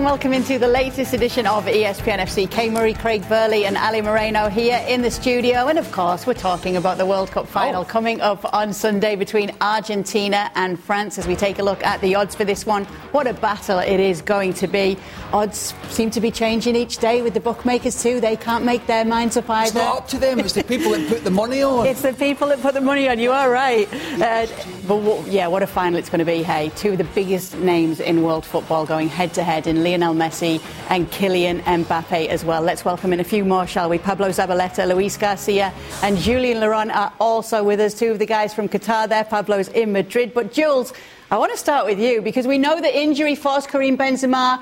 and 0.00 0.06
welcome 0.06 0.32
into 0.32 0.58
the 0.58 0.66
latest 0.66 1.12
edition 1.12 1.46
of 1.46 1.66
ESPN 1.66 2.20
FC. 2.20 2.50
Kay 2.50 2.70
Murray, 2.70 2.94
Craig 2.94 3.28
Burley, 3.28 3.66
and 3.66 3.76
Ali 3.76 4.00
Moreno 4.00 4.48
here 4.48 4.82
in 4.88 5.02
the 5.02 5.10
studio. 5.10 5.66
And 5.66 5.78
of 5.78 5.92
course, 5.92 6.26
we're 6.26 6.32
talking 6.32 6.78
about 6.78 6.96
the 6.96 7.04
World 7.04 7.30
Cup 7.30 7.46
final 7.46 7.82
oh. 7.82 7.84
coming 7.84 8.18
up 8.22 8.54
on 8.54 8.72
Sunday 8.72 9.14
between 9.14 9.54
Argentina 9.60 10.50
and 10.54 10.80
France 10.80 11.18
as 11.18 11.26
we 11.26 11.36
take 11.36 11.58
a 11.58 11.62
look 11.62 11.84
at 11.84 12.00
the 12.00 12.14
odds 12.14 12.34
for 12.34 12.46
this 12.46 12.64
one. 12.64 12.86
What 13.12 13.26
a 13.26 13.34
battle 13.34 13.78
it 13.78 14.00
is 14.00 14.22
going 14.22 14.54
to 14.54 14.66
be. 14.66 14.96
Odds 15.34 15.74
seem 15.90 16.10
to 16.12 16.20
be 16.22 16.30
changing 16.30 16.76
each 16.76 16.96
day 16.96 17.20
with 17.20 17.34
the 17.34 17.40
bookmakers, 17.40 18.02
too. 18.02 18.22
They 18.22 18.36
can't 18.36 18.64
make 18.64 18.86
their 18.86 19.04
minds 19.04 19.36
up 19.36 19.50
either. 19.50 19.66
It's 19.66 19.74
not 19.74 19.96
up 19.98 20.08
to 20.08 20.18
them, 20.18 20.40
it's 20.40 20.54
the 20.54 20.64
people 20.64 20.92
that 20.92 21.08
put 21.10 21.24
the 21.24 21.30
money 21.30 21.62
on. 21.62 21.86
It's 21.86 22.00
the 22.00 22.14
people 22.14 22.48
that 22.48 22.62
put 22.62 22.72
the 22.72 22.80
money 22.80 23.06
on, 23.06 23.18
you 23.18 23.32
are 23.32 23.50
right. 23.50 23.86
Uh, 24.18 24.46
but 24.90 25.24
yeah, 25.28 25.46
what 25.46 25.62
a 25.62 25.68
final 25.68 26.00
it's 26.00 26.08
going 26.08 26.18
to 26.18 26.24
be, 26.24 26.42
hey. 26.42 26.68
Two 26.74 26.92
of 26.92 26.98
the 26.98 27.04
biggest 27.04 27.56
names 27.58 28.00
in 28.00 28.24
world 28.24 28.44
football 28.44 28.84
going 28.84 29.08
head 29.08 29.32
to 29.34 29.44
head 29.44 29.68
in 29.68 29.84
Lionel 29.84 30.14
Messi 30.14 30.60
and 30.88 31.08
Kylian 31.12 31.60
Mbappe 31.62 32.26
as 32.26 32.44
well. 32.44 32.60
Let's 32.60 32.84
welcome 32.84 33.12
in 33.12 33.20
a 33.20 33.24
few 33.24 33.44
more, 33.44 33.68
shall 33.68 33.88
we? 33.88 33.98
Pablo 33.98 34.30
Zabaleta, 34.30 34.88
Luis 34.88 35.16
Garcia, 35.16 35.72
and 36.02 36.18
Julian 36.18 36.58
Laurens 36.58 36.90
are 36.90 37.12
also 37.20 37.62
with 37.62 37.78
us. 37.78 37.94
Two 37.94 38.10
of 38.10 38.18
the 38.18 38.26
guys 38.26 38.52
from 38.52 38.68
Qatar 38.68 39.08
there. 39.08 39.22
Pablo's 39.22 39.68
in 39.68 39.92
Madrid. 39.92 40.34
But 40.34 40.52
Jules, 40.52 40.92
I 41.30 41.38
want 41.38 41.52
to 41.52 41.58
start 41.58 41.86
with 41.86 42.00
you 42.00 42.20
because 42.20 42.48
we 42.48 42.58
know 42.58 42.80
that 42.80 42.92
injury 42.92 43.36
forced 43.36 43.68
Karim 43.68 43.96
Benzema 43.96 44.60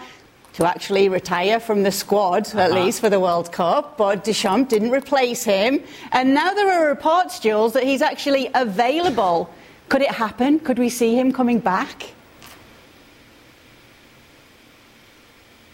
to 0.53 0.67
actually 0.67 1.09
retire 1.09 1.59
from 1.59 1.85
the 1.85 1.93
squad, 1.93 2.49
uh-huh. 2.49 2.61
at 2.61 2.73
least 2.73 3.01
for 3.01 3.09
the 3.09 3.19
World 3.19 3.51
Cup, 3.51 3.97
but 3.97 4.25
Deschamps 4.25 4.69
didn't 4.69 4.91
replace 4.91 5.43
him. 5.43 5.83
And 6.13 6.35
now 6.35 6.53
there 6.53 6.71
are 6.71 6.87
reports, 6.87 7.39
Jules, 7.39 7.73
that 7.73 7.85
he's 7.85 8.03
actually 8.03 8.51
available. 8.55 9.49
Could 9.89 10.03
it 10.03 10.11
happen? 10.11 10.61
Could 10.61 10.79
we 10.79 10.89
see 10.89 11.19
him 11.19 11.33
coming 11.33 11.61
back? 11.61 12.13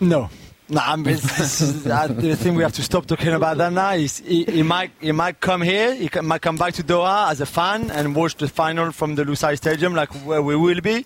No. 0.00 0.30
No, 0.66 0.80
it's, 1.06 1.86
I 1.86 2.08
think 2.08 2.56
we 2.56 2.62
have 2.62 2.72
to 2.72 2.83
stop 2.83 3.05
talking 3.05 3.34
about 3.34 3.58
that 3.58 3.70
now. 3.70 3.92
He, 3.92 4.44
he, 4.44 4.62
might, 4.62 4.92
he 4.98 5.12
might 5.12 5.38
come 5.38 5.61
here, 5.61 5.94
he 5.94 6.08
might 6.22 6.41
come 6.41 6.56
back 6.56 6.72
to 6.75 6.83
Doha 6.83 7.30
as 7.30 7.42
a 7.42 7.47
fan 7.47 7.91
and 7.91 8.16
watch 8.16 8.36
the 8.36 8.48
final 8.48 8.91
from 8.91 9.14
the 9.14 9.25
Lusail 9.25 9.58
Stadium, 9.58 9.94
like 9.94 10.08
where 10.25 10.41
we 10.41 10.56
will 10.56 10.81
be. 10.81 11.05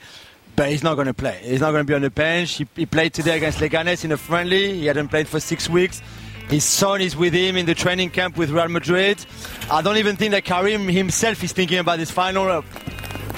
But 0.55 0.71
he's 0.71 0.85
not 0.85 0.95
going 0.95 1.09
to 1.09 1.15
play. 1.15 1.41
He's 1.43 1.61
not 1.61 1.73
going 1.73 1.85
to 1.85 1.91
be 1.91 1.95
on 1.95 2.03
the 2.03 2.11
bench. 2.11 2.55
He, 2.55 2.69
he 2.77 2.87
played 2.87 3.15
today 3.15 3.37
against 3.37 3.59
Leganes 3.59 4.05
in 4.05 4.13
a 4.13 4.17
friendly. 4.17 4.75
He 4.75 4.87
hadn't 4.87 5.09
played 5.09 5.27
for 5.27 5.41
six 5.41 5.69
weeks. 5.69 6.03
His 6.49 6.65
son 6.65 7.01
is 7.01 7.17
with 7.17 7.35
him 7.35 7.57
in 7.57 7.67
the 7.67 7.75
training 7.75 8.11
camp 8.11 8.37
with 8.37 8.51
Real 8.51 8.69
Madrid. 8.69 9.25
I 9.71 9.83
don't 9.83 9.97
even 9.99 10.17
think 10.17 10.31
that 10.33 10.45
Karim 10.45 10.89
himself 10.89 11.43
is 11.43 11.53
thinking 11.53 11.79
about 11.79 11.99
this 11.99 12.11
final, 12.11 12.65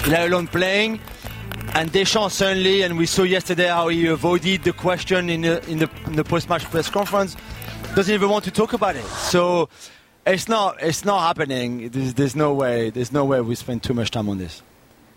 let 0.07 0.27
alone 0.27 0.47
playing. 0.47 0.99
And 1.73 1.91
Deschamps 1.91 2.35
certainly, 2.35 2.81
and 2.81 2.97
we 2.97 3.05
saw 3.05 3.23
yesterday 3.23 3.67
how 3.67 3.87
he 3.87 4.07
avoided 4.07 4.63
the 4.63 4.73
question 4.73 5.29
in 5.29 5.41
the, 5.41 5.63
in 5.69 5.79
the, 5.79 5.89
in 6.05 6.15
the 6.15 6.23
post-match 6.23 6.65
press 6.65 6.89
conference, 6.89 7.37
doesn't 7.95 8.13
even 8.13 8.29
want 8.29 8.43
to 8.45 8.51
talk 8.51 8.73
about 8.73 8.95
it. 8.95 9.05
So 9.05 9.69
it's 10.25 10.49
not, 10.49 10.81
it's 10.81 11.05
not 11.05 11.21
happening. 11.21 11.89
There's, 11.89 12.13
there's 12.13 12.35
no 12.35 12.53
way, 12.53 12.89
there's 12.89 13.11
no 13.11 13.25
way 13.25 13.39
we 13.41 13.55
spend 13.55 13.83
too 13.83 13.93
much 13.93 14.11
time 14.11 14.27
on 14.27 14.37
this. 14.37 14.61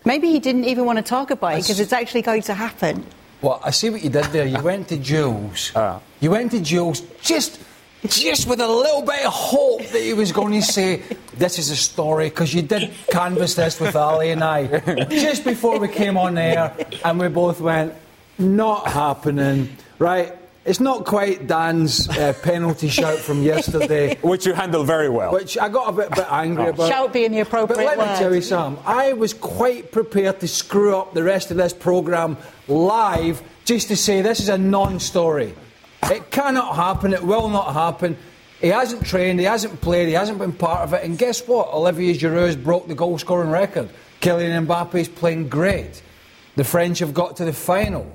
Maybe 0.05 0.29
he 0.29 0.39
didn't 0.39 0.65
even 0.65 0.85
want 0.85 0.97
to 0.97 1.03
talk 1.03 1.31
about 1.31 1.53
it 1.53 1.63
because 1.63 1.79
it's 1.79 1.93
actually 1.93 2.21
going 2.21 2.43
to 2.43 2.53
happen. 2.53 3.05
Well, 3.41 3.59
I 3.63 3.71
see 3.71 3.89
what 3.89 4.03
you 4.03 4.09
did 4.09 4.25
there. 4.25 4.45
You 4.45 4.61
went 4.61 4.87
to 4.89 4.97
Jules. 4.97 5.75
Uh. 5.75 5.99
You 6.21 6.31
went 6.31 6.51
to 6.51 6.61
Jules 6.61 7.01
just 7.21 7.59
just 8.07 8.47
with 8.47 8.59
a 8.59 8.67
little 8.67 9.01
bit 9.01 9.25
of 9.25 9.33
hope 9.33 9.85
that 9.87 10.01
he 10.01 10.13
was 10.13 10.31
going 10.31 10.53
to 10.53 10.61
say, 10.61 11.01
This 11.37 11.59
is 11.59 11.69
a 11.69 11.75
story, 11.75 12.29
because 12.29 12.53
you 12.53 12.61
did 12.61 12.91
canvass 13.09 13.55
this 13.55 13.79
with 13.79 13.95
Ali 13.95 14.31
and 14.31 14.43
I 14.43 14.67
just 15.09 15.43
before 15.43 15.79
we 15.79 15.87
came 15.87 16.17
on 16.17 16.37
air, 16.37 16.75
and 17.03 17.19
we 17.19 17.27
both 17.27 17.61
went, 17.61 17.93
Not 18.37 18.87
happening, 18.87 19.75
right? 19.99 20.33
It's 20.65 20.79
not 20.79 21.05
quite 21.05 21.45
Dan's 21.45 22.09
uh, 22.09 22.33
penalty 22.41 22.89
shout 22.89 23.19
from 23.19 23.43
yesterday. 23.43 24.15
Which 24.23 24.47
you 24.47 24.53
handled 24.53 24.87
very 24.87 25.09
well. 25.09 25.31
Which 25.31 25.59
I 25.59 25.69
got 25.69 25.89
a 25.89 25.91
bit, 25.91 26.09
bit 26.09 26.25
angry 26.27 26.65
oh. 26.65 26.69
about. 26.69 26.89
Shout 26.89 27.13
being 27.13 27.33
the 27.33 27.41
appropriate 27.41 27.77
But 27.77 27.85
let 27.85 27.99
word. 27.99 28.11
me 28.11 28.17
tell 28.17 28.33
you 28.33 28.41
something. 28.41 28.83
I 28.83 29.13
was 29.13 29.31
quite 29.31 29.91
prepared 29.91 30.39
to 30.39 30.47
screw 30.47 30.97
up 30.97 31.13
the 31.13 31.21
rest 31.21 31.51
of 31.51 31.57
this 31.57 31.71
programme 31.71 32.37
live 32.67 33.43
just 33.63 33.89
to 33.89 33.95
say 33.95 34.23
this 34.23 34.39
is 34.39 34.49
a 34.49 34.57
non 34.57 34.99
story. 34.99 35.53
It 36.11 36.31
cannot 36.31 36.75
happen. 36.75 37.13
It 37.13 37.23
will 37.23 37.49
not 37.49 37.73
happen. 37.73 38.17
He 38.61 38.67
hasn't 38.67 39.05
trained, 39.05 39.39
he 39.39 39.45
hasn't 39.45 39.81
played, 39.81 40.07
he 40.07 40.13
hasn't 40.13 40.39
been 40.39 40.53
part 40.53 40.81
of 40.81 40.93
it. 40.93 41.03
And 41.03 41.17
guess 41.17 41.45
what? 41.47 41.67
Olivier 41.73 42.13
Giroud 42.13 42.63
broke 42.63 42.87
the 42.87 42.95
goal 42.95 43.17
scoring 43.17 43.49
record. 43.49 43.89
Kylian 44.21 44.95
is 44.95 45.09
playing 45.09 45.49
great. 45.49 46.01
The 46.55 46.63
French 46.63 46.99
have 46.99 47.13
got 47.13 47.37
to 47.37 47.45
the 47.45 47.53
final. 47.53 48.09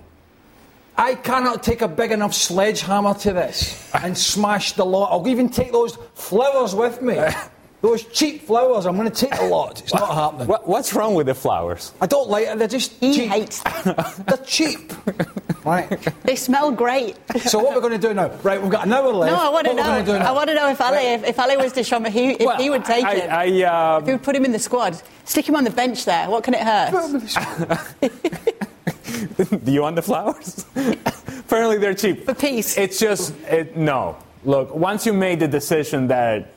I 0.97 1.15
cannot 1.15 1.63
take 1.63 1.83
a 1.83 1.89
big 1.89 2.11
enough 2.11 2.35
sledgehammer 2.35 3.15
to 3.15 3.33
this 3.33 3.91
and 3.95 4.17
smash 4.17 4.73
the 4.73 4.85
lot. 4.85 5.13
I'll 5.13 5.29
even 5.29 5.49
take 5.49 5.73
those 5.73 5.97
flowers 6.15 6.75
with 6.75 7.01
me. 7.01 7.19
Those 7.81 8.05
cheap 8.05 8.43
flowers, 8.43 8.85
I'm 8.85 8.97
going 8.97 9.11
to 9.11 9.27
take 9.27 9.41
a 9.41 9.45
lot. 9.45 9.81
It's 9.81 9.95
not 9.95 10.15
happening. 10.15 10.55
what's 10.65 10.93
wrong 10.93 11.15
with 11.15 11.27
the 11.27 11.35
flowers? 11.35 11.93
I 12.01 12.07
don't 12.07 12.29
like 12.29 12.47
it. 12.47 12.59
They're 12.59 12.69
just 12.69 12.93
he 13.01 13.15
cheap. 13.15 13.31
hates 13.31 13.63
They're 13.85 14.37
cheap. 14.45 14.93
right. 15.65 15.89
They 16.25 16.37
smell 16.37 16.73
great. 16.73 17.17
So 17.47 17.59
what 17.59 17.75
we're 17.75 17.81
going 17.81 17.99
to 17.99 18.09
do 18.09 18.13
now? 18.13 18.29
Right, 18.43 18.61
we've 18.61 18.71
got 18.71 18.87
an 18.87 18.93
hour 18.93 19.11
left. 19.11 19.33
No, 19.33 19.39
I 19.39 19.49
want 19.49 19.67
to 19.67 19.75
know. 19.75 19.83
I 19.83 20.33
want 20.33 20.49
to 20.51 20.55
know 20.55 20.69
if 20.69 20.79
Ali, 20.79 20.97
right. 20.97 21.21
if, 21.21 21.25
if 21.25 21.39
Ali 21.39 21.57
was 21.57 21.73
to 21.73 21.83
show 21.83 21.99
me, 21.99 22.11
he, 22.11 22.33
if 22.33 22.41
well, 22.41 22.59
he 22.59 22.69
would 22.69 22.85
take 22.85 23.05
I, 23.05 23.15
it. 23.15 23.31
I, 23.31 23.63
uh, 23.63 23.99
if 24.01 24.07
he 24.07 24.13
would 24.13 24.23
put 24.23 24.37
him 24.37 24.45
in 24.45 24.53
the 24.53 24.59
squad, 24.59 25.01
stick 25.25 25.49
him 25.49 25.57
on 25.57 25.65
the 25.65 25.71
bench 25.71 26.05
there. 26.05 26.29
What 26.29 26.45
can 26.45 26.53
it 26.53 26.61
hurt? 26.61 26.91
do 29.65 29.73
you 29.73 29.81
want 29.81 29.97
the 29.97 30.03
flowers? 30.03 30.67
Apparently, 30.77 31.79
they're 31.79 31.95
cheap. 31.95 32.27
For 32.27 32.35
peace. 32.35 32.77
It's 32.77 32.99
just 32.99 33.35
it, 33.45 33.75
no. 33.75 34.19
Look, 34.45 34.75
once 34.75 35.07
you 35.07 35.15
made 35.15 35.41
the 35.41 35.49
decision 35.49 36.09
that 36.09 36.53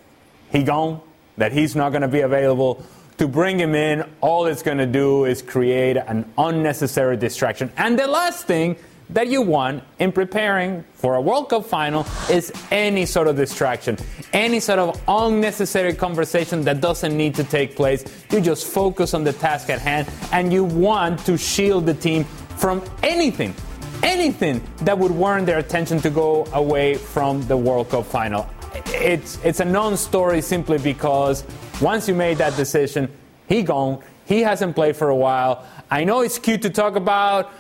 he 0.52 0.64
gone 0.64 1.00
that 1.38 1.52
he's 1.52 1.76
not 1.76 1.90
going 1.90 2.02
to 2.02 2.08
be 2.08 2.22
available. 2.22 2.84
To 3.18 3.28
bring 3.28 3.60
him 3.60 3.76
in, 3.76 4.10
all 4.22 4.46
it's 4.48 4.64
going 4.64 4.80
to 4.80 4.88
do 4.88 5.26
is 5.26 5.42
create 5.42 5.98
an 5.98 6.32
unnecessary 6.38 7.18
distraction. 7.18 7.72
And 7.78 7.98
the 7.98 8.08
last 8.08 8.48
thing 8.48 8.76
that 9.10 9.28
you 9.28 9.42
want 9.42 9.84
in 10.00 10.12
preparing 10.12 10.84
for 10.94 11.16
a 11.16 11.22
World 11.22 11.50
Cup 11.50 11.66
final 11.66 12.06
is 12.30 12.52
any 12.72 13.06
sort 13.06 13.28
of 13.28 13.36
distraction, 13.36 13.98
any 14.32 14.60
sort 14.60 14.80
of 14.80 15.00
unnecessary 15.08 15.94
conversation 15.94 16.64
that 16.64 16.82
doesn't 16.82 17.16
need 17.16 17.36
to 17.36 17.44
take 17.44 17.76
place. 17.76 18.04
You 18.32 18.42
just 18.42 18.66
focus 18.66 19.14
on 19.14 19.24
the 19.24 19.34
task 19.34 19.70
at 19.70 19.80
hand 19.80 20.10
and 20.32 20.52
you 20.52 20.64
want 20.64 21.20
to 21.26 21.38
shield 21.38 21.86
the 21.86 21.94
team 21.94 22.24
from 22.58 22.84
anything, 23.04 23.54
anything 24.02 24.62
that 24.82 24.98
would 24.98 25.12
warrant 25.12 25.46
their 25.46 25.60
attention 25.60 26.00
to 26.02 26.10
go 26.10 26.46
away 26.54 26.96
from 26.96 27.46
the 27.48 27.58
World 27.58 27.90
Cup 27.90 28.06
final 28.06 28.50
it's 28.74 29.38
it's 29.44 29.60
a 29.60 29.66
non-story 29.66 30.42
simply 30.42 30.78
because 30.78 31.44
once 31.82 32.08
you 32.08 32.16
made 32.16 32.38
that 32.38 32.56
decision, 32.56 33.10
he 33.48 33.64
gone. 33.64 34.02
He 34.26 34.42
hasn't 34.42 34.76
played 34.76 34.96
for 34.96 35.10
a 35.10 35.16
while. 35.16 35.66
I 35.92 36.04
know 36.04 36.22
it's 36.22 36.40
cute 36.40 36.62
to 36.64 36.70
talk 36.70 36.96
about 36.96 37.52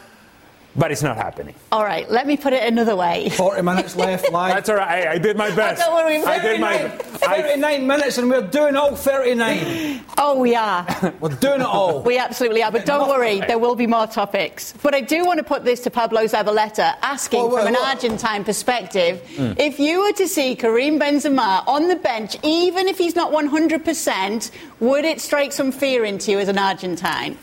but 0.75 0.91
it's 0.91 1.03
not 1.03 1.17
happening. 1.17 1.56
All 1.72 1.84
right, 1.84 2.09
let 2.09 2.25
me 2.28 2.38
put 2.38 2.53
it 2.53 2.63
another 2.63 2.95
way. 2.95 3.29
40 3.29 3.61
minutes 3.61 3.95
left 3.95 4.31
live. 4.31 4.53
That's 4.53 4.69
all 4.69 4.75
right. 4.75 5.07
I, 5.07 5.13
I 5.13 5.17
did 5.17 5.38
my 5.38 5.53
best. 5.56 5.81
I 5.81 5.85
don't 5.85 5.95
worry. 5.95 6.23
I 6.23 6.39
did 6.39 6.59
my 6.59 6.89
39 6.89 7.63
I, 7.63 7.78
minutes 7.79 8.17
and 8.17 8.29
we're 8.29 8.47
doing 8.47 8.75
all 8.75 8.95
39. 8.95 10.01
Oh, 10.16 10.39
we 10.39 10.56
are. 10.56 10.85
we're 11.19 11.29
doing 11.29 11.62
it 11.62 11.66
all. 11.66 12.01
We 12.01 12.17
absolutely 12.17 12.62
are. 12.62 12.72
But 12.72 12.85
don't 12.85 13.09
worry, 13.09 13.39
there 13.39 13.57
will 13.57 13.75
be 13.75 13.88
more 13.88 14.06
topics. 14.07 14.73
But 14.81 14.94
I 14.94 15.01
do 15.01 15.25
want 15.25 15.39
to 15.39 15.44
put 15.44 15.66
this 15.66 15.81
to 15.81 15.89
Pablo 15.89 16.25
Zabaleta, 16.25 16.95
asking 17.01 17.39
well, 17.39 17.50
well, 17.50 17.57
from 17.66 17.67
an 17.69 17.73
well. 17.73 17.85
Argentine 17.85 18.44
perspective, 18.44 19.22
mm. 19.35 19.59
if 19.59 19.79
you 19.79 20.01
were 20.01 20.13
to 20.13 20.28
see 20.28 20.56
Karim 20.56 21.00
Benzema 21.00 21.67
on 21.67 21.88
the 21.88 21.95
bench, 21.95 22.38
even 22.44 22.88
if 22.88 22.97
he's 22.97 23.16
not 23.16 23.31
100%, 23.31 24.51
would 24.79 25.03
it 25.03 25.19
strike 25.19 25.51
some 25.51 25.72
fear 25.72 26.06
into 26.06 26.31
you 26.31 26.39
as 26.39 26.47
an 26.47 26.57
Argentine? 26.57 27.38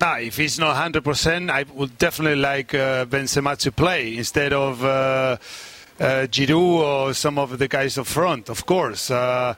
Nah, 0.00 0.16
if 0.16 0.38
he's 0.38 0.58
not 0.58 0.76
100%, 0.76 1.50
I 1.50 1.64
would 1.74 1.98
definitely 1.98 2.40
like 2.40 2.72
uh, 2.74 3.04
Benzema 3.04 3.54
to 3.58 3.70
play 3.70 4.16
instead 4.16 4.54
of 4.54 4.82
uh, 4.82 4.88
uh, 4.88 5.36
Giroud 6.26 6.56
or 6.56 7.12
some 7.12 7.38
of 7.38 7.58
the 7.58 7.68
guys 7.68 7.98
up 7.98 8.06
front, 8.06 8.48
of 8.48 8.64
course. 8.64 9.10
Uh, 9.10 9.54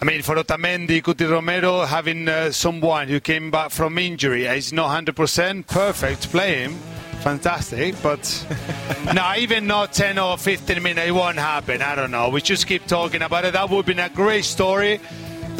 I 0.00 0.04
mean, 0.06 0.22
for 0.22 0.36
Otamendi, 0.36 1.02
Cuti 1.02 1.30
Romero, 1.30 1.82
having 1.82 2.28
uh, 2.28 2.50
someone 2.50 3.08
who 3.08 3.20
came 3.20 3.50
back 3.50 3.72
from 3.72 3.98
injury 3.98 4.46
is 4.46 4.72
not 4.72 5.04
100%, 5.04 5.66
perfect, 5.66 6.30
play 6.30 6.62
him. 6.62 6.78
Fantastic, 7.20 7.94
but 8.02 8.46
no, 9.14 9.34
even 9.36 9.66
not 9.66 9.92
10 9.92 10.18
or 10.18 10.38
15 10.38 10.82
minutes, 10.82 11.08
it 11.08 11.12
won't 11.12 11.36
happen. 11.36 11.82
I 11.82 11.94
don't 11.94 12.10
know. 12.10 12.30
We 12.30 12.40
just 12.40 12.66
keep 12.66 12.86
talking 12.86 13.20
about 13.20 13.44
it. 13.44 13.52
That 13.52 13.68
would 13.68 13.84
be 13.84 13.92
a 13.92 14.08
great 14.08 14.46
story, 14.46 14.98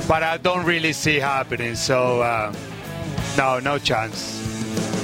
but 0.09 0.23
I 0.23 0.39
don't 0.39 0.65
really 0.65 0.95
see 0.95 1.17
happening. 1.17 1.75
So. 1.75 2.23
No, 3.37 3.59
no 3.59 3.79
chance. 3.79 4.41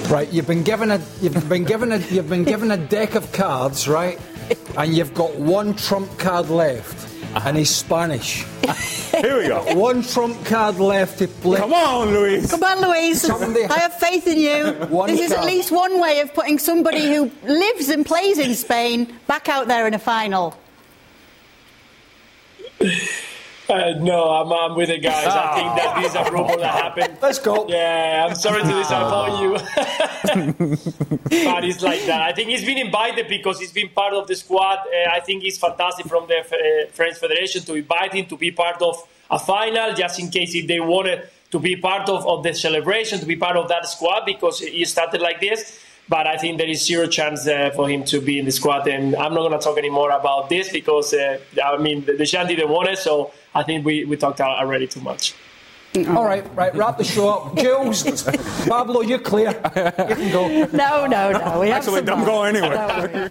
Right, 0.08 0.32
you've 0.32 0.46
been 0.46 0.62
given 0.62 0.90
a 0.90 1.00
you've 1.20 1.48
been 1.48 1.64
given 1.64 1.92
a 1.92 1.98
you've 1.98 2.28
been 2.28 2.44
given 2.44 2.70
a 2.70 2.76
deck 2.76 3.14
of 3.14 3.30
cards, 3.32 3.88
right? 3.88 4.18
And 4.76 4.96
you've 4.96 5.14
got 5.14 5.34
one 5.36 5.74
trump 5.74 6.18
card 6.18 6.48
left, 6.48 6.96
uh-huh. 7.34 7.48
and 7.48 7.56
he's 7.56 7.70
Spanish. 7.70 8.44
Here 9.10 9.38
we 9.38 9.48
go. 9.48 9.62
One 9.74 10.02
trump 10.02 10.44
card 10.44 10.78
left 10.78 11.18
to 11.18 11.28
play. 11.28 11.58
Come 11.58 11.72
on, 11.72 12.10
Luis. 12.10 12.50
Come 12.50 12.62
on, 12.62 12.80
Louise. 12.80 13.20
Somebody- 13.20 13.64
I 13.64 13.78
have 13.78 13.94
faith 13.98 14.26
in 14.26 14.38
you. 14.38 14.72
One 14.88 15.10
this 15.10 15.20
is 15.20 15.32
at 15.32 15.44
least 15.44 15.70
one 15.70 16.00
way 16.00 16.20
of 16.20 16.32
putting 16.32 16.58
somebody 16.58 17.14
who 17.14 17.30
lives 17.44 17.88
and 17.88 18.06
plays 18.06 18.38
in 18.38 18.54
Spain 18.54 19.16
back 19.26 19.48
out 19.48 19.68
there 19.68 19.86
in 19.86 19.94
a 19.94 19.98
final. 19.98 20.56
Uh, 23.70 23.94
no, 24.00 24.30
I'm, 24.30 24.52
I'm 24.52 24.76
with 24.76 24.88
the 24.88 24.98
guys. 24.98 25.26
I 25.26 25.54
think 25.54 25.76
that 25.76 26.04
is 26.04 26.14
a 26.14 26.32
rumor 26.32 26.56
that 26.56 26.74
happened. 26.74 27.18
Let's 27.22 27.38
go. 27.38 27.66
Yeah, 27.68 28.26
I'm 28.28 28.34
sorry 28.34 28.62
to 28.62 28.68
disappoint 28.68 29.40
you. 29.40 29.52
but 31.44 31.64
it's 31.64 31.82
like 31.82 32.04
that. 32.06 32.20
I 32.22 32.32
think 32.32 32.48
he's 32.48 32.64
been 32.64 32.78
invited 32.78 33.28
because 33.28 33.60
he's 33.60 33.72
been 33.72 33.88
part 33.90 34.14
of 34.14 34.26
the 34.26 34.34
squad. 34.36 34.78
Uh, 34.78 35.10
I 35.12 35.20
think 35.20 35.44
it's 35.44 35.58
fantastic 35.58 36.06
from 36.06 36.26
the 36.26 36.38
uh, 36.38 36.90
French 36.92 37.18
Federation 37.18 37.62
to 37.62 37.74
invite 37.74 38.14
him 38.14 38.26
to 38.26 38.36
be 38.36 38.50
part 38.50 38.82
of 38.82 38.96
a 39.30 39.38
final, 39.38 39.94
just 39.94 40.18
in 40.18 40.30
case 40.30 40.54
if 40.54 40.66
they 40.66 40.80
wanted 40.80 41.28
to 41.50 41.58
be 41.58 41.76
part 41.76 42.08
of, 42.08 42.26
of 42.26 42.42
the 42.42 42.54
celebration, 42.54 43.20
to 43.20 43.26
be 43.26 43.36
part 43.36 43.56
of 43.56 43.68
that 43.68 43.86
squad, 43.86 44.24
because 44.24 44.60
he 44.60 44.84
started 44.84 45.20
like 45.20 45.40
this. 45.40 45.78
But 46.08 46.26
I 46.26 46.36
think 46.38 46.58
there 46.58 46.68
is 46.68 46.84
zero 46.84 47.06
chance 47.06 47.46
uh, 47.46 47.70
for 47.70 47.88
him 47.88 48.04
to 48.06 48.20
be 48.20 48.40
in 48.40 48.44
the 48.44 48.50
squad, 48.50 48.88
and 48.88 49.14
I'm 49.14 49.32
not 49.32 49.48
going 49.48 49.52
to 49.52 49.64
talk 49.64 49.78
anymore 49.78 50.10
about 50.10 50.48
this 50.48 50.68
because 50.72 51.14
uh, 51.14 51.38
I 51.64 51.76
mean 51.76 52.04
the, 52.04 52.14
Deschamps 52.14 52.48
didn't 52.48 52.68
want 52.68 52.88
it, 52.88 52.98
so 52.98 53.30
I 53.54 53.62
think 53.62 53.84
we, 53.84 54.04
we 54.04 54.16
talked 54.16 54.40
already 54.40 54.86
too 54.86 55.00
much. 55.00 55.34
Mm-hmm. 55.94 56.16
All 56.16 56.24
right, 56.24 56.44
right, 56.54 56.72
wrap 56.76 56.98
the 56.98 57.04
show 57.04 57.28
up. 57.30 57.56
Jules, 57.58 58.04
Pablo, 58.68 59.00
you're 59.00 59.18
clear. 59.18 59.50
You 59.50 60.14
can 60.14 60.32
go. 60.32 60.66
No, 60.72 61.06
no, 61.06 61.32
no. 61.32 61.60
We 61.60 61.72
Actually, 61.72 62.02
don't 62.02 62.24
go 62.24 62.44
anywhere. 62.44 62.74
Don't 62.74 63.12
worry. 63.12 63.30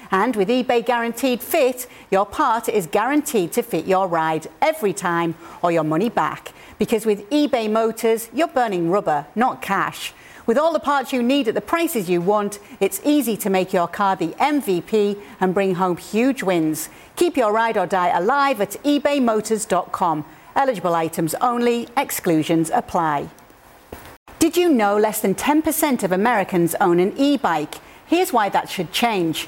And 0.11 0.35
with 0.35 0.49
eBay 0.49 0.85
Guaranteed 0.85 1.41
Fit, 1.41 1.87
your 2.11 2.25
part 2.25 2.67
is 2.67 2.85
guaranteed 2.85 3.53
to 3.53 3.63
fit 3.63 3.85
your 3.85 4.07
ride 4.07 4.47
every 4.61 4.91
time 4.91 5.35
or 5.61 5.71
your 5.71 5.85
money 5.85 6.09
back. 6.09 6.51
Because 6.77 7.05
with 7.05 7.29
eBay 7.29 7.71
Motors, 7.71 8.29
you're 8.33 8.49
burning 8.49 8.91
rubber, 8.91 9.25
not 9.35 9.61
cash. 9.61 10.13
With 10.45 10.57
all 10.57 10.73
the 10.73 10.79
parts 10.79 11.13
you 11.13 11.23
need 11.23 11.47
at 11.47 11.53
the 11.53 11.61
prices 11.61 12.09
you 12.09 12.19
want, 12.19 12.59
it's 12.81 12.99
easy 13.05 13.37
to 13.37 13.49
make 13.49 13.71
your 13.71 13.87
car 13.87 14.17
the 14.17 14.33
MVP 14.39 15.17
and 15.39 15.53
bring 15.53 15.75
home 15.75 15.95
huge 15.95 16.43
wins. 16.43 16.89
Keep 17.15 17.37
your 17.37 17.53
ride 17.53 17.77
or 17.77 17.87
die 17.87 18.09
alive 18.09 18.59
at 18.59 18.71
ebaymotors.com. 18.83 20.25
Eligible 20.55 20.95
items 20.95 21.35
only, 21.35 21.87
exclusions 21.95 22.69
apply. 22.71 23.29
Did 24.39 24.57
you 24.57 24.69
know 24.69 24.97
less 24.97 25.21
than 25.21 25.35
10% 25.35 26.03
of 26.03 26.11
Americans 26.11 26.75
own 26.81 26.99
an 26.99 27.13
e 27.15 27.37
bike? 27.37 27.75
Here's 28.07 28.33
why 28.33 28.49
that 28.49 28.67
should 28.67 28.91
change. 28.91 29.47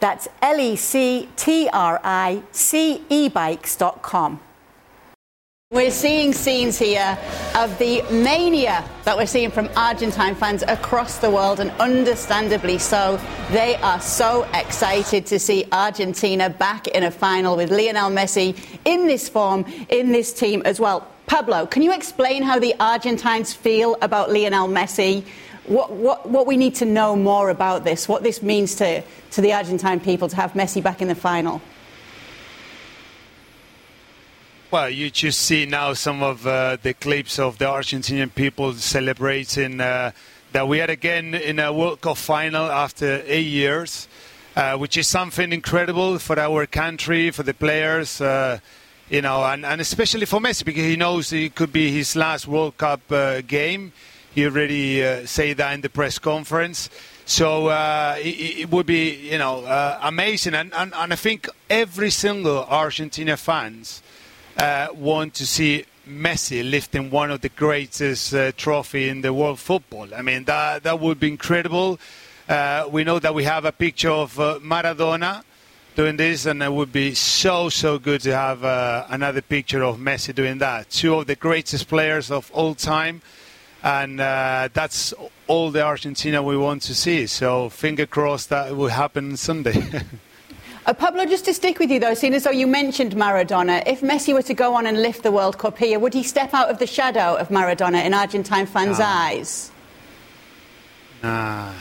That's 0.00 0.28
L 0.42 0.60
E 0.60 0.76
C 0.76 1.28
T 1.36 1.68
R 1.72 2.00
I 2.04 2.42
C 2.52 3.02
E 3.08 3.28
bikes.com. 3.28 4.40
We're 5.70 5.90
seeing 5.90 6.32
scenes 6.32 6.78
here 6.78 7.18
of 7.54 7.76
the 7.78 8.00
mania 8.10 8.82
that 9.04 9.14
we're 9.14 9.26
seeing 9.26 9.50
from 9.50 9.68
Argentine 9.76 10.34
fans 10.34 10.62
across 10.66 11.18
the 11.18 11.30
world, 11.30 11.60
and 11.60 11.70
understandably 11.72 12.78
so. 12.78 13.20
They 13.50 13.76
are 13.76 14.00
so 14.00 14.48
excited 14.54 15.26
to 15.26 15.38
see 15.38 15.66
Argentina 15.70 16.48
back 16.48 16.88
in 16.88 17.02
a 17.02 17.10
final 17.10 17.54
with 17.54 17.70
Lionel 17.70 18.08
Messi 18.08 18.56
in 18.86 19.06
this 19.06 19.28
form, 19.28 19.66
in 19.90 20.10
this 20.10 20.32
team 20.32 20.62
as 20.64 20.80
well. 20.80 21.06
Pablo, 21.26 21.66
can 21.66 21.82
you 21.82 21.92
explain 21.92 22.42
how 22.42 22.58
the 22.58 22.74
Argentines 22.80 23.52
feel 23.52 23.98
about 24.00 24.32
Lionel 24.32 24.68
Messi? 24.68 25.22
What, 25.68 25.92
what, 25.92 26.28
what 26.28 26.46
we 26.46 26.56
need 26.56 26.74
to 26.76 26.86
know 26.86 27.14
more 27.14 27.50
about 27.50 27.84
this, 27.84 28.08
what 28.08 28.22
this 28.22 28.42
means 28.42 28.74
to, 28.76 29.02
to 29.32 29.40
the 29.42 29.52
Argentine 29.52 30.00
people 30.00 30.26
to 30.28 30.36
have 30.36 30.54
Messi 30.54 30.82
back 30.82 31.02
in 31.02 31.08
the 31.08 31.14
final? 31.14 31.60
Well, 34.70 34.88
you 34.88 35.10
just 35.10 35.40
see 35.40 35.66
now 35.66 35.92
some 35.92 36.22
of 36.22 36.46
uh, 36.46 36.78
the 36.82 36.94
clips 36.94 37.38
of 37.38 37.58
the 37.58 37.66
Argentinian 37.66 38.34
people 38.34 38.72
celebrating 38.74 39.80
uh, 39.80 40.12
that 40.52 40.66
we 40.66 40.80
are 40.80 40.90
again 40.90 41.34
in 41.34 41.58
a 41.58 41.70
World 41.70 42.00
Cup 42.00 42.16
final 42.16 42.70
after 42.70 43.22
eight 43.26 43.46
years, 43.46 44.08
uh, 44.56 44.76
which 44.76 44.96
is 44.96 45.06
something 45.06 45.52
incredible 45.52 46.18
for 46.18 46.38
our 46.38 46.64
country, 46.66 47.30
for 47.30 47.42
the 47.42 47.54
players, 47.54 48.20
uh, 48.22 48.58
you 49.10 49.20
know, 49.20 49.44
and, 49.44 49.66
and 49.66 49.82
especially 49.82 50.24
for 50.24 50.40
Messi 50.40 50.64
because 50.64 50.84
he 50.84 50.96
knows 50.96 51.32
it 51.32 51.54
could 51.54 51.72
be 51.72 51.90
his 51.90 52.16
last 52.16 52.46
World 52.46 52.76
Cup 52.78 53.00
uh, 53.10 53.42
game. 53.42 53.92
He 54.38 54.46
already 54.46 55.04
uh, 55.04 55.26
said 55.26 55.56
that 55.56 55.74
in 55.74 55.80
the 55.80 55.88
press 55.88 56.20
conference. 56.20 56.90
So 57.26 57.66
uh, 57.66 58.14
it, 58.20 58.60
it 58.60 58.70
would 58.70 58.86
be, 58.86 59.16
you 59.32 59.36
know, 59.36 59.64
uh, 59.64 59.98
amazing, 60.00 60.54
and, 60.54 60.72
and, 60.74 60.94
and 60.94 61.12
I 61.12 61.16
think 61.16 61.48
every 61.68 62.10
single 62.10 62.64
Argentina 62.64 63.36
fans 63.36 64.00
want 64.94 65.34
to 65.34 65.44
see 65.44 65.86
Messi 66.08 66.62
lifting 66.62 67.10
one 67.10 67.32
of 67.32 67.40
the 67.40 67.48
greatest 67.48 68.32
uh, 68.32 68.52
trophy 68.56 69.08
in 69.08 69.22
the 69.22 69.32
world 69.32 69.58
football. 69.58 70.06
I 70.14 70.22
mean, 70.22 70.44
that 70.44 70.84
that 70.84 71.00
would 71.00 71.18
be 71.18 71.26
incredible. 71.26 71.98
Uh, 72.48 72.86
we 72.88 73.02
know 73.02 73.18
that 73.18 73.34
we 73.34 73.42
have 73.42 73.64
a 73.64 73.72
picture 73.72 74.10
of 74.10 74.38
uh, 74.38 74.60
Maradona 74.62 75.42
doing 75.96 76.16
this, 76.16 76.46
and 76.46 76.62
it 76.62 76.72
would 76.72 76.92
be 76.92 77.12
so 77.12 77.68
so 77.70 77.98
good 77.98 78.20
to 78.20 78.32
have 78.36 78.62
another 79.10 79.42
picture 79.42 79.82
of 79.82 79.96
Messi 79.96 80.32
doing 80.32 80.58
that. 80.58 80.90
Two 80.90 81.16
of 81.16 81.26
the 81.26 81.34
greatest 81.34 81.88
players 81.88 82.30
of 82.30 82.52
all 82.52 82.76
time, 82.76 83.20
and 83.82 84.20
uh, 84.20 84.68
that's 84.72 85.14
all 85.46 85.70
the 85.70 85.82
Argentina 85.82 86.42
we 86.42 86.56
want 86.56 86.82
to 86.82 86.94
see. 86.94 87.26
So 87.26 87.68
finger 87.68 88.06
crossed 88.06 88.48
that 88.50 88.76
will 88.76 88.88
happen 88.88 89.36
Sunday. 89.36 89.82
Uh, 90.86 90.94
Pablo, 90.94 91.26
just 91.26 91.44
to 91.44 91.52
stick 91.52 91.78
with 91.78 91.90
you 91.90 92.00
though, 92.00 92.14
seeing 92.14 92.32
as 92.32 92.44
though 92.44 92.50
you 92.50 92.66
mentioned 92.66 93.14
Maradona, 93.14 93.82
if 93.86 94.00
Messi 94.00 94.32
were 94.32 94.40
to 94.40 94.54
go 94.54 94.74
on 94.74 94.86
and 94.86 95.02
lift 95.02 95.22
the 95.22 95.30
World 95.30 95.58
Cup 95.58 95.76
here, 95.76 95.98
would 95.98 96.14
he 96.14 96.22
step 96.22 96.54
out 96.54 96.70
of 96.70 96.78
the 96.78 96.86
shadow 96.86 97.36
of 97.36 97.50
Maradona 97.50 98.02
in 98.06 98.14
Argentine 98.14 98.64
fans' 98.64 98.98
eyes? 98.98 99.70
Nah. 101.22 101.74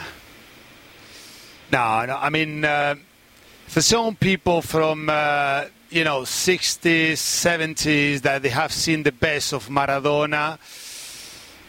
No, 1.72 2.06
no, 2.06 2.18
I 2.18 2.30
mean, 2.30 2.66
uh, 2.66 2.96
for 3.68 3.82
some 3.82 4.18
people 4.18 4.62
from, 4.62 5.10
uh, 5.10 5.66
you 5.89 6.04
know, 6.04 6.24
60s, 6.24 7.13
70s, 7.13 8.24
that 8.24 8.42
they 8.42 8.50
have 8.50 8.74
seen 8.74 9.04
the 9.04 9.13
best 9.13 9.54
of 9.54 9.70
Maradona, 9.70 10.58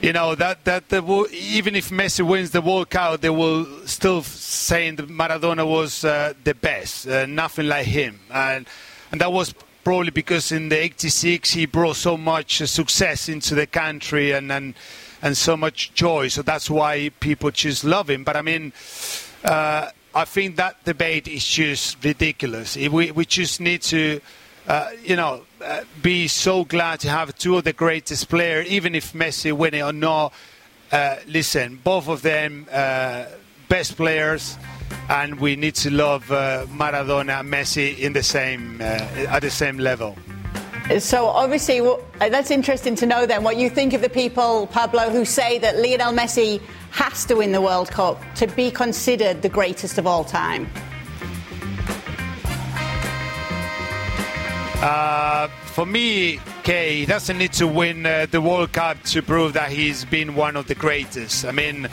you 0.01 0.13
know, 0.13 0.35
that, 0.37 0.65
that 0.65 0.85
even 1.33 1.75
if 1.75 1.91
Messi 1.91 2.25
wins 2.25 2.51
the 2.51 2.61
World 2.61 2.91
Cup, 2.91 3.21
they 3.21 3.31
will 3.31 3.67
still 3.87 4.23
saying 4.23 4.97
that 4.97 5.09
Maradona 5.09 5.67
was 5.67 6.05
uh, 6.05 6.35
the 6.45 6.55
best, 6.55 7.09
uh, 7.09 7.27
nothing 7.27 7.67
like 7.67 7.87
him. 7.87 8.21
And, 8.33 8.67
and 9.11 9.21
that 9.21 9.33
was 9.33 9.55
probably 9.83 10.11
because 10.11 10.53
in 10.53 10.69
the 10.69 10.79
86 10.79 11.51
he 11.51 11.67
brought 11.67 11.97
so 11.97 12.17
much 12.17 12.63
uh, 12.63 12.67
success 12.67 13.29
into 13.29 13.57
the 13.57 13.67
country 13.67 14.33
and, 14.33 14.53
and, 14.53 14.75
and 15.21 15.37
so 15.37 15.57
much 15.57 15.93
joy. 15.95 16.29
So 16.29 16.43
that's 16.43 16.71
why 16.71 17.11
people 17.19 17.51
just 17.51 17.83
love 17.83 18.09
him. 18.09 18.23
But 18.23 18.37
I 18.37 18.43
mean, 18.43 18.73
uh, 19.45 19.91
I 20.15 20.25
think 20.25 20.57
that 20.57 20.85
debate 20.85 21.27
is 21.27 21.45
just 21.45 22.05
ridiculous. 22.05 22.77
We, 22.77 23.11
we 23.11 23.27
just 23.27 23.61
need 23.61 23.83
to, 23.83 24.21
uh, 24.69 24.91
you 25.03 25.17
know, 25.17 25.43
be 26.03 26.29
so 26.29 26.65
glad 26.65 27.01
to 27.01 27.09
have 27.09 27.37
two 27.37 27.57
of 27.57 27.65
the 27.65 27.73
greatest 27.73 28.29
players, 28.29 28.67
even 28.69 28.95
if 28.95 29.13
Messi 29.13 29.53
win 29.53 29.75
it 29.75 29.83
or 29.83 29.93
not. 29.93 30.33
Uh, 30.91 31.17
listen, 31.27 31.81
both 31.83 32.09
of 32.09 32.23
them 32.23 32.67
uh, 32.73 33.27
best 33.69 33.97
players, 33.97 34.57
and 35.09 35.39
we 35.39 35.57
need 35.57 35.75
to 35.75 35.91
love 35.91 36.31
uh, 36.33 36.67
Maradona 36.69 37.47
Messi 37.47 37.99
in 37.99 38.13
the 38.13 38.23
same 38.23 38.81
uh, 38.81 38.85
at 39.29 39.41
the 39.41 39.51
same 39.51 39.79
level. 39.79 40.17
So 40.99 41.27
obviously, 41.27 41.83
well, 41.83 42.03
uh, 42.19 42.31
that's 42.31 42.51
interesting 42.51 42.95
to 42.97 43.07
know 43.07 43.27
then 43.27 43.43
what 43.43 43.59
you 43.59 43.69
think 43.69 43.93
of 43.93 44.01
the 44.01 44.09
people, 44.09 44.69
Pablo, 44.69 45.11
who 45.11 45.27
say 45.27 45.59
that 45.59 45.77
Lionel 45.77 46.15
Messi 46.15 46.63
has 46.93 47.27
to 47.27 47.35
win 47.35 47.53
the 47.53 47.61
World 47.61 47.91
Cup 47.91 48.19
to 48.37 48.47
be 48.47 48.71
considered 48.71 49.43
the 49.43 49.51
greatest 49.51 49.99
of 49.99 50.07
all 50.07 50.25
time. 50.25 50.67
Uh, 54.81 55.49
for 55.49 55.85
me, 55.85 56.39
Kay, 56.63 57.05
doesn't 57.05 57.37
need 57.37 57.53
to 57.55 57.67
win 57.67 58.07
uh, 58.07 58.27
the 58.31 58.41
World 58.41 58.73
Cup 58.73 59.03
to 59.05 59.23
prove 59.23 59.55
that 59.55 59.73
he's 59.73 60.05
been 60.05 60.37
one 60.37 60.55
of 60.55 60.69
the 60.69 60.77
greatest. 60.77 61.45
I 61.45 61.51
mean, 61.51 61.89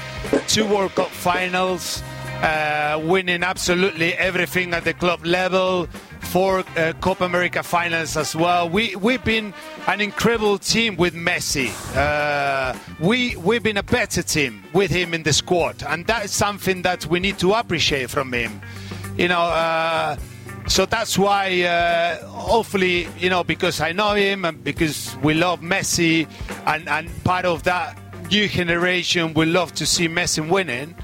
two 0.48 0.68
World 0.68 0.94
Cup 0.94 1.10
finals, 1.10 2.04
uh, 2.44 3.02
winning 3.04 3.42
absolutely 3.42 4.14
everything 4.14 4.72
at 4.76 4.84
the 4.84 4.94
club 4.94 5.26
level, 5.26 5.88
four 6.20 6.60
uh, 6.78 6.94
Copa 7.02 7.26
America 7.26 7.64
finals 7.64 8.16
as 8.18 8.36
well. 8.36 8.70
We 8.70 8.96
we've 8.98 9.24
been 9.24 9.56
an 9.88 10.00
incredible 10.00 10.60
team 10.60 10.96
with 10.96 11.16
Messi. 11.16 11.72
Uh, 11.98 12.78
we 13.00 13.36
we've 13.38 13.64
been 13.64 13.78
a 13.78 13.84
better 13.84 14.22
team 14.22 14.64
with 14.74 14.92
him 14.92 15.16
in 15.16 15.24
the 15.24 15.34
squad, 15.34 15.82
and 15.88 16.06
that 16.06 16.26
is 16.26 16.32
something 16.32 16.84
that 16.84 17.08
we 17.08 17.20
need 17.20 17.40
to 17.40 17.54
appreciate 17.54 18.12
from 18.12 18.32
him. 18.32 18.62
You 19.18 19.30
know. 19.30 20.18
So 20.68 20.86
that's 20.86 21.18
why, 21.18 21.62
uh, 21.62 22.26
hopefully, 22.26 23.08
you 23.20 23.30
know, 23.30 23.44
because 23.44 23.82
I 23.82 23.92
know 23.92 24.16
him 24.16 24.46
and 24.46 24.64
because 24.64 25.16
we 25.22 25.36
love 25.36 25.62
Messi, 25.62 26.28
and, 26.66 26.90
and 26.90 27.10
part 27.24 27.46
of 27.46 27.64
that 27.64 27.98
new 28.32 28.48
generation 28.48 29.34
will 29.36 29.50
love 29.50 29.74
to 29.76 29.86
see 29.86 30.08
Messi 30.08 30.48
winning. 30.48 30.96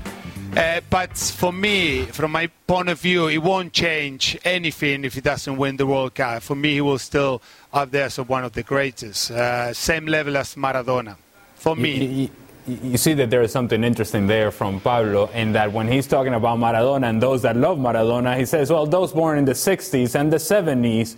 Uh, 0.57 0.81
but 0.89 1.15
for 1.17 1.53
me, 1.53 2.03
from 2.05 2.31
my 2.31 2.47
point 2.67 2.89
of 2.89 2.99
view, 2.99 3.27
it 3.27 3.37
won't 3.37 3.71
change 3.71 4.37
anything 4.43 5.05
if 5.05 5.13
he 5.13 5.21
doesn't 5.21 5.55
win 5.55 5.77
the 5.77 5.85
World 5.85 6.15
Cup. 6.15 6.41
For 6.43 6.55
me, 6.55 6.73
he 6.73 6.81
will 6.81 6.99
still 6.99 7.41
up 7.71 7.91
there 7.91 8.05
as 8.05 8.17
one 8.17 8.43
of 8.43 8.51
the 8.53 8.63
greatest, 8.63 9.31
uh, 9.31 9.73
same 9.73 10.07
level 10.07 10.35
as 10.35 10.55
Maradona. 10.55 11.15
For 11.55 11.75
me 11.75 12.31
you 12.67 12.97
see 12.97 13.13
that 13.13 13.29
there 13.29 13.41
is 13.41 13.51
something 13.51 13.83
interesting 13.83 14.27
there 14.27 14.51
from 14.51 14.79
Pablo 14.79 15.27
in 15.33 15.53
that 15.53 15.71
when 15.71 15.87
he's 15.87 16.07
talking 16.07 16.33
about 16.33 16.59
Maradona 16.59 17.09
and 17.09 17.21
those 17.21 17.41
that 17.41 17.57
love 17.57 17.77
Maradona, 17.77 18.37
he 18.37 18.45
says, 18.45 18.69
well, 18.71 18.85
those 18.85 19.11
born 19.13 19.37
in 19.39 19.45
the 19.45 19.53
60s 19.53 20.19
and 20.19 20.31
the 20.31 20.37
70s. 20.37 21.15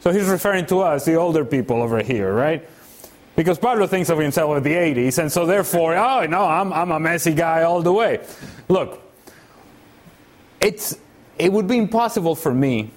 So 0.00 0.12
he's 0.12 0.26
referring 0.26 0.66
to 0.66 0.80
us, 0.80 1.04
the 1.04 1.14
older 1.14 1.44
people 1.44 1.82
over 1.82 2.02
here, 2.02 2.34
right? 2.34 2.68
Because 3.36 3.58
Pablo 3.58 3.86
thinks 3.86 4.10
of 4.10 4.18
himself 4.18 4.54
as 4.58 4.62
the 4.62 4.74
80s, 4.74 5.18
and 5.18 5.32
so 5.32 5.46
therefore, 5.46 5.96
oh, 5.96 6.26
no, 6.26 6.44
I'm, 6.44 6.72
I'm 6.72 6.90
a 6.90 6.98
Messi 6.98 7.34
guy 7.34 7.62
all 7.62 7.80
the 7.80 7.92
way. 7.92 8.20
Look, 8.68 9.00
it's, 10.60 10.98
it 11.38 11.50
would 11.50 11.66
be 11.66 11.78
impossible 11.78 12.34
for 12.34 12.52
me, 12.52 12.90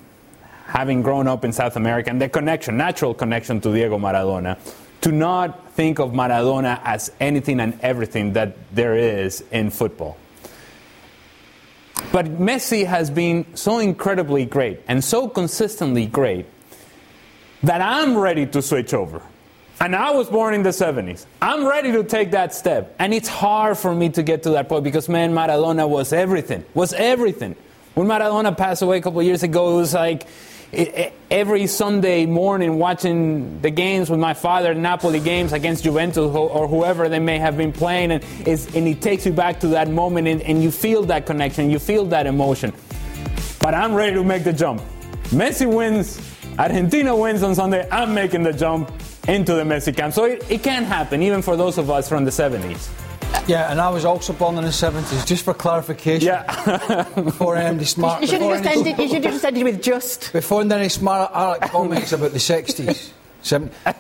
having 0.66 1.02
grown 1.02 1.28
up 1.28 1.46
in 1.46 1.54
South 1.54 1.78
America, 1.78 2.10
and 2.10 2.22
the 2.22 2.28
connection, 2.28 2.76
natural 2.76 3.14
connection 3.14 3.62
to 3.62 3.74
Diego 3.74 3.98
Maradona, 3.98 4.58
to 5.02 5.12
not 5.14 5.65
think 5.76 6.00
of 6.00 6.12
Maradona 6.12 6.80
as 6.84 7.12
anything 7.20 7.60
and 7.60 7.80
everything 7.82 8.34
that 8.34 8.56
there 8.74 8.96
is 8.96 9.44
in 9.52 9.70
football. 9.70 10.18
But 12.12 12.26
Messi 12.40 12.86
has 12.86 13.10
been 13.10 13.46
so 13.56 13.80
incredibly 13.80 14.46
great 14.46 14.82
and 14.88 15.04
so 15.04 15.28
consistently 15.28 16.06
great 16.06 16.46
that 17.64 17.82
I'm 17.82 18.18
ready 18.18 18.46
to 18.48 18.62
switch 18.62 18.94
over. 18.94 19.22
And 19.82 19.94
I 19.96 20.12
was 20.12 20.30
born 20.30 20.54
in 20.54 20.64
the 20.64 20.70
70s. 20.70 21.26
I'm 21.42 21.66
ready 21.66 21.92
to 21.92 22.04
take 22.04 22.32
that 22.32 22.54
step. 22.54 22.96
And 22.98 23.14
it's 23.14 23.28
hard 23.28 23.78
for 23.78 23.94
me 23.94 24.10
to 24.10 24.24
get 24.24 24.44
to 24.44 24.52
that 24.52 24.70
point 24.70 24.86
because, 24.86 25.10
man, 25.10 25.34
Maradona 25.34 25.90
was 25.90 26.14
everything. 26.14 26.64
Was 26.74 26.94
everything. 26.94 27.56
When 27.94 28.08
Maradona 28.08 28.58
passed 28.58 28.82
away 28.82 28.98
a 28.98 29.02
couple 29.02 29.22
years 29.22 29.44
ago, 29.44 29.74
it 29.74 29.76
was 29.76 29.94
like 29.94 30.28
every 31.32 31.68
Sunday 31.68 32.26
morning 32.26 32.78
watching 32.78 33.62
the 33.62 33.70
games 33.70 34.10
with 34.10 34.20
my 34.20 34.34
father, 34.34 34.74
Napoli 34.74 35.20
games 35.20 35.54
against 35.54 35.84
Juventus 35.84 36.18
or 36.18 36.68
whoever 36.68 37.10
they 37.10 37.20
may 37.20 37.40
have 37.40 37.58
been 37.58 37.72
playing, 37.72 38.12
and, 38.12 38.24
and 38.46 38.88
it 38.88 39.02
takes 39.02 39.26
you 39.26 39.32
back 39.32 39.60
to 39.62 39.68
that 39.70 39.90
moment, 39.90 40.28
and, 40.28 40.42
and 40.42 40.62
you 40.62 40.72
feel 40.72 41.04
that 41.04 41.26
connection, 41.26 41.70
you 41.70 41.80
feel 41.80 42.06
that 42.06 42.28
emotion. 42.28 42.74
But 43.60 43.74
I'm 43.74 43.94
ready 43.94 44.16
to 44.16 44.24
make 44.24 44.44
the 44.44 44.54
jump. 44.54 44.82
Messi 45.26 45.72
wins, 45.72 46.22
Argentina 46.60 47.16
wins 47.16 47.42
on 47.42 47.56
Sunday, 47.56 47.88
I'm 47.92 48.14
making 48.14 48.44
the 48.44 48.54
jump 48.54 48.92
into 49.28 49.54
the 49.54 49.64
Messi 49.64 49.96
camp. 49.96 50.14
So 50.14 50.26
it, 50.26 50.50
it 50.52 50.62
can 50.62 50.84
happen, 50.84 51.22
even 51.22 51.42
for 51.42 51.56
those 51.56 51.78
of 51.78 51.90
us 51.90 52.08
from 52.08 52.26
the 52.26 52.32
70s. 52.32 53.05
Yeah, 53.48 53.72
and 53.72 53.80
I 53.80 53.90
was 53.90 54.06
also 54.06 54.34
born 54.34 54.58
in 54.58 54.64
the 54.64 54.72
70s, 54.72 55.26
just 55.26 55.46
for 55.46 55.54
clarification. 55.54 56.28
Yeah. 56.28 57.04
before 57.16 57.56
Andy 57.56 57.86
Smart. 57.86 58.22
You 58.22 58.28
should, 58.28 58.42
have 58.42 58.64
just 58.64 58.76
ended, 58.78 58.98
you 58.98 59.08
should 59.08 59.24
have 59.24 59.34
just 59.34 59.46
ended 59.46 59.64
with 59.64 59.84
just. 59.84 60.34
Before 60.34 60.62
any 60.62 60.90
smart 60.90 61.32
Alec 61.34 61.62
comments 61.62 62.12
about 62.12 62.32
the 62.32 62.40
60s. 62.40 63.12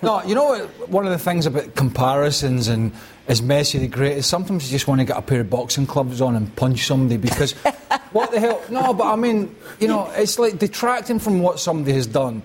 No, 0.01 0.23
you 0.23 0.33
know 0.33 0.45
what? 0.45 0.89
One 0.89 1.05
of 1.05 1.11
the 1.11 1.19
things 1.19 1.45
about 1.45 1.75
comparisons 1.75 2.67
and 2.67 2.91
is 3.27 3.41
Messi 3.41 3.79
the 3.79 3.87
greatest? 3.87 4.29
Sometimes 4.29 4.65
you 4.65 4.75
just 4.75 4.87
want 4.87 5.01
to 5.01 5.05
get 5.05 5.17
a 5.17 5.21
pair 5.21 5.41
of 5.41 5.49
boxing 5.49 5.85
gloves 5.85 6.21
on 6.21 6.35
and 6.35 6.53
punch 6.55 6.85
somebody 6.85 7.17
because 7.17 7.51
what 8.11 8.31
the 8.31 8.39
hell? 8.39 8.61
No, 8.69 8.93
but 8.93 9.11
I 9.11 9.15
mean, 9.15 9.55
you 9.79 9.87
know, 9.87 10.11
it's 10.15 10.39
like 10.39 10.57
detracting 10.57 11.19
from 11.19 11.41
what 11.41 11.59
somebody 11.59 11.93
has 11.93 12.07
done. 12.07 12.41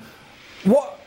What 0.65 1.01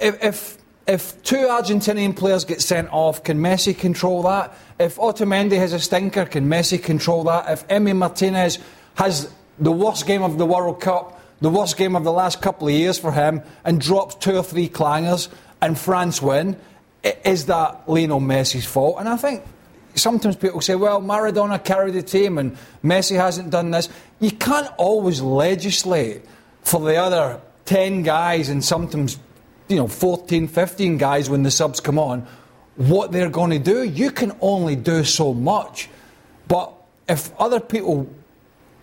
if, 0.00 0.22
if 0.22 0.57
if 0.88 1.22
two 1.22 1.36
Argentinian 1.36 2.16
players 2.16 2.46
get 2.46 2.62
sent 2.62 2.88
off, 2.90 3.22
can 3.22 3.38
Messi 3.38 3.78
control 3.78 4.22
that? 4.22 4.56
If 4.80 4.96
Otamendi 4.96 5.58
has 5.58 5.74
a 5.74 5.78
stinker, 5.78 6.24
can 6.24 6.48
Messi 6.48 6.82
control 6.82 7.24
that? 7.24 7.50
If 7.50 7.68
Emi 7.68 7.94
Martinez 7.94 8.58
has 8.94 9.30
the 9.58 9.70
worst 9.70 10.06
game 10.06 10.22
of 10.22 10.38
the 10.38 10.46
World 10.46 10.80
Cup, 10.80 11.20
the 11.42 11.50
worst 11.50 11.76
game 11.76 11.94
of 11.94 12.04
the 12.04 12.12
last 12.12 12.40
couple 12.40 12.68
of 12.68 12.74
years 12.74 12.98
for 12.98 13.12
him, 13.12 13.42
and 13.64 13.80
drops 13.80 14.14
two 14.14 14.36
or 14.36 14.42
three 14.42 14.68
clangers, 14.68 15.28
and 15.60 15.78
France 15.78 16.22
win, 16.22 16.56
is 17.02 17.46
that 17.46 17.82
Lionel 17.86 18.20
Messi's 18.20 18.64
fault? 18.64 18.96
And 18.98 19.10
I 19.10 19.16
think 19.18 19.44
sometimes 19.94 20.36
people 20.36 20.62
say, 20.62 20.74
well, 20.74 21.02
Maradona 21.02 21.62
carried 21.62 21.94
the 21.94 22.02
team 22.02 22.38
and 22.38 22.56
Messi 22.82 23.16
hasn't 23.16 23.50
done 23.50 23.70
this. 23.72 23.90
You 24.20 24.30
can't 24.30 24.70
always 24.78 25.20
legislate 25.20 26.22
for 26.62 26.80
the 26.80 26.96
other 26.96 27.40
10 27.66 28.02
guys 28.02 28.48
and 28.48 28.64
sometimes 28.64 29.18
you 29.68 29.76
know, 29.76 29.88
14, 29.88 30.48
15 30.48 30.98
guys 30.98 31.30
when 31.30 31.42
the 31.42 31.50
subs 31.50 31.80
come 31.80 31.98
on, 31.98 32.26
what 32.76 33.12
they're 33.12 33.30
going 33.30 33.50
to 33.50 33.58
do. 33.58 33.82
You 33.82 34.10
can 34.10 34.36
only 34.40 34.76
do 34.76 35.04
so 35.04 35.34
much. 35.34 35.88
But 36.46 36.72
if 37.08 37.32
other 37.38 37.60
people 37.60 38.08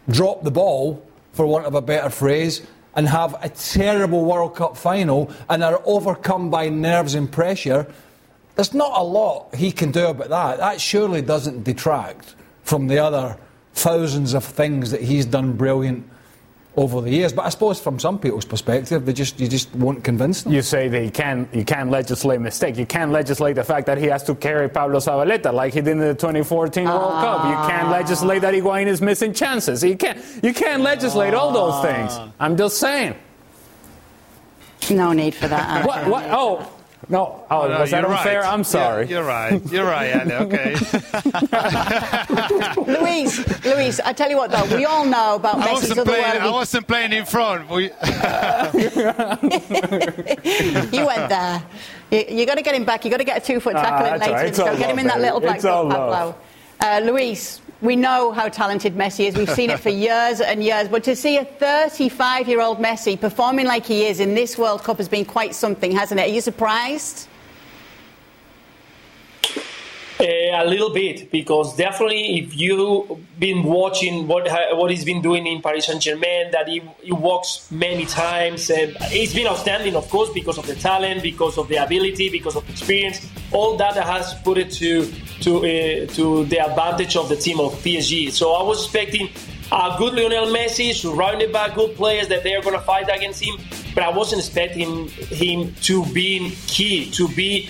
drop 0.09 0.43
the 0.43 0.51
ball, 0.51 1.03
for 1.33 1.45
want 1.45 1.65
of 1.65 1.75
a 1.75 1.81
better 1.81 2.09
phrase, 2.09 2.65
and 2.95 3.09
have 3.09 3.35
a 3.43 3.49
terrible 3.49 4.23
World 4.23 4.55
Cup 4.55 4.77
final 4.77 5.29
and 5.49 5.63
are 5.63 5.81
overcome 5.85 6.49
by 6.49 6.69
nerves 6.69 7.13
and 7.13 7.29
pressure, 7.29 7.87
there's 8.55 8.73
not 8.73 8.97
a 8.97 9.03
lot 9.03 9.53
he 9.53 9.71
can 9.71 9.91
do 9.91 10.07
about 10.07 10.29
that. 10.29 10.57
That 10.59 10.79
surely 10.79 11.21
doesn't 11.21 11.63
detract 11.63 12.35
from 12.63 12.87
the 12.87 12.99
other 12.99 13.37
thousands 13.73 14.33
of 14.33 14.45
things 14.45 14.91
that 14.91 15.01
he's 15.01 15.25
done 15.25 15.53
brilliant 15.53 16.09
over 16.77 17.01
the 17.01 17.09
years. 17.09 17.33
But 17.33 17.45
I 17.45 17.49
suppose 17.49 17.79
from 17.79 17.99
some 17.99 18.19
people's 18.19 18.45
perspective, 18.45 19.05
they 19.05 19.13
just 19.13 19.39
you 19.39 19.47
just 19.47 19.73
won't 19.75 20.03
convince 20.03 20.43
them. 20.43 20.53
You 20.53 20.61
say 20.61 20.87
that 20.87 21.03
you 21.03 21.11
can 21.11 21.47
you 21.53 21.63
can't 21.63 21.89
legislate 21.89 22.41
mistake. 22.41 22.77
You 22.77 22.85
can't 22.85 23.11
legislate 23.11 23.55
the 23.55 23.63
fact 23.63 23.87
that 23.87 23.97
he 23.97 24.05
has 24.07 24.23
to 24.23 24.35
carry 24.35 24.69
Pablo 24.69 24.99
Zabaleta 24.99 25.53
like 25.53 25.73
he 25.73 25.81
did 25.81 25.91
in 25.91 25.99
the 25.99 26.13
2014 26.13 26.85
World 26.85 26.99
ah. 27.01 27.21
Cup. 27.21 27.45
You 27.45 27.69
can't 27.69 27.89
legislate 27.89 28.41
that 28.41 28.53
Higuain 28.53 28.87
is 28.87 29.01
missing 29.01 29.33
chances. 29.33 29.83
You 29.83 29.97
can't 29.97 30.19
you 30.43 30.53
can't 30.53 30.81
legislate 30.81 31.33
all 31.33 31.51
those 31.51 31.73
ah. 31.73 31.81
things. 31.81 32.33
I'm 32.39 32.57
just 32.57 32.77
saying. 32.77 33.15
No 34.91 35.13
need 35.13 35.33
for 35.33 35.47
that. 35.47 35.85
what, 35.85 36.07
what? 36.07 36.25
Oh, 36.29 36.74
no, 37.09 37.45
oh, 37.51 37.67
no, 37.67 37.81
was 37.81 37.91
that 37.91 38.03
unfair? 38.05 38.41
Right. 38.41 38.53
I'm 38.53 38.63
sorry. 38.63 39.05
Yeah, 39.05 39.11
you're 39.11 39.23
right. 39.23 39.61
You're 39.71 39.85
right, 39.85 40.07
Andy. 40.07 40.33
Okay. 40.33 40.75
Louise, 42.99 43.63
Louise, 43.65 43.99
I 43.99 44.13
tell 44.13 44.29
you 44.29 44.37
what 44.37 44.51
though, 44.51 44.65
we 44.75 44.85
all 44.85 45.05
know 45.05 45.35
about 45.35 45.57
I 45.57 45.67
Messi's 45.67 45.89
wasn't 45.89 46.07
playing, 46.07 46.41
I 46.41 46.49
wasn't 46.49 46.87
playing 46.87 47.13
in 47.13 47.25
front. 47.25 47.69
We... 47.69 47.83
you 50.97 51.05
went 51.05 51.29
there. 51.29 51.63
You, 52.11 52.25
you 52.29 52.45
got 52.45 52.55
to 52.55 52.61
get 52.63 52.75
him 52.75 52.85
back. 52.85 53.05
You 53.05 53.11
got 53.11 53.17
to 53.17 53.23
get 53.23 53.43
a 53.43 53.45
two 53.45 53.59
foot 53.59 53.73
tackle 53.73 54.13
in 54.13 54.19
later. 54.19 54.33
Right. 54.33 54.55
So 54.55 54.65
get 54.77 54.89
him 54.89 54.99
in 54.99 55.07
that 55.07 55.21
little 55.21 55.39
black 55.39 55.61
book, 55.61 56.37
uh, 56.81 57.01
Louise, 57.03 57.61
we 57.81 57.95
know 57.95 58.31
how 58.31 58.49
talented 58.49 58.95
Messi 58.95 59.27
is. 59.27 59.35
We've 59.35 59.49
seen 59.49 59.69
it 59.69 59.79
for 59.79 59.89
years 60.07 60.41
and 60.41 60.63
years. 60.63 60.87
But 60.87 61.03
to 61.05 61.15
see 61.15 61.37
a 61.37 61.45
35 61.45 62.47
year 62.47 62.61
old 62.61 62.79
Messi 62.79 63.19
performing 63.19 63.65
like 63.65 63.85
he 63.85 64.05
is 64.05 64.19
in 64.19 64.35
this 64.35 64.57
World 64.57 64.83
Cup 64.83 64.97
has 64.97 65.09
been 65.09 65.25
quite 65.25 65.55
something, 65.55 65.91
hasn't 65.91 66.19
it? 66.19 66.23
Are 66.23 66.33
you 66.33 66.41
surprised? 66.41 67.27
Uh, 70.17 70.23
a 70.23 70.65
little 70.65 70.91
bit, 70.91 71.29
because 71.29 71.75
definitely, 71.75 72.39
if 72.39 72.55
you've 72.55 73.19
been 73.37 73.63
watching 73.63 74.27
what 74.27 74.47
what 74.71 74.89
he's 74.89 75.03
been 75.03 75.21
doing 75.21 75.45
in 75.45 75.61
Paris 75.61 75.87
Saint 75.87 76.01
Germain, 76.01 76.51
that 76.51 76.69
he, 76.69 76.81
he 77.01 77.11
walks 77.11 77.69
many 77.69 78.05
times, 78.05 78.69
and 78.69 78.95
it's 79.11 79.33
been 79.33 79.45
outstanding, 79.45 79.93
of 79.93 80.09
course, 80.09 80.29
because 80.29 80.57
of 80.57 80.65
the 80.67 80.75
talent, 80.75 81.21
because 81.21 81.57
of 81.57 81.67
the 81.67 81.75
ability, 81.75 82.29
because 82.29 82.55
of 82.55 82.67
experience. 82.69 83.29
All 83.51 83.75
that 83.75 83.95
has 83.95 84.33
put 84.35 84.57
it 84.57 84.71
to 84.73 85.11
to 85.41 85.57
uh, 85.57 86.07
to 86.13 86.45
the 86.45 86.59
advantage 86.59 87.17
of 87.17 87.27
the 87.27 87.35
team 87.35 87.59
of 87.59 87.73
PSG. 87.83 88.31
So 88.31 88.53
I 88.53 88.63
was 88.63 88.85
expecting 88.85 89.27
a 89.69 89.95
good 89.97 90.13
Lionel 90.13 90.45
Messi 90.47 90.93
surrounded 90.93 91.51
by 91.51 91.75
good 91.75 91.93
players 91.97 92.29
that 92.29 92.43
they 92.43 92.55
are 92.55 92.61
going 92.61 92.79
to 92.79 92.85
fight 92.85 93.09
against 93.13 93.43
him. 93.43 93.57
But 93.95 94.03
I 94.03 94.09
wasn't 94.09 94.41
expecting 94.41 95.07
him 95.07 95.73
to 95.83 96.05
be 96.07 96.51
key, 96.67 97.09
to 97.11 97.29
be 97.29 97.69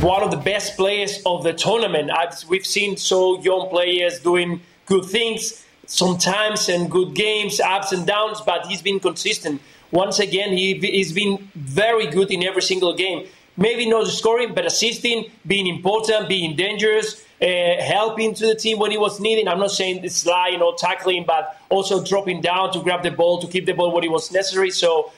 one 0.00 0.22
of 0.22 0.30
the 0.30 0.36
best 0.36 0.76
players 0.76 1.20
of 1.26 1.42
the 1.42 1.52
tournament. 1.52 2.10
I've, 2.12 2.42
we've 2.48 2.64
seen 2.64 2.96
so 2.96 3.42
young 3.42 3.68
players 3.68 4.20
doing 4.20 4.62
good 4.86 5.04
things 5.04 5.64
sometimes 5.86 6.68
and 6.68 6.90
good 6.90 7.14
games, 7.14 7.60
ups 7.60 7.92
and 7.92 8.06
downs, 8.06 8.40
but 8.40 8.66
he's 8.66 8.82
been 8.82 9.00
consistent. 9.00 9.60
Once 9.90 10.18
again, 10.18 10.56
he, 10.56 10.74
he's 10.78 11.12
been 11.12 11.50
very 11.54 12.06
good 12.06 12.30
in 12.30 12.44
every 12.44 12.62
single 12.62 12.94
game. 12.94 13.26
Maybe 13.56 13.88
not 13.88 14.06
scoring, 14.08 14.54
but 14.54 14.66
assisting, 14.66 15.30
being 15.46 15.66
important, 15.66 16.28
being 16.28 16.56
dangerous, 16.56 17.24
uh, 17.40 17.46
helping 17.80 18.34
to 18.34 18.46
the 18.46 18.54
team 18.54 18.78
when 18.78 18.90
he 18.90 18.96
was 18.96 19.20
needed. 19.20 19.46
I'm 19.46 19.60
not 19.60 19.70
saying 19.70 20.08
sliding 20.08 20.62
or 20.62 20.74
tackling, 20.76 21.24
but 21.24 21.60
also 21.68 22.04
dropping 22.04 22.40
down 22.40 22.72
to 22.72 22.80
grab 22.80 23.02
the 23.02 23.10
ball, 23.10 23.40
to 23.40 23.46
keep 23.46 23.66
the 23.66 23.72
ball 23.72 23.92
when 23.92 24.02
it 24.02 24.10
was 24.10 24.32
necessary. 24.32 24.70
So 24.70 25.12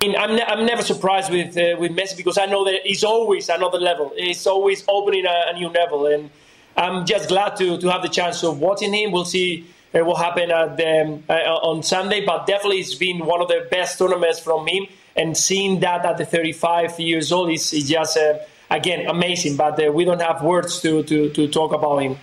I'm, 0.00 0.36
ne- 0.36 0.44
I'm 0.44 0.64
never 0.64 0.82
surprised 0.82 1.30
with 1.30 1.56
uh, 1.56 1.76
with 1.78 1.92
Messi 1.92 2.16
because 2.16 2.38
I 2.38 2.46
know 2.46 2.64
that 2.64 2.82
he's 2.84 3.02
always 3.02 3.48
another 3.48 3.78
level. 3.78 4.12
He's 4.16 4.46
always 4.46 4.84
opening 4.86 5.26
a, 5.26 5.46
a, 5.48 5.52
new 5.54 5.68
level, 5.68 6.06
and 6.06 6.30
I'm 6.76 7.04
just 7.04 7.28
glad 7.28 7.56
to, 7.56 7.78
to 7.78 7.90
have 7.90 8.02
the 8.02 8.08
chance 8.08 8.44
of 8.44 8.60
watching 8.60 8.94
him. 8.94 9.10
We'll 9.10 9.24
see 9.24 9.66
uh, 9.92 10.04
what 10.04 10.22
happens 10.22 10.52
at 10.52 10.76
the, 10.76 11.20
uh, 11.28 11.32
on 11.32 11.82
Sunday, 11.82 12.24
but 12.24 12.46
definitely 12.46 12.78
it's 12.78 12.94
been 12.94 13.26
one 13.26 13.40
of 13.42 13.48
the 13.48 13.66
best 13.70 13.98
tournaments 13.98 14.38
from 14.38 14.66
him. 14.68 14.86
And 15.16 15.36
seeing 15.36 15.80
that 15.80 16.04
at 16.04 16.16
the 16.16 16.24
35 16.24 17.00
years 17.00 17.32
old 17.32 17.50
is, 17.50 17.72
is 17.72 17.88
just 17.88 18.16
uh, 18.16 18.38
again 18.70 19.08
amazing. 19.08 19.56
But 19.56 19.84
uh, 19.84 19.90
we 19.90 20.04
don't 20.04 20.22
have 20.22 20.42
words 20.42 20.80
to, 20.82 21.02
to, 21.02 21.30
to 21.30 21.48
talk 21.48 21.72
about 21.72 21.98
him. 21.98 22.16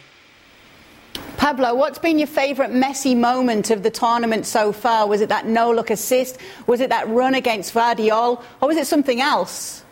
Pablo, 1.37 1.75
what's 1.75 1.99
been 1.99 2.17
your 2.17 2.27
favourite 2.27 2.71
Messi 2.71 3.15
moment 3.15 3.69
of 3.69 3.83
the 3.83 3.91
tournament 3.91 4.45
so 4.45 4.71
far? 4.71 5.07
Was 5.07 5.21
it 5.21 5.29
that 5.29 5.45
no 5.45 5.71
look 5.71 5.89
assist? 5.89 6.37
Was 6.67 6.79
it 6.79 6.89
that 6.89 7.07
run 7.07 7.35
against 7.35 7.73
Gvardiol? 7.73 8.41
Or 8.61 8.67
was 8.67 8.77
it 8.77 8.87
something 8.87 9.21
else? 9.21 9.83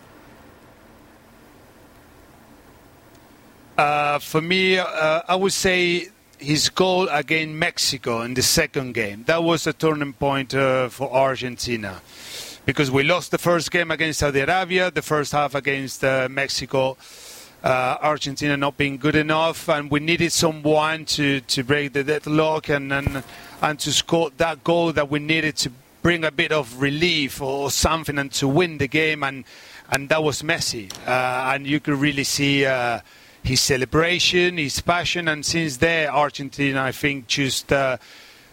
Uh, 3.78 4.20
for 4.20 4.42
me, 4.42 4.78
uh, 4.78 5.22
I 5.28 5.36
would 5.36 5.54
say 5.54 6.10
his 6.38 6.70
goal 6.70 7.08
against 7.10 7.56
Mexico 7.56 8.22
in 8.22 8.34
the 8.34 8.42
second 8.42 8.94
game. 8.94 9.24
That 9.26 9.44
was 9.44 9.66
a 9.66 9.74
turning 9.74 10.14
point 10.14 10.54
uh, 10.54 10.90
for 10.90 11.12
Argentina 11.12 12.02
because 12.66 12.92
we 12.92 13.04
lost 13.04 13.32
the 13.32 13.38
first 13.38 13.72
game 13.72 13.92
against 13.92 14.20
Saudi 14.20 14.40
Arabia, 14.40 14.92
the 14.92 15.02
first 15.02 15.32
half 15.32 15.56
against 15.56 16.04
uh, 16.04 16.28
Mexico 16.30 16.98
uh, 17.64 17.98
Argentina 18.02 18.58
not 18.58 18.78
being 18.78 18.98
good 18.98 19.16
enough, 19.16 19.70
and 19.70 19.90
we 19.90 20.00
needed 20.00 20.32
someone 20.32 21.06
to, 21.06 21.40
to 21.42 21.64
break 21.64 21.94
the 21.94 22.04
deadlock 22.04 22.70
and, 22.70 22.92
and 22.92 23.24
and 23.62 23.80
to 23.80 23.94
score 23.94 24.30
that 24.38 24.64
goal 24.64 24.92
that 24.92 25.10
we 25.10 25.20
needed 25.20 25.56
to 25.56 25.72
bring 26.02 26.26
a 26.26 26.32
bit 26.32 26.52
of 26.52 26.82
relief 26.82 27.42
or 27.42 27.72
something 27.72 28.20
and 28.20 28.32
to 28.34 28.48
win 28.48 28.78
the 28.78 28.88
game, 28.88 29.24
and 29.24 29.46
and 29.90 30.10
that 30.10 30.24
was 30.24 30.42
Messi, 30.42 30.92
uh, 31.08 31.54
and 31.54 31.66
you 31.66 31.80
could 31.80 31.96
really 31.96 32.24
see. 32.24 32.66
Uh, 32.66 33.00
his 33.44 33.60
celebration, 33.60 34.58
his 34.58 34.80
passion, 34.80 35.28
and 35.28 35.46
since 35.46 35.76
there, 35.76 36.10
Argentina, 36.10 36.82
I 36.82 36.94
think, 36.94 37.28
just 37.28 37.74
uh, 37.74 37.98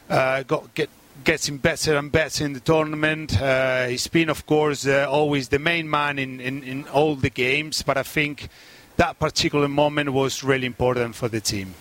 uh, 0.08 0.42
got 0.42 0.74
get 0.74 0.90
getting 1.22 1.58
better 1.58 1.96
and 1.96 2.10
better 2.10 2.44
in 2.44 2.54
the 2.54 2.60
tournament. 2.60 3.40
Uh, 3.40 3.86
he's 3.86 4.06
been, 4.06 4.28
of 4.28 4.46
course, 4.46 4.86
uh, 4.86 5.06
always 5.08 5.48
the 5.48 5.58
main 5.58 5.88
man 5.88 6.18
in, 6.18 6.40
in, 6.40 6.62
in, 6.62 6.88
all 6.88 7.14
the 7.14 7.30
games, 7.30 7.82
but 7.82 7.96
I 7.96 8.02
think 8.02 8.48
that 9.00 9.18
particular 9.18 9.66
moment 9.66 10.12
was 10.12 10.44
really 10.44 10.66
important 10.66 11.14
for 11.14 11.26
the 11.26 11.40
team. 11.40 11.74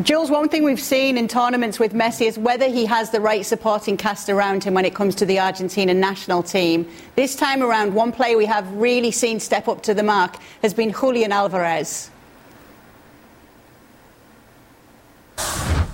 Jules, 0.00 0.30
one 0.30 0.48
thing 0.48 0.64
we've 0.64 0.80
seen 0.80 1.18
in 1.18 1.28
tournaments 1.28 1.78
with 1.78 1.92
Messi 1.92 2.26
is 2.26 2.38
whether 2.38 2.66
he 2.68 2.86
has 2.86 3.10
the 3.10 3.20
right 3.20 3.44
supporting 3.44 3.98
cast 3.98 4.30
around 4.30 4.64
him 4.64 4.72
when 4.72 4.86
it 4.86 4.94
comes 4.94 5.14
to 5.16 5.26
the 5.26 5.38
Argentina 5.38 5.92
national 5.92 6.42
team. 6.42 6.88
This 7.16 7.36
time 7.36 7.62
around, 7.62 7.92
one 7.92 8.12
player 8.12 8.38
we 8.38 8.46
have 8.46 8.66
really 8.72 9.10
seen 9.10 9.40
step 9.40 9.68
up 9.68 9.82
to 9.82 9.92
the 9.92 10.02
mark 10.02 10.36
has 10.62 10.72
been 10.72 10.90
Julian 10.90 11.32
Alvarez. 11.32 12.10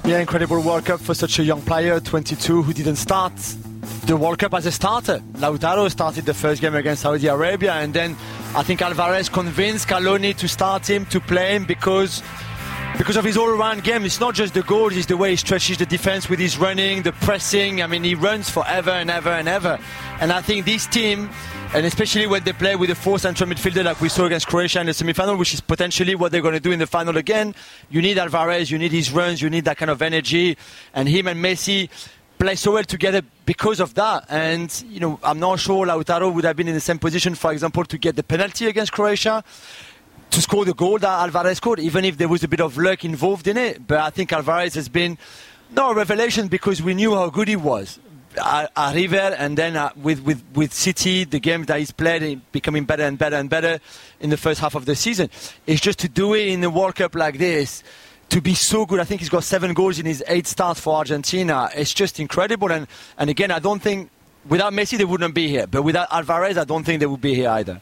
Yeah, 0.05 0.21
incredible 0.21 0.63
World 0.63 0.85
Cup 0.85 1.01
for 1.01 1.15
such 1.15 1.41
a 1.41 1.43
young 1.43 1.63
player, 1.63 1.99
22, 1.99 2.63
who 2.63 2.73
didn't 2.73 2.97
start 2.97 3.33
the 4.07 4.17
World 4.17 4.39
Cup 4.39 4.55
as 4.55 4.67
a 4.67 4.73
starter. 4.73 5.21
Lautaro 5.35 5.91
started 5.91 6.27
the 6.27 6.35
first 6.35 6.61
game 6.61 6.75
against 6.75 7.03
Saudi 7.03 7.27
Arabia, 7.27 7.75
and 7.75 7.95
then 7.95 8.17
I 8.55 8.63
think 8.63 8.83
Alvarez 8.83 9.29
convinced 9.29 9.89
Scaloni 9.89 10.37
to 10.37 10.49
start 10.49 10.89
him, 10.89 11.07
to 11.07 11.21
play 11.21 11.57
him, 11.57 11.65
because 11.65 12.23
because 12.97 13.17
of 13.17 13.25
his 13.25 13.37
all-round 13.37 13.83
game. 13.83 14.05
It's 14.05 14.21
not 14.21 14.35
just 14.35 14.55
the 14.55 14.63
goals; 14.63 14.97
it's 14.97 15.07
the 15.07 15.17
way 15.17 15.31
he 15.31 15.37
stretches 15.37 15.79
the 15.79 15.87
defense 15.87 16.29
with 16.29 16.39
his 16.39 16.59
running, 16.59 17.03
the 17.03 17.13
pressing. 17.13 17.83
I 17.83 17.87
mean, 17.87 18.05
he 18.05 18.15
runs 18.15 18.51
forever 18.51 18.91
and 18.91 19.11
ever 19.11 19.31
and 19.31 19.49
ever. 19.49 19.79
And 20.21 20.33
I 20.33 20.41
think 20.41 20.65
this 20.65 20.87
team, 20.87 21.31
and 21.75 21.85
especially 21.85 22.27
when 22.27 22.45
they 22.45 22.53
play 22.53 22.77
with 22.77 22.91
a 22.91 22.95
four 22.95 23.19
central 23.19 23.51
midfielder 23.51 23.85
like 23.85 24.01
we 24.01 24.09
saw 24.09 24.27
against 24.27 24.47
Croatia 24.47 24.81
in 24.81 24.87
the 24.87 24.95
semi-final, 24.95 25.37
which 25.37 25.55
is 25.55 25.61
potentially 25.61 26.15
what 26.15 26.31
they're 26.31 26.43
going 26.43 26.55
to 26.55 26.61
do 26.61 26.73
in 26.73 26.79
the 26.79 26.87
final 26.87 27.17
again, 27.17 27.55
you 27.91 28.01
need 28.01 28.17
Alvarez, 28.17 28.71
you 28.71 28.79
need 28.79 28.93
his 28.93 29.11
runs, 29.11 29.43
you 29.43 29.51
need 29.51 29.65
that 29.65 29.77
kind 29.77 29.91
of 29.91 30.01
energy, 30.01 30.57
and 30.95 31.09
him 31.09 31.27
and 31.27 31.45
Messi 31.45 31.89
play 32.39 32.55
so 32.57 32.73
well 32.73 32.85
together 32.85 33.23
because 33.47 33.81
of 33.81 33.95
that. 33.95 34.27
And, 34.29 34.85
you 34.89 35.01
know, 35.01 35.19
I'm 35.23 35.39
not 35.39 35.61
sure 35.61 35.87
Lautaro 35.87 36.33
would 36.33 36.45
have 36.45 36.57
been 36.57 36.69
in 36.69 36.75
the 36.75 36.81
same 36.81 36.99
position, 36.99 37.35
for 37.35 37.53
example, 37.53 37.85
to 37.85 37.99
get 37.99 38.17
the 38.17 38.23
penalty 38.23 38.67
against 38.67 38.93
Croatia, 38.93 39.45
to 40.31 40.43
score 40.43 40.65
the 40.65 40.75
goal 40.75 40.99
that 40.99 41.09
Alvarez 41.09 41.59
scored, 41.59 41.81
even 41.81 42.05
if 42.05 42.19
there 42.19 42.29
was 42.29 42.43
a 42.43 42.49
bit 42.49 42.61
of 42.61 42.77
luck 42.77 43.05
involved 43.05 43.47
in 43.47 43.57
it. 43.57 43.87
But 43.87 44.01
I 44.01 44.11
think 44.11 44.33
Alvarez 44.33 44.75
has 44.75 44.89
been, 44.89 45.19
no, 45.71 45.95
revelation 45.95 46.49
because 46.49 46.83
we 46.83 46.95
knew 46.95 47.15
how 47.15 47.31
good 47.31 47.49
he 47.49 47.57
was. 47.57 47.99
At, 48.37 48.97
River 48.97 49.37
and 49.39 49.57
then 49.57 49.77
uh, 49.77 49.91
with, 49.95 50.21
with, 50.23 50.43
with 50.55 50.75
City, 50.75 51.23
the 51.23 51.39
game 51.39 51.67
that 51.67 51.79
he's 51.79 51.93
played, 51.93 52.41
becoming 52.51 52.85
better 52.85 53.05
and 53.05 53.17
better 53.17 53.37
and 53.37 53.49
better 53.49 53.79
in 54.19 54.31
the 54.31 54.37
first 54.37 54.61
half 54.61 54.75
of 54.75 54.87
the 54.87 54.97
season. 54.97 55.31
It's 55.69 55.81
just 55.81 56.01
to 56.01 56.09
do 56.09 56.35
it 56.35 56.49
in 56.49 56.61
the 56.61 56.69
World 56.71 56.97
Cup 56.97 57.15
like 57.15 57.39
this 57.39 57.85
to 58.35 58.41
be 58.41 58.55
so 58.55 58.85
good. 58.85 58.99
I 58.99 59.05
think 59.05 59.21
he's 59.21 59.31
got 59.31 59.45
seven 59.45 59.75
goals 59.75 60.01
in 60.01 60.07
his 60.07 60.21
eight 60.27 60.49
starts 60.49 60.81
for 60.81 60.97
Argentina. 60.97 61.71
It's 61.73 61.95
just 61.95 62.19
incredible. 62.19 62.73
And, 62.73 62.89
and 63.17 63.31
again, 63.31 63.53
I 63.53 63.61
don't 63.61 63.81
think 63.81 64.11
without 64.49 64.73
Messi 64.73 64.99
they 64.99 65.05
wouldn't 65.05 65.37
be 65.37 65.47
here. 65.47 65.69
But 65.69 65.83
without 65.83 66.09
Alvarez, 66.11 66.59
I 66.59 66.65
don't 66.65 66.83
think 66.83 66.99
they 66.99 67.07
would 67.07 67.21
be 67.21 67.37
here 67.37 67.49
either. 67.51 67.81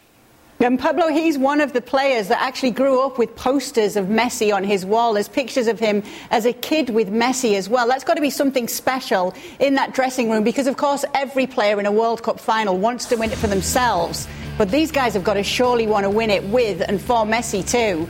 And 0.61 0.79
Pablo, 0.79 1.09
he's 1.09 1.39
one 1.39 1.63
of 1.63 1.73
the 1.73 1.81
players 1.81 2.29
that 2.29 2.43
actually 2.43 2.73
grew 2.73 3.01
up 3.01 3.17
with 3.17 3.35
posters 3.35 3.97
of 3.97 4.09
Messi 4.09 4.55
on 4.55 4.63
his 4.63 4.85
wall. 4.85 5.15
There's 5.15 5.27
pictures 5.27 5.69
of 5.69 5.81
him 5.81 6.03
as 6.31 6.45
a 6.45 6.53
kid 6.53 6.91
with 6.91 7.09
Messi 7.09 7.57
as 7.57 7.71
well. 7.71 7.89
That's 7.89 8.05
got 8.05 8.15
to 8.15 8.21
be 8.21 8.29
something 8.29 8.69
special 8.69 9.35
in 9.59 9.77
that 9.77 9.95
dressing 9.95 10.31
room 10.31 10.45
because, 10.45 10.67
of 10.67 10.77
course, 10.77 11.03
every 11.15 11.47
player 11.47 11.81
in 11.81 11.87
a 11.87 11.93
World 11.93 12.23
Cup 12.23 12.39
final 12.39 12.77
wants 12.77 13.07
to 13.07 13.17
win 13.17 13.33
it 13.33 13.39
for 13.39 13.47
themselves. 13.47 14.29
But 14.59 14.71
these 14.71 14.93
guys 14.93 15.15
have 15.15 15.25
got 15.25 15.35
to 15.35 15.43
surely 15.43 15.87
want 15.87 16.05
to 16.05 16.11
win 16.11 16.29
it 16.29 16.45
with 16.45 16.83
and 16.87 17.01
for 17.01 17.25
Messi 17.25 17.67
too. 17.67 18.07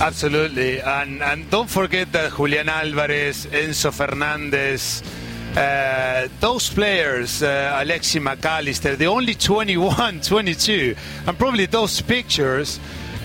Absolutely, 0.00 0.80
and 0.80 1.22
and 1.22 1.48
don't 1.50 1.70
forget 1.70 2.10
that 2.12 2.34
Julian 2.36 2.68
Alvarez, 2.68 3.46
Enzo 3.46 3.92
Fernandez, 3.92 5.02
uh, 5.56 6.28
those 6.40 6.70
players, 6.70 7.42
uh, 7.42 7.80
Alexi 7.84 8.20
Mac 8.20 8.44
Allister, 8.44 8.96
they're 8.96 9.08
only 9.08 9.34
21, 9.34 10.20
22, 10.22 10.96
and 11.26 11.38
probably 11.38 11.66
those 11.66 12.00
pictures 12.00 12.80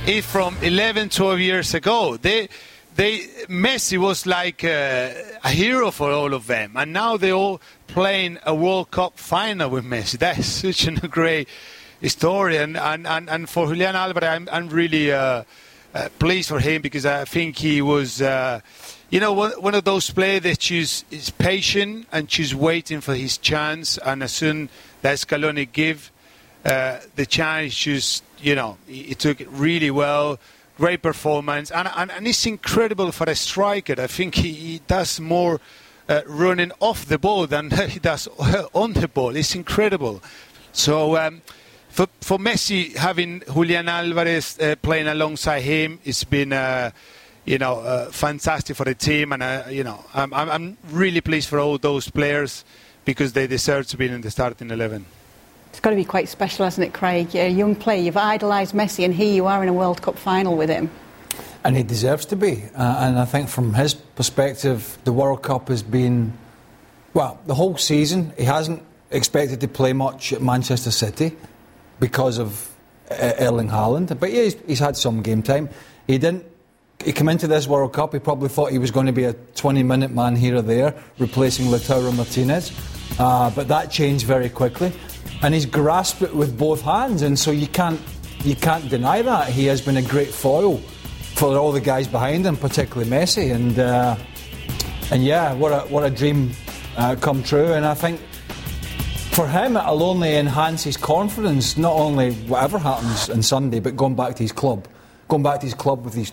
is 0.05 0.25
from 0.25 0.55
11, 0.61 1.09
12 1.09 1.39
years 1.39 1.73
ago. 1.73 2.17
They, 2.17 2.47
they, 2.95 3.19
Messi 3.47 3.97
was 3.97 4.25
like 4.25 4.63
a, 4.63 5.39
a 5.43 5.49
hero 5.49 5.89
for 5.89 6.11
all 6.11 6.33
of 6.33 6.47
them, 6.47 6.73
and 6.75 6.93
now 6.93 7.17
they're 7.17 7.33
all 7.33 7.59
playing 7.87 8.37
a 8.45 8.53
World 8.53 8.91
Cup 8.91 9.17
final 9.17 9.69
with 9.69 9.85
Messi. 9.85 10.19
That 10.19 10.37
is 10.37 10.45
such 10.45 10.87
a 10.87 11.07
great 11.07 11.47
story, 12.03 12.57
and 12.57 12.77
and, 12.77 13.07
and, 13.07 13.29
and 13.29 13.49
for 13.49 13.67
Julian 13.67 13.95
Alvarez, 13.95 14.29
I'm, 14.29 14.49
I'm 14.51 14.69
really. 14.69 15.11
Uh, 15.11 15.43
uh, 15.97 16.09
pleased 16.19 16.49
for 16.49 16.59
him 16.59 16.81
because 16.81 17.05
I 17.05 17.25
think 17.25 17.57
he 17.57 17.81
was, 17.81 18.21
uh, 18.21 18.59
you 19.09 19.19
know, 19.19 19.33
one, 19.33 19.51
one, 19.53 19.73
of 19.73 19.83
those 19.83 20.11
players 20.11 20.43
that 20.43 20.59
choose 20.59 21.03
is 21.09 21.31
patient 21.31 22.07
and 22.11 22.31
she's 22.31 22.53
waiting 22.53 23.01
for 23.01 23.15
his 23.15 23.37
chance, 23.39 23.97
and 23.97 24.21
as 24.21 24.31
soon 24.31 24.69
as 25.03 25.25
Scaloni 25.25 25.71
give 25.71 26.11
uh, 26.65 26.99
the 27.15 27.25
chance, 27.25 27.73
she's, 27.73 28.21
you 28.39 28.53
know, 28.53 28.77
he, 28.85 29.03
he, 29.03 29.15
took 29.15 29.41
it 29.41 29.47
really 29.49 29.89
well. 29.89 30.37
Great 30.77 31.01
performance, 31.01 31.71
and, 31.71 31.89
and, 31.95 32.11
and 32.11 32.27
it's 32.27 32.45
incredible 32.45 33.11
for 33.11 33.27
a 33.27 33.35
striker. 33.35 33.95
I 33.97 34.05
think 34.05 34.35
he, 34.35 34.51
he 34.53 34.81
does 34.85 35.19
more 35.19 35.59
uh, 36.07 36.21
running 36.27 36.71
off 36.79 37.05
the 37.05 37.17
ball 37.17 37.47
than 37.47 37.71
he 37.89 37.97
does 37.99 38.27
on 38.73 38.93
the 38.93 39.07
ball. 39.07 39.35
It's 39.35 39.55
incredible. 39.55 40.21
So. 40.73 41.17
Um, 41.17 41.41
for, 41.97 42.07
for 42.21 42.37
Messi, 42.37 42.95
having 42.95 43.41
Julian 43.51 43.89
Alvarez 43.89 44.59
uh, 44.59 44.75
playing 44.79 45.07
alongside 45.07 45.61
him, 45.61 45.99
it's 46.05 46.23
been, 46.23 46.53
uh, 46.53 46.91
you 47.43 47.57
know, 47.57 47.79
uh, 47.79 48.11
fantastic 48.11 48.75
for 48.75 48.85
the 48.85 48.93
team. 48.93 49.31
And, 49.31 49.41
uh, 49.41 49.63
you 49.67 49.83
know, 49.83 50.05
I'm, 50.13 50.31
I'm 50.31 50.77
really 50.91 51.21
pleased 51.21 51.49
for 51.49 51.57
all 51.57 51.79
those 51.79 52.07
players 52.07 52.63
because 53.03 53.33
they 53.33 53.47
deserve 53.47 53.87
to 53.87 53.97
be 53.97 54.07
in 54.07 54.21
the 54.21 54.29
starting 54.29 54.69
11. 54.69 55.07
It's 55.71 55.79
got 55.79 55.89
to 55.89 55.95
be 55.95 56.05
quite 56.05 56.29
special, 56.29 56.65
hasn't 56.65 56.85
it, 56.85 56.93
Craig? 56.93 57.33
You're 57.33 57.45
a 57.45 57.49
young 57.49 57.75
player, 57.75 57.99
you've 57.99 58.15
idolised 58.15 58.75
Messi, 58.75 59.03
and 59.03 59.11
here 59.11 59.33
you 59.33 59.47
are 59.47 59.63
in 59.63 59.69
a 59.69 59.73
World 59.73 60.03
Cup 60.03 60.19
final 60.19 60.55
with 60.55 60.69
him. 60.69 60.91
And 61.63 61.75
he 61.75 61.81
deserves 61.81 62.27
to 62.27 62.35
be. 62.35 62.63
Uh, 62.75 62.97
and 62.99 63.17
I 63.17 63.25
think 63.25 63.49
from 63.49 63.73
his 63.73 63.95
perspective, 63.95 64.99
the 65.03 65.13
World 65.13 65.41
Cup 65.41 65.69
has 65.69 65.81
been 65.81 66.33
Well, 67.15 67.39
the 67.47 67.55
whole 67.55 67.75
season, 67.75 68.33
he 68.37 68.43
hasn't 68.43 68.83
expected 69.09 69.61
to 69.61 69.67
play 69.67 69.93
much 69.93 70.31
at 70.31 70.43
Manchester 70.43 70.91
City 70.91 71.35
because 71.99 72.37
of 72.37 72.69
uh, 73.09 73.33
Erling 73.39 73.69
Haaland. 73.69 74.19
But 74.19 74.31
yeah, 74.31 74.43
he's, 74.43 74.55
he's 74.65 74.79
had 74.79 74.97
some 74.97 75.21
game 75.21 75.43
time. 75.43 75.69
He 76.07 76.17
didn't. 76.17 76.45
He 77.03 77.13
came 77.13 77.29
into 77.29 77.47
this 77.47 77.67
World 77.67 77.93
Cup. 77.93 78.13
He 78.13 78.19
probably 78.19 78.49
thought 78.49 78.71
he 78.71 78.79
was 78.79 78.91
going 78.91 79.05
to 79.05 79.11
be 79.11 79.23
a 79.23 79.33
20-minute 79.33 80.11
man 80.11 80.35
here 80.35 80.55
or 80.55 80.63
there, 80.63 80.95
replacing 81.19 81.67
Lautaro 81.67 82.15
Martinez. 82.15 82.71
Uh, 83.19 83.51
but 83.51 83.67
that 83.67 83.91
changed 83.91 84.25
very 84.25 84.49
quickly, 84.49 84.91
and 85.41 85.53
he's 85.53 85.65
grasped 85.65 86.21
it 86.23 86.35
with 86.35 86.57
both 86.57 86.81
hands. 86.81 87.21
And 87.21 87.37
so 87.37 87.51
you 87.51 87.67
can't 87.67 88.01
you 88.43 88.55
can't 88.55 88.87
deny 88.89 89.21
that 89.21 89.49
he 89.49 89.65
has 89.65 89.81
been 89.81 89.97
a 89.97 90.01
great 90.01 90.29
foil 90.29 90.77
for 91.35 91.57
all 91.57 91.71
the 91.71 91.81
guys 91.81 92.07
behind 92.07 92.45
him, 92.45 92.57
particularly 92.57 93.09
Messi. 93.09 93.53
And 93.53 93.77
uh, 93.79 94.17
and 95.11 95.23
yeah, 95.23 95.53
what 95.53 95.71
a 95.71 95.87
what 95.87 96.03
a 96.03 96.09
dream 96.09 96.51
uh, 96.97 97.15
come 97.15 97.43
true. 97.43 97.73
And 97.73 97.85
I 97.85 97.93
think 97.93 98.19
for 99.37 99.47
him, 99.47 99.77
it'll 99.77 100.01
only 100.01 100.35
enhance 100.35 100.83
his 100.83 100.97
confidence, 100.97 101.77
not 101.77 101.93
only 101.93 102.33
whatever 102.47 102.79
happens 102.79 103.29
on 103.29 103.43
Sunday, 103.43 103.79
but 103.79 103.95
going 103.95 104.15
back 104.15 104.33
to 104.35 104.41
his 104.41 104.51
club. 104.51 104.87
Going 105.27 105.43
back 105.43 105.59
to 105.59 105.67
his 105.67 105.75
club 105.75 106.03
with 106.03 106.15
his 106.15 106.31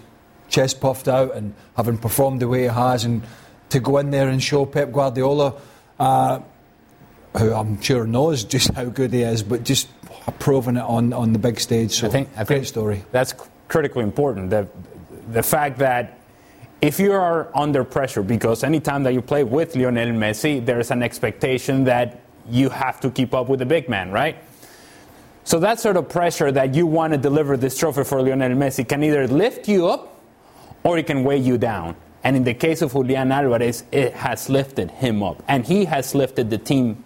chest 0.48 0.80
puffed 0.80 1.06
out 1.06 1.36
and 1.36 1.52
having 1.76 1.98
performed 1.98 2.40
the 2.40 2.48
way 2.48 2.62
he 2.62 2.68
has, 2.68 3.04
and 3.04 3.20
to 3.68 3.78
go 3.78 3.98
in 3.98 4.10
there 4.10 4.30
and 4.30 4.42
show 4.42 4.64
Pep 4.64 4.90
Guardiola, 4.90 5.60
uh, 6.00 6.40
who 7.36 7.52
I'm 7.52 7.78
sure 7.82 8.06
knows 8.06 8.42
just 8.42 8.72
how 8.72 8.86
good 8.86 9.12
he 9.12 9.20
is, 9.20 9.42
but 9.42 9.64
just 9.64 9.86
proving 10.38 10.78
it 10.78 10.84
on, 10.84 11.12
on 11.12 11.34
the 11.34 11.38
big 11.38 11.60
stage. 11.60 11.90
So, 11.90 12.06
I 12.06 12.10
think, 12.10 12.30
I 12.38 12.44
great 12.44 12.56
think 12.56 12.66
story. 12.68 13.04
That's 13.12 13.34
critically 13.68 14.04
important. 14.04 14.48
The, 14.48 14.66
the 15.30 15.42
fact 15.42 15.78
that 15.80 16.20
if 16.80 16.98
you 16.98 17.12
are 17.12 17.50
under 17.54 17.84
pressure, 17.84 18.22
because 18.22 18.64
anytime 18.64 19.02
that 19.02 19.12
you 19.12 19.20
play 19.20 19.44
with 19.44 19.76
Lionel 19.76 20.08
Messi, 20.08 20.64
there's 20.64 20.90
an 20.90 21.02
expectation 21.02 21.84
that 21.84 22.23
you 22.48 22.68
have 22.68 23.00
to 23.00 23.10
keep 23.10 23.34
up 23.34 23.48
with 23.48 23.60
the 23.60 23.66
big 23.66 23.88
man, 23.88 24.10
right? 24.10 24.36
So 25.44 25.60
that 25.60 25.78
sort 25.78 25.96
of 25.96 26.08
pressure 26.08 26.50
that 26.52 26.74
you 26.74 26.86
want 26.86 27.12
to 27.12 27.18
deliver 27.18 27.56
this 27.56 27.76
trophy 27.76 28.04
for 28.04 28.22
Lionel 28.22 28.50
Messi 28.50 28.88
can 28.88 29.02
either 29.04 29.28
lift 29.28 29.68
you 29.68 29.88
up 29.88 30.20
or 30.82 30.96
it 30.98 31.06
can 31.06 31.22
weigh 31.22 31.38
you 31.38 31.58
down. 31.58 31.96
And 32.22 32.36
in 32.36 32.44
the 32.44 32.54
case 32.54 32.80
of 32.80 32.92
Julian 32.92 33.30
Alvarez, 33.30 33.84
it 33.92 34.14
has 34.14 34.48
lifted 34.48 34.90
him 34.90 35.22
up. 35.22 35.42
And 35.46 35.66
he 35.66 35.84
has 35.84 36.14
lifted 36.14 36.48
the 36.48 36.56
team 36.56 37.04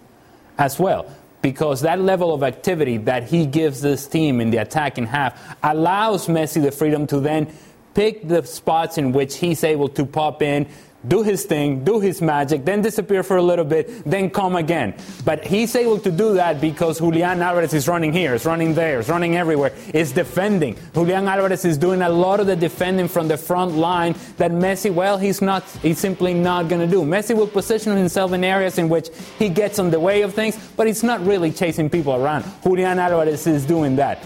as 0.57 0.79
well. 0.79 1.13
Because 1.41 1.81
that 1.81 1.99
level 1.99 2.33
of 2.33 2.43
activity 2.43 2.97
that 2.97 3.23
he 3.23 3.45
gives 3.45 3.81
this 3.81 4.07
team 4.07 4.39
in 4.39 4.51
the 4.51 4.57
attacking 4.57 5.07
half 5.07 5.57
allows 5.61 6.27
Messi 6.27 6.61
the 6.61 6.71
freedom 6.71 7.07
to 7.07 7.19
then 7.19 7.53
pick 7.93 8.25
the 8.27 8.45
spots 8.45 8.97
in 8.97 9.11
which 9.11 9.37
he's 9.37 9.63
able 9.63 9.89
to 9.89 10.05
pop 10.05 10.41
in, 10.41 10.67
do 11.07 11.23
his 11.23 11.45
thing, 11.45 11.83
do 11.83 11.99
his 11.99 12.21
magic, 12.21 12.65
then 12.65 12.81
disappear 12.81 13.23
for 13.23 13.37
a 13.37 13.41
little 13.41 13.65
bit, 13.65 14.03
then 14.03 14.29
come 14.29 14.55
again. 14.55 14.93
But 15.23 15.45
he's 15.45 15.75
able 15.75 15.99
to 15.99 16.11
do 16.11 16.33
that 16.33 16.59
because 16.59 16.99
Julian 16.99 17.41
Alvarez 17.41 17.73
is 17.73 17.87
running 17.87 18.11
here, 18.11 18.33
is 18.33 18.45
running 18.45 18.73
there, 18.73 18.99
is 18.99 19.09
running 19.09 19.37
everywhere, 19.37 19.73
is 19.93 20.11
defending. 20.11 20.77
Julian 20.93 21.27
Alvarez 21.27 21.63
is 21.63 21.77
doing 21.77 22.01
a 22.01 22.09
lot 22.09 22.39
of 22.39 22.47
the 22.47 22.55
defending 22.55 23.07
from 23.07 23.27
the 23.27 23.37
front 23.37 23.75
line 23.75 24.15
that 24.37 24.51
Messi, 24.51 24.93
well, 24.93 25.17
he's 25.17 25.41
not, 25.41 25.63
he's 25.81 25.99
simply 25.99 26.33
not 26.33 26.67
going 26.67 26.81
to 26.81 26.87
do. 26.87 27.03
Messi 27.03 27.35
will 27.35 27.47
position 27.47 27.95
himself 27.95 28.33
in 28.33 28.43
areas 28.43 28.77
in 28.77 28.89
which 28.89 29.09
he 29.37 29.47
gets 29.47 29.79
on 29.79 29.91
the 29.91 29.99
way 29.99 30.21
of 30.21 30.33
things, 30.33 30.57
but 30.75 30.85
he's 30.85 31.03
not 31.03 31.25
really 31.25 31.51
chasing 31.51 31.89
people 31.89 32.13
around. 32.13 32.43
Julian 32.63 32.99
Alvarez 32.99 33.47
is 33.47 33.65
doing 33.65 33.95
that. 33.95 34.25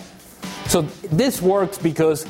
So 0.68 0.82
this 1.12 1.42
works 1.42 1.78
because 1.78 2.26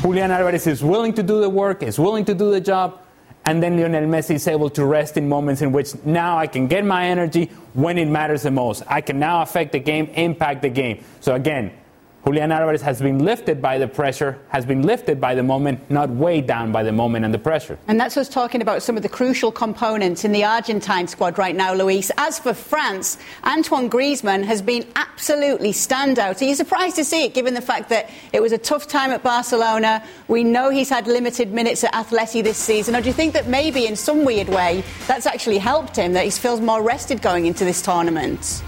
Julian 0.00 0.30
Alvarez 0.30 0.66
is 0.66 0.82
willing 0.82 1.12
to 1.14 1.22
do 1.22 1.40
the 1.40 1.50
work, 1.50 1.82
is 1.82 1.98
willing 1.98 2.24
to 2.24 2.34
do 2.34 2.50
the 2.50 2.60
job, 2.60 3.00
and 3.46 3.62
then 3.62 3.76
Lionel 3.76 4.02
Messi 4.02 4.34
is 4.34 4.48
able 4.48 4.68
to 4.70 4.84
rest 4.84 5.16
in 5.16 5.28
moments 5.28 5.62
in 5.62 5.70
which 5.70 5.94
now 6.04 6.36
I 6.36 6.48
can 6.48 6.66
get 6.66 6.84
my 6.84 7.06
energy 7.06 7.46
when 7.74 7.96
it 7.96 8.08
matters 8.08 8.42
the 8.42 8.50
most. 8.50 8.82
I 8.88 9.00
can 9.00 9.20
now 9.20 9.42
affect 9.42 9.70
the 9.70 9.78
game, 9.78 10.06
impact 10.14 10.62
the 10.62 10.68
game. 10.68 11.04
So 11.20 11.34
again, 11.34 11.72
Julian 12.26 12.50
Alvarez 12.50 12.82
has 12.82 13.00
been 13.00 13.24
lifted 13.24 13.62
by 13.62 13.78
the 13.78 13.86
pressure, 13.86 14.36
has 14.48 14.66
been 14.66 14.82
lifted 14.82 15.20
by 15.20 15.36
the 15.36 15.44
moment, 15.44 15.88
not 15.88 16.10
weighed 16.10 16.44
down 16.44 16.72
by 16.72 16.82
the 16.82 16.90
moment 16.90 17.24
and 17.24 17.32
the 17.32 17.38
pressure. 17.38 17.78
And 17.86 18.00
that's 18.00 18.16
us 18.16 18.28
talking 18.28 18.62
about 18.62 18.82
some 18.82 18.96
of 18.96 19.04
the 19.04 19.08
crucial 19.08 19.52
components 19.52 20.24
in 20.24 20.32
the 20.32 20.42
Argentine 20.42 21.06
squad 21.06 21.38
right 21.38 21.54
now, 21.54 21.72
Luis. 21.72 22.10
As 22.18 22.40
for 22.40 22.52
France, 22.52 23.16
Antoine 23.44 23.88
Griezmann 23.88 24.42
has 24.42 24.60
been 24.60 24.84
absolutely 24.96 25.70
standout. 25.70 26.42
Are 26.42 26.44
you 26.44 26.56
surprised 26.56 26.96
to 26.96 27.04
see 27.04 27.26
it, 27.26 27.32
given 27.32 27.54
the 27.54 27.60
fact 27.60 27.90
that 27.90 28.10
it 28.32 28.42
was 28.42 28.50
a 28.50 28.58
tough 28.58 28.88
time 28.88 29.12
at 29.12 29.22
Barcelona? 29.22 30.02
We 30.26 30.42
know 30.42 30.70
he's 30.70 30.90
had 30.90 31.06
limited 31.06 31.52
minutes 31.52 31.84
at 31.84 31.92
Atleti 31.92 32.42
this 32.42 32.58
season. 32.58 32.96
Or 32.96 33.00
do 33.00 33.06
you 33.06 33.14
think 33.14 33.34
that 33.34 33.46
maybe, 33.46 33.86
in 33.86 33.94
some 33.94 34.24
weird 34.24 34.48
way, 34.48 34.82
that's 35.06 35.26
actually 35.26 35.58
helped 35.58 35.94
him, 35.94 36.12
that 36.14 36.24
he 36.24 36.32
feels 36.32 36.60
more 36.60 36.82
rested 36.82 37.22
going 37.22 37.46
into 37.46 37.64
this 37.64 37.80
tournament? 37.80 38.64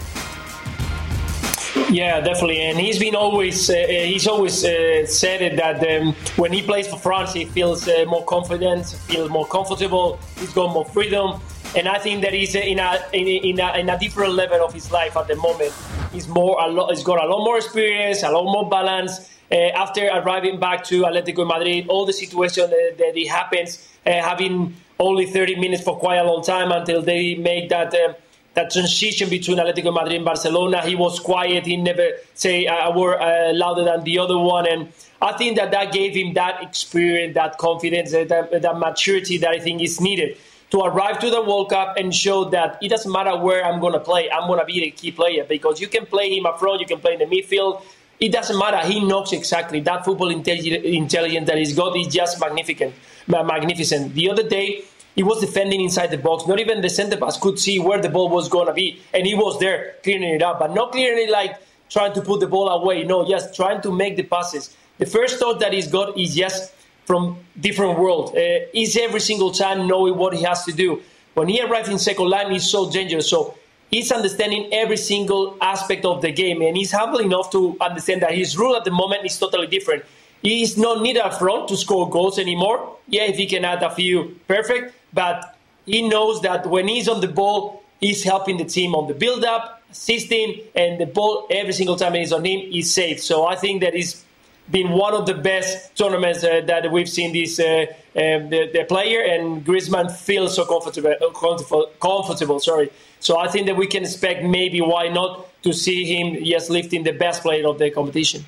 Yeah, 1.91 2.21
definitely, 2.21 2.61
and 2.61 2.79
he's 2.79 2.99
been 2.99 3.15
always 3.15 3.71
uh, 3.71 3.87
he's 3.89 4.27
always 4.27 4.63
uh, 4.63 5.07
said 5.07 5.41
it 5.41 5.57
that 5.57 5.81
um, 5.89 6.13
when 6.37 6.53
he 6.53 6.63
plays 6.63 6.87
for 6.87 6.99
France, 6.99 7.33
he 7.33 7.47
feels 7.47 7.89
uh, 7.89 8.05
more 8.07 8.25
confident, 8.27 8.87
feels 9.09 9.31
more 9.31 9.47
comfortable, 9.47 10.19
he's 10.39 10.53
got 10.53 10.75
more 10.75 10.85
freedom, 10.85 11.41
and 11.75 11.89
I 11.89 11.99
think 11.99 12.21
that 12.23 12.35
he's 12.35 12.55
in 12.55 12.79
a, 12.79 13.03
in, 13.15 13.27
in 13.27 13.61
a 13.61 13.79
in 13.79 13.89
a 13.89 13.99
different 13.99 14.35
level 14.35 14.63
of 14.63 14.75
his 14.75 14.93
life 14.93 15.17
at 15.17 15.29
the 15.29 15.37
moment. 15.37 15.73
He's 16.13 16.29
more 16.29 16.61
a 16.61 16.69
lot, 16.69 16.91
he's 16.91 17.03
got 17.03 17.25
a 17.25 17.27
lot 17.27 17.43
more 17.43 17.57
experience, 17.57 18.23
a 18.23 18.31
lot 18.31 18.45
more 18.45 18.69
balance. 18.69 19.31
Uh, 19.51 19.71
after 19.75 20.07
arriving 20.09 20.61
back 20.61 20.85
to 20.85 21.05
Atletico 21.05 21.49
Madrid, 21.49 21.87
all 21.89 22.05
the 22.05 22.13
situation 22.13 22.69
that, 22.69 22.97
that 22.99 23.17
it 23.17 23.29
happens, 23.29 23.89
uh, 24.05 24.13
having 24.13 24.77
only 24.99 25.25
30 25.25 25.57
minutes 25.57 25.83
for 25.83 25.97
quite 25.97 26.17
a 26.17 26.25
long 26.25 26.43
time 26.43 26.71
until 26.71 27.01
they 27.01 27.35
make 27.37 27.71
that 27.71 27.95
um, 27.95 28.15
that 28.59 28.73
transition 28.73 29.31
between 29.31 29.57
Atletico 29.57 29.95
Madrid 29.95 30.17
and 30.17 30.25
Barcelona. 30.25 30.83
He 30.85 30.97
was 30.97 31.21
quiet. 31.21 31.65
He 31.65 31.77
never 31.77 32.11
say 32.35 32.67
a 32.67 32.91
word 32.91 33.19
uh, 33.21 33.53
louder 33.55 33.85
than 33.85 34.03
the 34.03 34.19
other 34.19 34.37
one. 34.37 34.67
And 34.67 34.93
I 35.23 35.33
think 35.35 35.57
that 35.59 35.71
that 35.71 35.93
gave 35.93 36.17
him 36.17 36.35
that 36.35 36.61
experience, 36.61 37.35
that 37.35 37.57
confidence, 37.59 38.11
that, 38.11 38.29
that 38.29 38.79
maturity 38.79 39.39
that 39.39 39.51
I 39.51 39.61
think 39.61 39.81
is 39.81 40.01
needed 40.01 40.39
to 40.73 40.81
arrive 40.81 41.21
to 41.21 41.31
the 41.31 41.41
World 41.41 41.71
Cup 41.71 41.97
and 41.97 42.13
show 42.13 42.51
that 42.51 42.79
it 42.83 42.89
doesn't 42.89 43.13
matter 43.13 43.39
where 43.39 43.65
I'm 43.65 43.81
going 43.81 43.93
to 43.93 44.01
play. 44.01 44.29
I'm 44.29 44.49
going 44.49 44.59
to 44.59 44.67
be 44.67 44.83
a 44.83 44.91
key 44.91 45.13
player 45.13 45.45
because 45.49 45.81
you 45.81 45.87
can 45.87 46.07
play 46.07 46.37
him 46.37 46.45
up 46.45 46.59
front, 46.59 46.81
you 46.81 46.87
can 46.87 46.99
play 46.99 47.13
in 47.13 47.21
the 47.21 47.27
midfield. 47.27 47.83
It 48.19 48.33
doesn't 48.33 48.59
matter. 48.59 48.85
He 48.89 48.99
knows 49.07 49.33
exactly 49.33 49.79
that 49.83 50.05
football 50.05 50.31
intelligence 50.31 51.47
that 51.47 51.59
he's 51.59 51.77
got 51.77 51.97
is 51.97 52.09
just 52.09 52.41
magnificent. 52.41 52.93
Magnificent. 53.29 54.13
The 54.15 54.31
other 54.31 54.49
day, 54.49 54.83
he 55.19 55.25
was 55.25 55.41
defending 55.41 55.81
inside 55.81 56.13
the 56.13 56.17
box. 56.17 56.47
Not 56.47 56.61
even 56.61 56.81
the 56.81 56.89
centre 56.89 57.17
backs 57.17 57.37
could 57.39 57.59
see 57.59 57.81
where 57.81 58.01
the 58.01 58.09
ball 58.09 58.29
was 58.29 58.49
going 58.49 58.69
to 58.69 58.73
be, 58.73 59.03
and 59.13 59.27
he 59.27 59.35
was 59.35 59.59
there 59.59 59.97
clearing 60.05 60.23
it 60.23 60.43
up, 60.43 60.61
but 60.61 60.73
not 60.73 60.93
clearing 60.93 61.27
it 61.27 61.33
like 61.33 61.57
trying 61.91 62.13
to 62.13 62.23
put 62.23 62.39
the 62.39 62.47
ball 62.47 62.69
away. 62.69 63.03
No, 63.03 63.29
just 63.29 63.53
trying 63.53 63.83
to 63.83 63.91
make 63.91 64.15
the 64.15 64.23
passes. 64.23 64.77
The 64.99 65.07
first 65.07 65.41
thought 65.41 65.59
that 65.59 65.73
he's 65.73 65.89
got 65.89 66.17
is 66.17 66.37
just 66.37 66.73
from 67.05 67.37
different 67.59 67.99
world. 67.99 68.37
Uh, 68.37 68.71
every 69.01 69.19
single 69.19 69.51
time 69.51 69.89
knowing 69.89 70.17
what 70.17 70.35
he 70.35 70.45
has 70.45 70.65
to 70.67 70.73
do. 70.73 71.03
When 71.35 71.49
he 71.49 71.61
arrives 71.61 71.89
in 71.89 71.99
second 71.99 72.31
line, 72.31 72.53
he's 72.53 72.71
so 72.71 72.89
dangerous. 72.89 73.29
So 73.29 73.57
he's 73.91 74.13
understanding 74.13 74.69
every 74.73 74.99
single 74.99 75.57
aspect 75.61 76.05
of 76.05 76.23
the 76.23 76.31
game, 76.31 76.63
and 76.63 76.77
he's 76.77 76.93
humble 76.93 77.19
enough 77.19 77.51
to 77.51 77.77
understand 77.81 78.23
that 78.23 78.35
his 78.35 78.57
role 78.57 78.77
at 78.77 78.85
the 78.85 78.93
moment 78.93 79.25
is 79.25 79.37
totally 79.37 79.67
different. 79.67 80.05
He's 80.43 80.77
not 80.79 81.03
needed 81.03 81.23
up 81.23 81.41
front 81.41 81.67
to 81.71 81.77
score 81.77 82.09
goals 82.09 82.39
anymore. 82.39 82.99
Yeah, 83.09 83.25
if 83.25 83.37
he 83.37 83.47
can 83.47 83.65
add 83.65 83.83
a 83.83 83.91
few, 83.91 84.39
perfect 84.47 84.95
but 85.13 85.57
he 85.87 86.09
knows 86.09 86.43
that 86.43 86.67
when 86.67 86.89
he's 86.89 87.09
on 87.09 87.21
the 87.21 87.29
ball, 87.29 87.83
he's 88.01 88.23
helping 88.23 88.59
the 88.59 88.65
team 88.65 88.95
on 88.95 89.09
the 89.09 89.15
build 89.15 89.45
up, 89.45 89.83
assisting, 89.91 90.61
and 90.75 91.01
the 91.01 91.07
ball 91.07 91.47
every 91.51 91.73
single 91.73 91.97
time 91.97 92.15
he's 92.15 92.33
on 92.33 92.45
him 92.45 92.61
is 92.73 92.93
safe. 92.93 93.23
So 93.23 93.47
I 93.47 93.57
think 93.57 93.81
that 93.83 93.95
he's 93.95 94.25
been 94.71 94.91
one 94.91 95.15
of 95.15 95.27
the 95.27 95.35
best 95.35 95.97
tournaments 95.97 96.45
uh, 96.45 96.61
that 96.67 96.93
we've 96.93 97.09
seen 97.09 97.33
this 97.33 97.59
uh, 97.59 97.87
um, 98.17 98.51
the, 98.51 98.71
the, 98.73 98.85
player 98.85 99.23
and 99.23 99.65
Griezmann 99.65 100.11
feels 100.11 100.57
so 100.57 100.67
comfortable, 100.67 101.15
comfortable, 101.35 101.87
comfortable. 102.01 102.61
Sorry. 102.61 102.91
So 103.21 103.39
I 103.39 103.49
think 103.49 103.67
that 103.67 103.77
we 103.77 103.87
can 103.87 104.03
expect 104.03 104.45
maybe 104.45 104.81
why 104.81 105.09
not 105.09 105.63
to 105.63 105.73
see 105.73 106.05
him 106.05 106.37
yes 106.41 106.69
lifting 106.69 107.05
the 107.05 107.13
best 107.13 107.43
player 107.43 107.67
of 107.67 107.79
the 107.79 107.91
competition. 107.91 108.45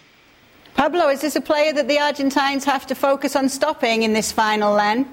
Pablo, 0.74 1.08
is 1.08 1.20
this 1.20 1.36
a 1.36 1.40
player 1.40 1.72
that 1.72 1.88
the 1.88 1.98
Argentines 1.98 2.64
have 2.64 2.86
to 2.86 2.94
focus 2.94 3.34
on 3.34 3.48
stopping 3.48 4.02
in 4.02 4.12
this 4.12 4.30
final 4.30 4.76
then? 4.76 5.06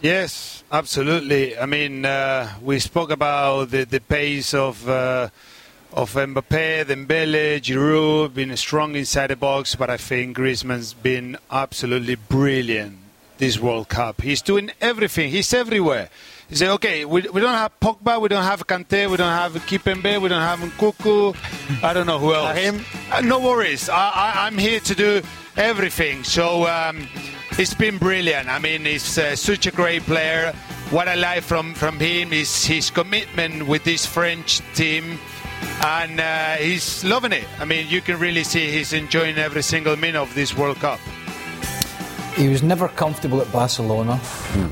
Yes, 0.00 0.64
absolutely. 0.72 1.58
I 1.58 1.66
mean, 1.66 2.06
uh, 2.06 2.54
we 2.62 2.78
spoke 2.78 3.10
about 3.10 3.70
the, 3.70 3.84
the 3.84 4.00
pace 4.00 4.54
of 4.54 4.88
uh, 4.88 5.28
of 5.92 6.14
Mbappe, 6.14 6.84
Dembele, 6.86 7.60
Giroud 7.60 8.34
being 8.34 8.54
strong 8.56 8.94
inside 8.94 9.28
the 9.28 9.36
box, 9.36 9.74
but 9.74 9.90
I 9.90 9.96
think 9.96 10.36
Griezmann's 10.36 10.94
been 10.94 11.36
absolutely 11.50 12.14
brilliant 12.14 12.98
this 13.38 13.58
World 13.58 13.88
Cup. 13.88 14.22
He's 14.22 14.40
doing 14.40 14.70
everything. 14.80 15.30
He's 15.30 15.52
everywhere. 15.52 16.08
He 16.48 16.56
say, 16.56 16.68
okay, 16.68 17.04
we, 17.04 17.22
we 17.22 17.40
don't 17.40 17.54
have 17.54 17.72
Pogba, 17.80 18.20
we 18.20 18.28
don't 18.28 18.44
have 18.44 18.66
Kante, 18.66 19.10
we 19.10 19.16
don't 19.16 19.32
have 19.32 19.52
Kimpembe, 19.66 20.20
we 20.20 20.28
don't 20.28 20.40
have 20.40 20.60
Nkunku. 20.60 21.82
I 21.82 21.92
don't 21.92 22.06
know 22.06 22.18
who 22.18 22.34
else. 22.34 22.56
Uh, 23.10 23.20
no 23.22 23.40
worries. 23.40 23.88
I, 23.88 24.46
am 24.46 24.58
here 24.58 24.80
to 24.80 24.94
do 24.94 25.22
everything. 25.56 26.22
So 26.24 26.66
um, 26.66 27.08
it's 27.58 27.74
been 27.74 27.98
brilliant. 27.98 28.48
I 28.48 28.58
mean, 28.58 28.84
he's 28.84 29.18
uh, 29.18 29.36
such 29.36 29.66
a 29.66 29.70
great 29.70 30.02
player. 30.02 30.52
What 30.90 31.08
I 31.08 31.14
like 31.14 31.42
from, 31.42 31.74
from 31.74 31.98
him 31.98 32.32
is 32.32 32.64
his 32.64 32.90
commitment 32.90 33.66
with 33.66 33.84
this 33.84 34.06
French 34.06 34.60
team. 34.74 35.18
And 35.84 36.20
uh, 36.20 36.54
he's 36.56 37.04
loving 37.04 37.32
it. 37.32 37.44
I 37.58 37.64
mean, 37.64 37.86
you 37.88 38.00
can 38.00 38.18
really 38.18 38.44
see 38.44 38.70
he's 38.70 38.92
enjoying 38.92 39.36
every 39.38 39.62
single 39.62 39.96
minute 39.96 40.20
of 40.20 40.34
this 40.34 40.56
World 40.56 40.76
Cup. 40.78 40.98
He 42.36 42.48
was 42.48 42.62
never 42.62 42.88
comfortable 42.88 43.40
at 43.40 43.52
Barcelona. 43.52 44.16
Hmm. 44.16 44.68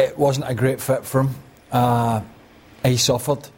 It 0.00 0.18
wasn't 0.18 0.48
a 0.48 0.54
great 0.54 0.80
fit 0.80 1.04
for 1.04 1.22
him. 1.22 1.30
Uh, 1.70 2.20
he 2.84 2.96
suffered. 2.96 3.48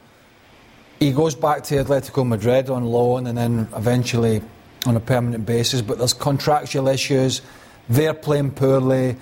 He 0.99 1.13
goes 1.13 1.35
back 1.35 1.63
to 1.65 1.85
Atletico 1.85 2.27
Madrid 2.27 2.71
on 2.71 2.85
loan 2.85 3.27
and 3.27 3.37
then 3.37 3.69
eventually 3.77 4.41
on 4.87 4.97
a 4.97 5.01
permanent 5.01 5.45
basis, 5.45 5.83
but 5.83 5.99
there's 5.99 6.15
contractual 6.15 6.89
issues. 6.89 7.43
They're 7.89 8.15
playing 8.15 8.53
poorly. 8.53 9.17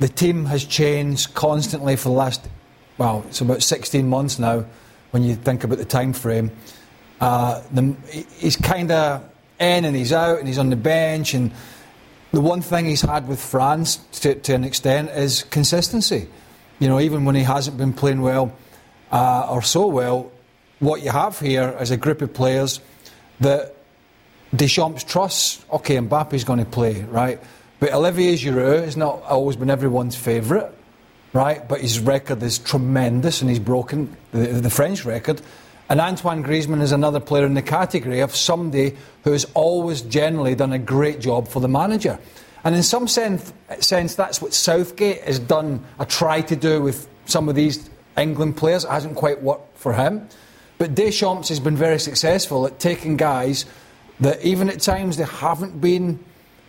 The 0.00 0.08
team 0.08 0.46
has 0.46 0.64
changed 0.64 1.34
constantly 1.34 1.96
for 1.96 2.10
the 2.10 2.14
last, 2.14 2.48
well, 2.96 3.24
it's 3.28 3.40
about 3.40 3.62
16 3.62 4.08
months 4.08 4.38
now 4.38 4.64
when 5.10 5.22
you 5.22 5.34
think 5.34 5.64
about 5.64 5.78
the 5.78 5.84
time 5.84 6.12
frame. 6.12 6.50
Uh, 7.20 7.62
the, 7.72 7.96
he's 8.36 8.56
kind 8.56 8.90
of 8.90 9.24
in 9.58 9.84
and 9.84 9.96
he's 9.96 10.12
out 10.12 10.38
and 10.38 10.46
he's 10.46 10.58
on 10.58 10.70
the 10.70 10.76
bench. 10.76 11.34
And 11.34 11.52
the 12.32 12.40
one 12.40 12.62
thing 12.62 12.86
he's 12.86 13.02
had 13.02 13.26
with 13.26 13.40
France 13.40 13.96
to, 14.20 14.34
to 14.34 14.54
an 14.54 14.64
extent 14.64 15.10
is 15.10 15.42
consistency. 15.44 16.28
You 16.78 16.88
know, 16.88 17.00
even 17.00 17.24
when 17.24 17.34
he 17.34 17.42
hasn't 17.42 17.76
been 17.76 17.92
playing 17.92 18.20
well 18.20 18.52
uh, 19.10 19.48
or 19.50 19.62
so 19.62 19.86
well, 19.86 20.30
what 20.78 21.02
you 21.02 21.10
have 21.10 21.40
here 21.40 21.76
is 21.80 21.90
a 21.90 21.96
group 21.96 22.22
of 22.22 22.32
players 22.32 22.80
that 23.40 23.74
Deschamps 24.54 25.04
trusts. 25.04 25.64
Okay, 25.72 25.96
Mbappe's 25.96 26.44
going 26.44 26.60
to 26.60 26.64
play, 26.64 27.02
right? 27.02 27.40
But 27.80 27.92
Olivier 27.92 28.34
Giroud 28.34 28.84
has 28.84 28.96
not 28.96 29.22
always 29.22 29.56
been 29.56 29.70
everyone's 29.70 30.16
favourite, 30.16 30.72
right? 31.32 31.66
But 31.68 31.80
his 31.80 32.00
record 32.00 32.42
is 32.42 32.58
tremendous 32.58 33.40
and 33.40 33.50
he's 33.50 33.60
broken 33.60 34.16
the, 34.32 34.46
the 34.46 34.70
French 34.70 35.04
record. 35.04 35.40
And 35.88 36.00
Antoine 36.00 36.44
Griezmann 36.44 36.82
is 36.82 36.92
another 36.92 37.20
player 37.20 37.46
in 37.46 37.54
the 37.54 37.62
category 37.62 38.20
of 38.20 38.34
somebody 38.36 38.96
who 39.24 39.32
has 39.32 39.46
always 39.54 40.02
generally 40.02 40.54
done 40.54 40.72
a 40.72 40.78
great 40.78 41.20
job 41.20 41.48
for 41.48 41.60
the 41.60 41.68
manager. 41.68 42.18
And 42.64 42.74
in 42.74 42.82
some 42.82 43.08
sense, 43.08 43.52
sense 43.80 44.14
that's 44.14 44.42
what 44.42 44.52
Southgate 44.52 45.22
has 45.22 45.38
done, 45.38 45.84
I 45.98 46.04
try 46.04 46.42
to 46.42 46.56
do 46.56 46.82
with 46.82 47.08
some 47.24 47.48
of 47.48 47.54
these 47.54 47.88
England 48.16 48.56
players. 48.56 48.84
It 48.84 48.90
hasn't 48.90 49.14
quite 49.14 49.42
worked 49.42 49.78
for 49.78 49.92
him. 49.92 50.28
But 50.76 50.94
Deschamps 50.94 51.48
has 51.48 51.60
been 51.60 51.76
very 51.76 51.98
successful 51.98 52.66
at 52.66 52.78
taking 52.78 53.16
guys 53.16 53.64
that 54.20 54.42
even 54.42 54.68
at 54.68 54.80
times 54.80 55.16
they 55.16 55.24
haven't 55.24 55.80
been 55.80 56.18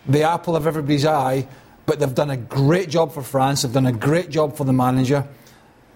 the 0.09 0.23
apple 0.23 0.55
of 0.55 0.67
everybody's 0.67 1.05
eye, 1.05 1.47
but 1.85 1.99
they've 1.99 2.13
done 2.13 2.29
a 2.29 2.37
great 2.37 2.89
job 2.89 3.13
for 3.13 3.21
France, 3.21 3.61
they've 3.61 3.73
done 3.73 3.85
a 3.85 3.91
great 3.91 4.29
job 4.29 4.57
for 4.57 4.63
the 4.63 4.73
manager, 4.73 5.25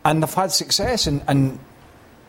and 0.05 0.21
they've 0.21 0.33
had 0.33 0.51
success. 0.51 1.07
And, 1.07 1.23
and 1.27 1.59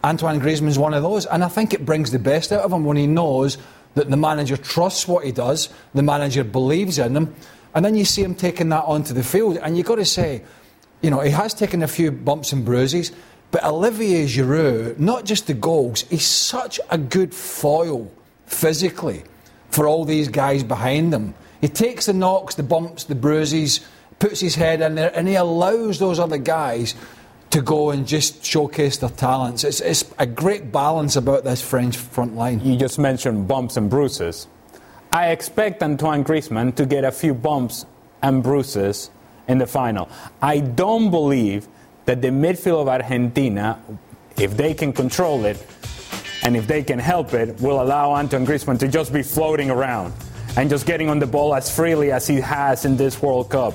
Antoine 0.02 0.40
Griezmann 0.40 0.68
is 0.68 0.78
one 0.78 0.94
of 0.94 1.02
those. 1.02 1.26
And 1.26 1.44
I 1.44 1.48
think 1.48 1.72
it 1.72 1.84
brings 1.84 2.10
the 2.10 2.18
best 2.18 2.52
out 2.52 2.60
of 2.60 2.72
him 2.72 2.84
when 2.84 2.96
he 2.96 3.06
knows 3.06 3.58
that 3.94 4.10
the 4.10 4.16
manager 4.16 4.56
trusts 4.56 5.06
what 5.06 5.24
he 5.24 5.32
does, 5.32 5.68
the 5.94 6.02
manager 6.02 6.42
believes 6.42 6.98
in 6.98 7.16
him, 7.16 7.34
and 7.74 7.84
then 7.84 7.94
you 7.94 8.04
see 8.04 8.22
him 8.22 8.34
taking 8.34 8.68
that 8.70 8.84
onto 8.84 9.14
the 9.14 9.22
field. 9.22 9.56
And 9.58 9.76
you've 9.76 9.86
got 9.86 9.96
to 9.96 10.04
say, 10.04 10.42
you 11.00 11.10
know, 11.10 11.20
he 11.20 11.30
has 11.30 11.54
taken 11.54 11.82
a 11.82 11.88
few 11.88 12.10
bumps 12.10 12.52
and 12.52 12.64
bruises. 12.64 13.12
But 13.50 13.64
Olivier 13.64 14.26
Giroud, 14.26 14.98
not 14.98 15.24
just 15.24 15.46
the 15.46 15.54
goals, 15.54 16.02
he's 16.02 16.26
such 16.26 16.80
a 16.90 16.98
good 16.98 17.34
foil 17.34 18.10
physically 18.46 19.22
for 19.70 19.86
all 19.86 20.04
these 20.04 20.28
guys 20.28 20.64
behind 20.64 21.12
him. 21.12 21.34
He 21.64 21.68
takes 21.68 22.04
the 22.04 22.12
knocks, 22.12 22.56
the 22.56 22.62
bumps, 22.62 23.04
the 23.04 23.14
bruises, 23.14 23.80
puts 24.18 24.38
his 24.38 24.54
head 24.54 24.82
in 24.82 24.96
there, 24.96 25.10
and 25.16 25.26
he 25.26 25.34
allows 25.34 25.98
those 25.98 26.18
other 26.18 26.36
guys 26.36 26.94
to 27.52 27.62
go 27.62 27.88
and 27.88 28.06
just 28.06 28.44
showcase 28.44 28.98
their 28.98 29.08
talents. 29.08 29.64
It's, 29.64 29.80
it's 29.80 30.04
a 30.18 30.26
great 30.26 30.70
balance 30.70 31.16
about 31.16 31.42
this 31.42 31.62
French 31.62 31.96
front 31.96 32.36
line. 32.36 32.60
You 32.60 32.76
just 32.76 32.98
mentioned 32.98 33.48
bumps 33.48 33.78
and 33.78 33.88
bruises. 33.88 34.46
I 35.10 35.30
expect 35.30 35.82
Antoine 35.82 36.22
Griezmann 36.22 36.74
to 36.76 36.84
get 36.84 37.02
a 37.02 37.10
few 37.10 37.32
bumps 37.32 37.86
and 38.20 38.42
bruises 38.42 39.08
in 39.48 39.56
the 39.56 39.66
final. 39.66 40.10
I 40.42 40.60
don't 40.60 41.10
believe 41.10 41.66
that 42.04 42.20
the 42.20 42.28
midfield 42.28 42.82
of 42.82 42.88
Argentina, 42.88 43.80
if 44.36 44.54
they 44.54 44.74
can 44.74 44.92
control 44.92 45.46
it 45.46 45.66
and 46.42 46.58
if 46.58 46.66
they 46.66 46.82
can 46.82 46.98
help 46.98 47.32
it, 47.32 47.58
will 47.58 47.80
allow 47.80 48.12
Antoine 48.12 48.44
Griezmann 48.44 48.78
to 48.80 48.86
just 48.88 49.14
be 49.14 49.22
floating 49.22 49.70
around 49.70 50.12
and 50.56 50.70
just 50.70 50.86
getting 50.86 51.08
on 51.08 51.18
the 51.18 51.26
ball 51.26 51.54
as 51.54 51.74
freely 51.74 52.12
as 52.12 52.26
he 52.26 52.40
has 52.40 52.84
in 52.84 52.96
this 52.96 53.20
World 53.20 53.50
Cup. 53.50 53.74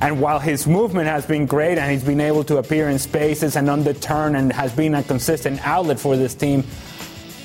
And 0.00 0.20
while 0.20 0.38
his 0.38 0.66
movement 0.66 1.08
has 1.08 1.26
been 1.26 1.46
great 1.46 1.76
and 1.78 1.90
he's 1.90 2.04
been 2.04 2.20
able 2.20 2.44
to 2.44 2.58
appear 2.58 2.88
in 2.88 2.98
spaces 2.98 3.56
and 3.56 3.68
on 3.68 3.82
the 3.82 3.94
turn 3.94 4.36
and 4.36 4.52
has 4.52 4.72
been 4.72 4.94
a 4.94 5.02
consistent 5.02 5.66
outlet 5.66 5.98
for 5.98 6.16
this 6.16 6.34
team, 6.34 6.64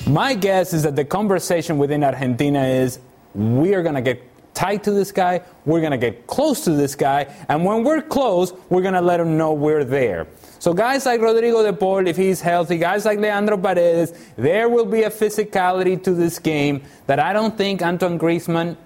my 0.06 0.34
guess 0.34 0.72
is 0.72 0.82
that 0.84 0.96
the 0.96 1.04
conversation 1.04 1.78
within 1.78 2.04
Argentina 2.04 2.62
is 2.64 3.00
we 3.34 3.74
are 3.74 3.82
going 3.82 3.96
to 3.96 4.02
get 4.02 4.22
tight 4.54 4.84
to 4.84 4.92
this 4.92 5.12
guy. 5.12 5.42
We're 5.64 5.80
going 5.80 5.92
to 5.92 5.98
get 5.98 6.26
close 6.26 6.64
to 6.64 6.70
this 6.70 6.94
guy. 6.94 7.34
And 7.48 7.64
when 7.64 7.84
we're 7.84 8.02
close, 8.02 8.52
we're 8.70 8.82
going 8.82 8.94
to 8.94 9.00
let 9.00 9.20
him 9.20 9.36
know 9.36 9.52
we're 9.52 9.84
there. 9.84 10.26
So, 10.58 10.72
guys 10.72 11.04
like 11.04 11.20
Rodrigo 11.20 11.62
de 11.62 11.72
Paul, 11.72 12.06
if 12.06 12.16
he's 12.16 12.40
healthy, 12.40 12.78
guys 12.78 13.04
like 13.04 13.18
Leandro 13.18 13.58
Paredes, 13.58 14.12
there 14.36 14.68
will 14.68 14.86
be 14.86 15.02
a 15.02 15.10
physicality 15.10 16.02
to 16.04 16.12
this 16.12 16.38
game 16.38 16.82
that 17.06 17.18
I 17.18 17.32
don't 17.32 17.56
think 17.58 17.82
Antoine 17.82 18.18
Griezmann 18.18 18.76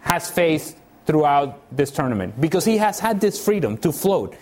has 0.00 0.30
faced 0.30 0.76
throughout 1.06 1.60
this 1.74 1.90
tournament 1.90 2.38
because 2.38 2.66
he 2.66 2.76
has 2.76 3.00
had 3.00 3.20
this 3.20 3.42
freedom 3.42 3.78
to 3.78 3.92
float. 3.92 4.36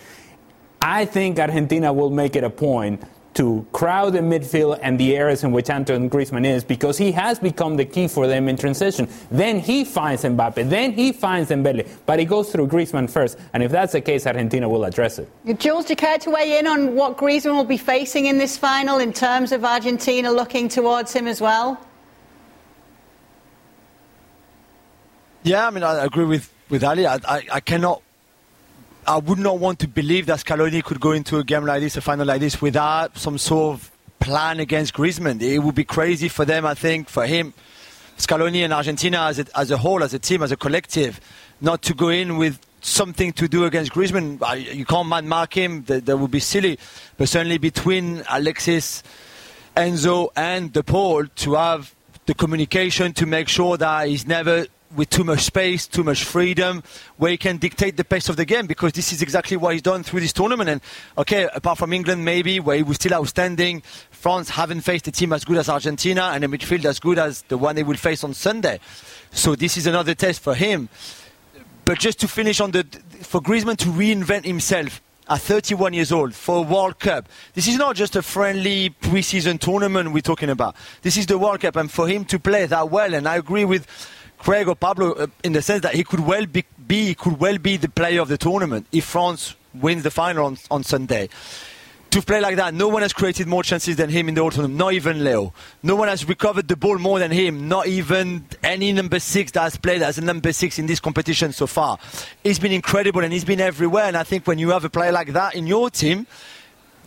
I 0.83 1.05
think 1.05 1.39
Argentina 1.39 1.93
will 1.93 2.11
make 2.11 2.35
it 2.35 2.45
a 2.45 2.51
point 2.51 3.03
to 3.37 3.67
crowd 3.73 4.15
the 4.15 4.21
midfield 4.21 4.79
and 4.83 4.99
the 4.99 5.15
areas 5.15 5.45
in 5.45 5.53
which 5.53 5.69
Antoine 5.69 6.09
Griezmann 6.09 6.47
is 6.47 6.65
because 6.65 6.97
he 6.97 7.13
has 7.13 7.39
become 7.39 7.77
the 7.77 7.85
key 7.85 8.09
for 8.09 8.27
them 8.27 8.49
in 8.49 8.57
transition. 8.57 9.07
Then 9.31 9.61
he 9.61 9.85
finds 9.85 10.23
Mbappe, 10.23 10.69
then 10.69 10.93
he 10.93 11.13
finds 11.13 11.51
Dembele, 11.51 11.87
but 12.07 12.19
he 12.19 12.25
goes 12.25 12.51
through 12.51 12.69
Griezmann 12.69 13.11
first, 13.11 13.39
and 13.53 13.63
if 13.63 13.71
that's 13.71 13.93
the 13.93 14.01
case, 14.01 14.27
Argentina 14.27 14.69
will 14.69 14.85
address 14.85 15.19
it. 15.19 15.29
Jules, 15.59 15.85
do 15.85 15.93
you 15.93 15.97
care 15.97 16.19
to 16.19 16.31
weigh 16.31 16.59
in 16.59 16.67
on 16.67 16.95
what 16.95 17.19
Griezmann 17.19 17.55
will 17.55 17.65
be 17.65 17.77
facing 17.77 18.27
in 18.27 18.39
this 18.39 18.57
final 18.57 18.99
in 18.99 19.13
terms 19.13 19.53
of 19.53 19.65
Argentina 19.65 20.33
looking 20.33 20.69
towards 20.69 21.13
him 21.13 21.27
as 21.27 21.41
well? 21.41 21.79
Yeah, 25.43 25.67
I 25.67 25.71
mean, 25.71 25.85
I 25.85 26.05
agree 26.05 26.25
with, 26.25 26.53
with 26.71 26.83
Ali. 26.83 27.07
I, 27.07 27.21
I, 27.29 27.43
I 27.53 27.61
cannot 27.61 28.03
I 29.09 29.19
would 29.19 29.39
not 29.39 29.59
want 29.59 29.79
to 29.81 29.89
believe 29.89 30.27
that 30.27 30.41
Scaloni 30.41 30.83
could 30.83 31.01
go 31.01 31.13
into 31.13 31.39
a 31.39 31.45
game 31.45 31.65
like 31.65 31.81
this, 31.81 31.97
a 31.97 32.01
final 32.01 32.27
like 32.27 32.41
this, 32.41 32.61
without 32.61 33.17
some 33.17 33.39
sort 33.39 33.75
of 33.75 33.91
plan 34.19 34.59
against 34.59 34.95
Griezmann. 34.95 35.41
It 35.41 35.61
would 35.61 35.77
be 35.77 35.85
crazy 35.85 36.29
for 36.29 36.45
them, 36.45 36.67
I 36.67 36.75
think, 36.75 37.09
for 37.09 37.25
him, 37.27 37.55
Scaloni 38.19 38.65
and 38.65 38.73
Argentina 38.73 39.27
as 39.27 39.39
a, 39.39 39.47
as 39.55 39.71
a 39.71 39.77
whole, 39.77 40.03
as 40.03 40.13
a 40.15 40.19
team, 40.19 40.43
as 40.43 40.51
a 40.51 40.57
collective, 40.57 41.21
not 41.61 41.83
to 41.83 41.95
go 41.95 42.09
in 42.09 42.37
with 42.37 42.59
something 42.81 43.33
to 43.35 43.47
do 43.47 43.65
against 43.65 43.93
Griezmann. 43.93 44.75
You 44.75 44.85
can't 44.85 45.09
man 45.09 45.29
mark 45.29 45.55
him, 45.55 45.85
that, 45.85 46.07
that 46.07 46.17
would 46.17 46.31
be 46.31 46.41
silly. 46.41 46.79
But 47.17 47.29
certainly 47.29 47.59
between 47.59 48.23
Alexis, 48.31 49.03
Enzo, 49.77 50.31
and 50.35 50.73
De 50.73 50.83
Paul 50.83 51.27
to 51.27 51.55
have 51.55 51.95
the 52.27 52.35
communication 52.35 53.13
to 53.13 53.27
make 53.27 53.49
sure 53.49 53.77
that 53.77 54.09
he's 54.09 54.27
never 54.27 54.67
with 54.95 55.11
too 55.11 55.25
much 55.25 55.41
space, 55.41 55.87
too 55.87 56.05
much 56.05 56.25
freedom, 56.25 56.83
where 57.17 57.31
he 57.31 57.37
can 57.37 57.57
dictate 57.57 57.97
the 57.97 58.05
pace 58.05 58.29
of 58.29 58.37
the 58.37 58.45
game 58.45 58.67
because 58.67 58.93
this 58.93 59.13
is 59.13 59.23
exactly 59.23 59.57
what 59.57 59.73
he's 59.73 59.83
done 59.83 60.03
through 60.03 60.21
this 60.21 60.33
tournament. 60.33 60.71
And 60.71 60.81
okay, 61.19 61.49
apart 61.55 61.79
from 61.79 61.93
England, 61.93 62.25
maybe 62.25 62.61
where 62.61 62.77
he 62.77 62.83
was 62.83 62.97
still 62.97 63.15
outstanding, 63.15 63.83
France 64.11 64.51
haven't 64.51 64.83
faced 64.83 65.09
a 65.09 65.13
team 65.13 65.33
as 65.33 65.45
good 65.45 65.59
as 65.59 65.69
Argentina 65.69 66.31
and 66.33 66.45
a 66.45 66.49
midfield 66.49 66.85
as 66.85 67.01
good 67.01 67.19
as 67.19 67.43
the 67.43 67.59
one 67.59 67.75
they 67.75 67.83
will 67.83 67.97
face 67.97 68.23
on 68.23 68.35
Sunday. 68.35 68.81
So 69.31 69.57
this 69.57 69.77
is 69.77 69.87
another 69.87 70.15
test 70.15 70.41
for 70.41 70.55
him. 70.55 70.89
But 71.85 71.99
just 71.99 72.21
to 72.21 72.29
finish 72.29 72.61
on 72.61 72.73
the 72.73 72.85
for 73.23 73.41
Griezmann 73.41 73.77
to 73.79 73.87
reinvent 73.87 74.45
himself 74.45 75.01
at 75.29 75.41
31 75.41 75.93
years 75.93 76.13
old 76.13 76.35
for 76.35 76.59
a 76.59 76.63
World 76.63 76.99
Cup. 76.99 77.29
This 77.55 77.67
is 77.67 77.77
not 77.77 77.97
just 77.97 78.15
a 78.17 78.23
friendly 78.23 78.91
preseason 78.91 79.59
tournament 79.59 80.13
we're 80.13 80.21
talking 80.21 80.51
about. 80.51 80.77
This 81.03 81.17
is 81.17 81.27
the 81.27 81.39
World 81.39 81.61
Cup, 81.61 81.77
and 81.77 81.91
for 81.91 82.07
him 82.07 82.25
to 82.27 82.39
play 82.39 82.67
that 82.67 82.91
well, 82.91 83.13
and 83.13 83.27
I 83.27 83.37
agree 83.37 83.65
with 83.65 83.87
Craig 84.39 84.69
or 84.69 84.77
Pablo 84.77 85.13
uh, 85.13 85.27
in 85.43 85.53
the 85.53 85.63
sense 85.63 85.83
that 85.83 85.95
he 85.95 86.05
could 86.05 86.21
well 86.21 86.47
be, 86.47 86.65
be, 86.87 87.15
could 87.15 87.41
well 87.41 87.59
be 87.59 87.77
the 87.77 87.89
player 87.89 88.21
of 88.21 88.29
the 88.29 88.39
tournament 88.39 88.87
if 88.93 89.05
France 89.05 89.57
wins 89.75 90.03
the 90.03 90.11
final 90.11 90.47
on, 90.47 90.59
on 90.71 90.85
Sunday. 90.85 91.29
To 92.11 92.23
play 92.23 92.41
like 92.41 92.57
that, 92.57 92.73
no 92.73 92.89
one 92.89 93.03
has 93.03 93.13
created 93.13 93.47
more 93.47 93.63
chances 93.63 93.97
than 93.97 94.09
him 94.09 94.29
in 94.29 94.35
the 94.35 94.41
tournament, 94.41 94.75
not 94.75 94.95
even 94.95 95.23
Leo. 95.23 95.53
No 95.83 95.97
one 95.97 96.09
has 96.09 96.27
recovered 96.27 96.67
the 96.67 96.77
ball 96.77 96.99
more 96.99 97.19
than 97.19 97.31
him, 97.31 97.69
not 97.69 97.89
even 97.89 98.47
any 98.63 98.93
number 98.93 99.21
six 99.21 99.53
that 99.53 99.63
has 99.63 99.77
played 99.77 100.01
as 100.01 100.17
a 100.17 100.23
number 100.23 100.53
six 100.53 100.79
in 100.79 100.87
this 100.87 101.01
competition 101.01 101.53
so 101.53 101.67
far. 101.67 101.99
He's 102.43 102.59
been 102.59 102.73
incredible 102.73 103.23
and 103.23 103.33
he's 103.33 103.45
been 103.45 103.61
everywhere. 103.61 104.05
And 104.05 104.17
I 104.17 104.23
think 104.23 104.47
when 104.47 104.59
you 104.59 104.71
have 104.71 104.85
a 104.85 104.89
player 104.89 105.13
like 105.13 105.35
that 105.35 105.55
in 105.57 105.67
your 105.67 105.91
team, 105.91 106.27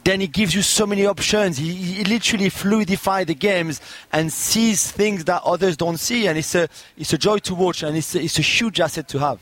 then 0.03 0.21
he 0.21 0.27
gives 0.27 0.55
you 0.55 0.61
so 0.61 0.85
many 0.85 1.05
options. 1.05 1.57
He, 1.57 1.73
he 1.73 2.03
literally 2.03 2.49
fluidifies 2.49 3.27
the 3.27 3.35
games 3.35 3.81
and 4.11 4.31
sees 4.31 4.91
things 4.91 5.25
that 5.25 5.41
others 5.43 5.77
don't 5.77 5.97
see, 5.97 6.27
and 6.27 6.37
it's 6.37 6.55
a 6.55 6.67
it's 6.97 7.13
a 7.13 7.17
joy 7.17 7.39
to 7.39 7.55
watch, 7.55 7.83
and 7.83 7.97
it's 7.97 8.15
a, 8.15 8.21
it's 8.21 8.39
a 8.39 8.43
huge 8.43 8.79
asset 8.79 9.07
to 9.09 9.19
have. 9.19 9.39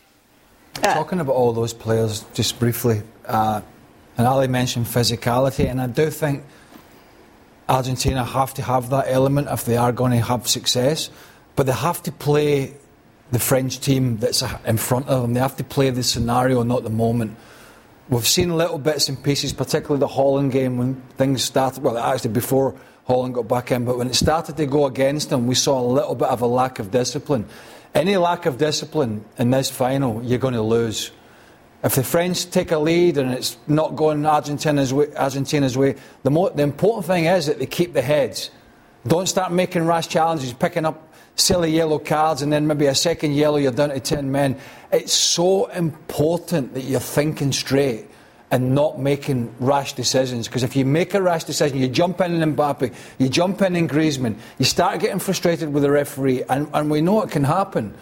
Uh, 0.84 0.94
Talking 0.94 1.20
about 1.20 1.34
all 1.34 1.54
those 1.54 1.74
players, 1.74 2.26
just 2.34 2.60
briefly, 2.60 3.02
uh, 3.26 3.62
and 4.18 4.28
Ali 4.28 4.48
mentioned 4.48 4.86
physicality, 4.86 5.70
and 5.70 5.82
I 5.82 5.88
do 5.88 6.10
think 6.10 6.44
Argentina 7.70 8.24
have 8.24 8.54
to 8.56 8.62
have 8.62 8.90
that 8.90 9.06
element 9.08 9.48
if 9.52 9.66
they 9.66 9.78
are 9.78 9.92
going 9.92 10.12
to 10.12 10.22
have 10.22 10.48
success, 10.48 11.10
but 11.56 11.66
they 11.66 11.74
have 11.74 12.02
to 12.04 12.12
play 12.12 12.74
the 13.32 13.40
French 13.40 13.80
team 13.80 14.18
that's 14.18 14.42
in 14.66 14.78
front 14.78 15.08
of 15.08 15.22
them. 15.22 15.34
They 15.34 15.40
have 15.40 15.58
to 15.58 15.64
play 15.64 15.90
the 15.90 16.04
scenario, 16.04 16.64
not 16.64 16.84
the 16.84 16.90
moment. 16.90 17.36
We've 18.10 18.28
seen 18.28 18.56
little 18.56 18.78
bits 18.78 19.10
and 19.10 19.22
pieces, 19.22 19.52
particularly 19.52 20.00
the 20.00 20.08
Holland 20.08 20.54
game 20.54 20.78
when 20.78 20.96
things 21.18 21.44
started. 21.44 21.84
Well, 21.84 21.98
actually 21.98 22.32
before 22.32 22.74
Holland 23.06 23.36
got 23.36 23.50
back 23.50 23.72
in, 23.72 23.84
but 23.84 23.98
when 23.98 24.08
it 24.08 24.16
started 24.16 24.56
to 24.58 24.66
go 24.66 24.86
against 24.86 25.30
them, 25.30 25.46
we 25.46 25.56
saw 25.56 25.82
a 25.82 25.88
little 25.88 26.16
bit 26.16 26.30
of 26.30 26.42
a 26.42 26.48
lack 26.48 26.80
of 26.80 26.90
discipline. 26.90 27.46
Any 27.94 28.16
lack 28.16 28.46
of 28.46 28.58
discipline 28.58 29.26
in 29.38 29.52
this 29.52 29.70
final, 29.70 30.24
you're 30.24 30.40
going 30.40 30.54
to 30.54 30.62
lose. 30.62 31.12
If 31.84 31.96
the 31.96 32.04
French 32.04 32.50
take 32.50 32.72
a 32.72 32.78
lead 32.78 33.18
and 33.18 33.32
it's 33.32 33.58
not 33.68 33.96
going 33.96 34.26
Argentina's 34.26 34.94
way, 34.94 35.14
Argentina's 35.16 35.78
way 35.78 35.96
the, 36.24 36.52
the 36.56 36.64
important 36.64 37.06
thing 37.06 37.26
is 37.26 37.46
that 37.48 37.60
they 37.60 37.66
keep 37.66 37.94
the 37.94 38.02
heads. 38.02 38.52
Don't 39.06 39.28
start 39.28 39.52
making 39.52 39.86
rash 39.86 40.08
challenges, 40.08 40.54
picking 40.54 40.86
up 40.86 41.07
silly 41.38 41.72
yellow 41.72 42.00
cards, 42.00 42.42
and 42.42 42.52
then 42.52 42.68
maybe 42.68 42.88
a 42.88 42.96
second 42.96 43.34
yellow, 43.34 43.58
you're 43.58 43.72
down 43.72 43.90
to 43.90 44.00
10 44.00 44.32
men. 44.32 44.58
It's 44.92 45.14
so 45.14 45.68
important 45.68 46.74
that 46.74 46.82
you're 46.82 47.00
thinking 47.00 47.52
straight 47.52 48.08
and 48.50 48.74
not 48.74 49.00
making 49.00 49.54
rash 49.60 49.94
decisions. 49.94 50.48
Because 50.48 50.64
if 50.64 50.76
you 50.76 50.86
make 50.86 51.14
a 51.14 51.22
rash 51.22 51.44
decision, 51.44 51.78
you 51.78 51.88
jump 51.88 52.22
in 52.22 52.42
in 52.42 52.56
Mbappe, 52.56 52.94
you 53.18 53.30
jump 53.30 53.62
in 53.62 53.76
in 53.76 53.88
Griezmann, 53.88 54.36
you 54.58 54.66
start 54.66 55.00
getting 55.00 55.20
frustrated 55.20 55.72
with 55.72 55.84
the 55.84 55.92
referee, 55.92 56.44
and, 56.50 56.68
and 56.74 56.90
we 56.90 57.02
know 57.02 57.22
it 57.22 57.32
can 57.32 57.44
happen, 57.44 57.94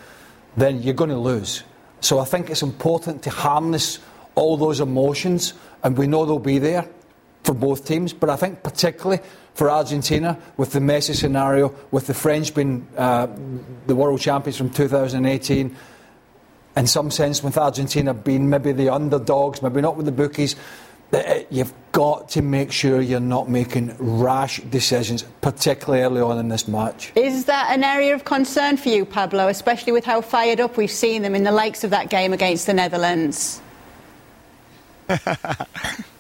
then 0.56 0.82
you're 0.82 0.94
going 0.94 1.10
to 1.10 1.18
lose. 1.18 1.64
So 2.02 2.20
I 2.20 2.26
think 2.26 2.50
it's 2.50 2.62
important 2.62 3.24
to 3.24 3.30
harness 3.30 4.00
all 4.36 4.58
those 4.58 4.80
emotions, 4.80 5.54
and 5.84 5.98
we 5.98 6.08
know 6.08 6.26
they'll 6.26 6.40
be 6.40 6.60
there 6.60 6.88
for 7.46 7.54
both 7.54 7.86
teams. 7.86 8.12
But 8.12 8.30
I 8.30 8.36
think 8.36 8.64
particularly 8.64 9.22
for 9.54 9.70
Argentina, 9.70 10.38
with 10.58 10.74
the 10.74 10.80
Messi 10.80 11.16
scenario, 11.16 11.74
with 11.92 12.08
the 12.08 12.14
French 12.14 12.54
being 12.54 12.88
uh, 12.98 13.28
the 13.88 13.96
world 13.96 14.20
champions 14.20 14.58
from 14.58 14.70
2018, 14.70 15.76
in 16.76 16.88
some 16.88 17.10
sense, 17.10 17.42
with 17.42 17.58
Argentina 17.58 18.14
being 18.14 18.50
maybe 18.50 18.74
the 18.74 18.90
underdogs, 18.90 19.62
maybe 19.62 19.80
not 19.80 19.96
with 19.96 20.06
the 20.06 20.12
bookies, 20.12 20.56
you've 21.50 21.74
got 21.94 22.28
to 22.30 22.42
make 22.42 22.72
sure 22.72 23.00
you're 23.00 23.20
not 23.22 23.50
making 23.50 23.96
rash 23.98 24.60
decisions, 24.64 25.24
particularly 25.40 26.04
early 26.04 26.22
on 26.22 26.38
in 26.38 26.50
this 26.50 26.68
match. 26.68 27.14
Is 27.16 27.46
that 27.46 27.68
an 27.72 27.84
area 27.84 28.14
of 28.14 28.26
concern 28.26 28.76
for 28.76 28.90
you, 28.90 29.06
Pablo, 29.06 29.48
especially 29.48 29.94
with 29.94 30.04
how 30.04 30.20
fired 30.20 30.60
up 30.60 30.76
we've 30.76 30.92
seen 30.92 31.22
them 31.22 31.36
in 31.36 31.44
the 31.44 31.52
likes 31.52 31.86
of 31.86 31.92
that 31.92 32.10
game 32.10 32.34
against 32.34 32.66
the 32.66 32.74
Netherlands? 32.74 33.62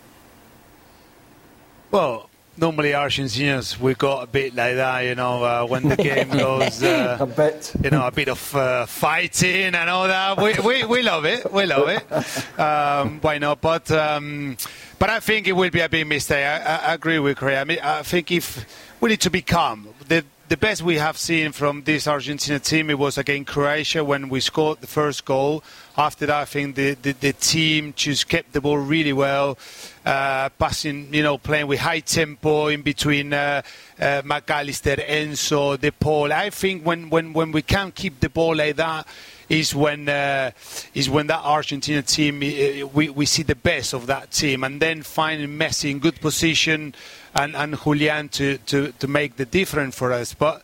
well, 1.95 2.29
normally 2.57 2.91
Argentinians 2.91 3.79
we 3.79 3.93
got 3.93 4.23
a 4.23 4.27
bit 4.27 4.53
like 4.53 4.75
that, 4.75 4.99
you 5.05 5.15
know, 5.15 5.41
uh, 5.45 5.65
when 5.65 5.87
the 5.87 5.95
game 5.95 6.29
goes, 6.45 6.83
uh, 6.83 7.15
a 7.21 7.25
bit, 7.25 7.73
you 7.81 7.89
know, 7.89 8.05
a 8.05 8.11
bit 8.11 8.27
of 8.27 8.53
uh, 8.53 8.85
fighting 8.85 9.73
and 9.73 9.89
all 9.89 10.05
that. 10.05 10.37
We, 10.37 10.59
we, 10.59 10.83
we 10.83 11.01
love 11.01 11.23
it, 11.23 11.49
we 11.53 11.65
love 11.65 11.87
it. 11.87 12.59
Um, 12.59 13.21
why 13.21 13.37
not? 13.37 13.61
But 13.61 13.89
um, 13.91 14.57
but 14.99 15.09
I 15.09 15.21
think 15.21 15.47
it 15.47 15.53
will 15.53 15.69
be 15.69 15.79
a 15.79 15.87
big 15.87 16.05
mistake. 16.07 16.45
I, 16.45 16.89
I 16.89 16.93
agree 16.95 17.19
with 17.19 17.37
Craig. 17.37 17.59
I 17.59 17.63
mean, 17.63 17.79
I 17.81 18.03
think 18.03 18.29
if 18.29 18.65
we 18.99 19.11
need 19.11 19.21
to 19.21 19.29
be 19.29 19.41
calm. 19.41 19.87
The 20.09 20.25
the 20.49 20.57
best 20.57 20.83
we 20.83 20.97
have 20.97 21.17
seen 21.17 21.53
from 21.53 21.83
this 21.83 22.07
Argentina 22.07 22.59
team 22.59 22.89
it 22.89 22.99
was 22.99 23.17
against 23.17 23.51
Croatia 23.51 24.03
when 24.03 24.27
we 24.27 24.41
scored 24.41 24.81
the 24.81 24.87
first 24.87 25.23
goal. 25.23 25.63
After 25.97 26.25
that, 26.25 26.41
I 26.41 26.45
think 26.45 26.75
the, 26.75 26.95
the, 26.95 27.13
the 27.13 27.33
team 27.33 27.93
just 27.95 28.27
kept 28.27 28.51
the 28.51 28.59
ball 28.59 28.77
really 28.77 29.13
well, 29.13 29.57
uh, 30.05 30.49
passing, 30.49 31.13
you 31.13 31.23
know, 31.23 31.37
playing 31.37 31.67
with 31.67 31.79
high 31.79 32.01
tempo 32.01 32.67
in 32.67 32.81
between 32.81 33.31
uh, 33.31 33.61
uh, 33.99 34.21
Mac 34.25 34.49
Allister, 34.49 34.97
Enzo, 34.97 35.79
De 35.79 35.93
Paul. 35.93 36.33
I 36.33 36.49
think 36.49 36.85
when, 36.85 37.09
when, 37.09 37.31
when 37.31 37.53
we 37.53 37.61
can 37.61 37.93
keep 37.93 38.19
the 38.19 38.29
ball 38.29 38.55
like 38.55 38.75
that, 38.75 39.07
is 39.47 39.75
when 39.75 40.09
uh, 40.09 40.49
is 40.95 41.07
when 41.07 41.27
that 41.27 41.41
Argentina 41.43 42.01
team 42.01 42.37
uh, 42.37 42.87
we, 42.87 43.09
we 43.09 43.27
see 43.27 43.43
the 43.43 43.55
best 43.55 43.93
of 43.93 44.07
that 44.07 44.31
team, 44.31 44.63
and 44.63 44.81
then 44.81 45.03
finding 45.03 45.49
Messi 45.49 45.91
in 45.91 45.99
good 45.99 46.19
position 46.19 46.95
and, 47.35 47.55
and 47.55 47.77
Julian 47.79 48.27
to, 48.29 48.57
to, 48.57 48.91
to 48.93 49.07
make 49.07 49.35
the 49.35 49.45
difference 49.45 49.95
for 49.95 50.11
us. 50.11 50.33
But 50.33 50.63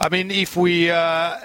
I 0.00 0.08
mean, 0.08 0.30
if 0.30 0.56
we 0.56 0.90
uh, 0.90 1.36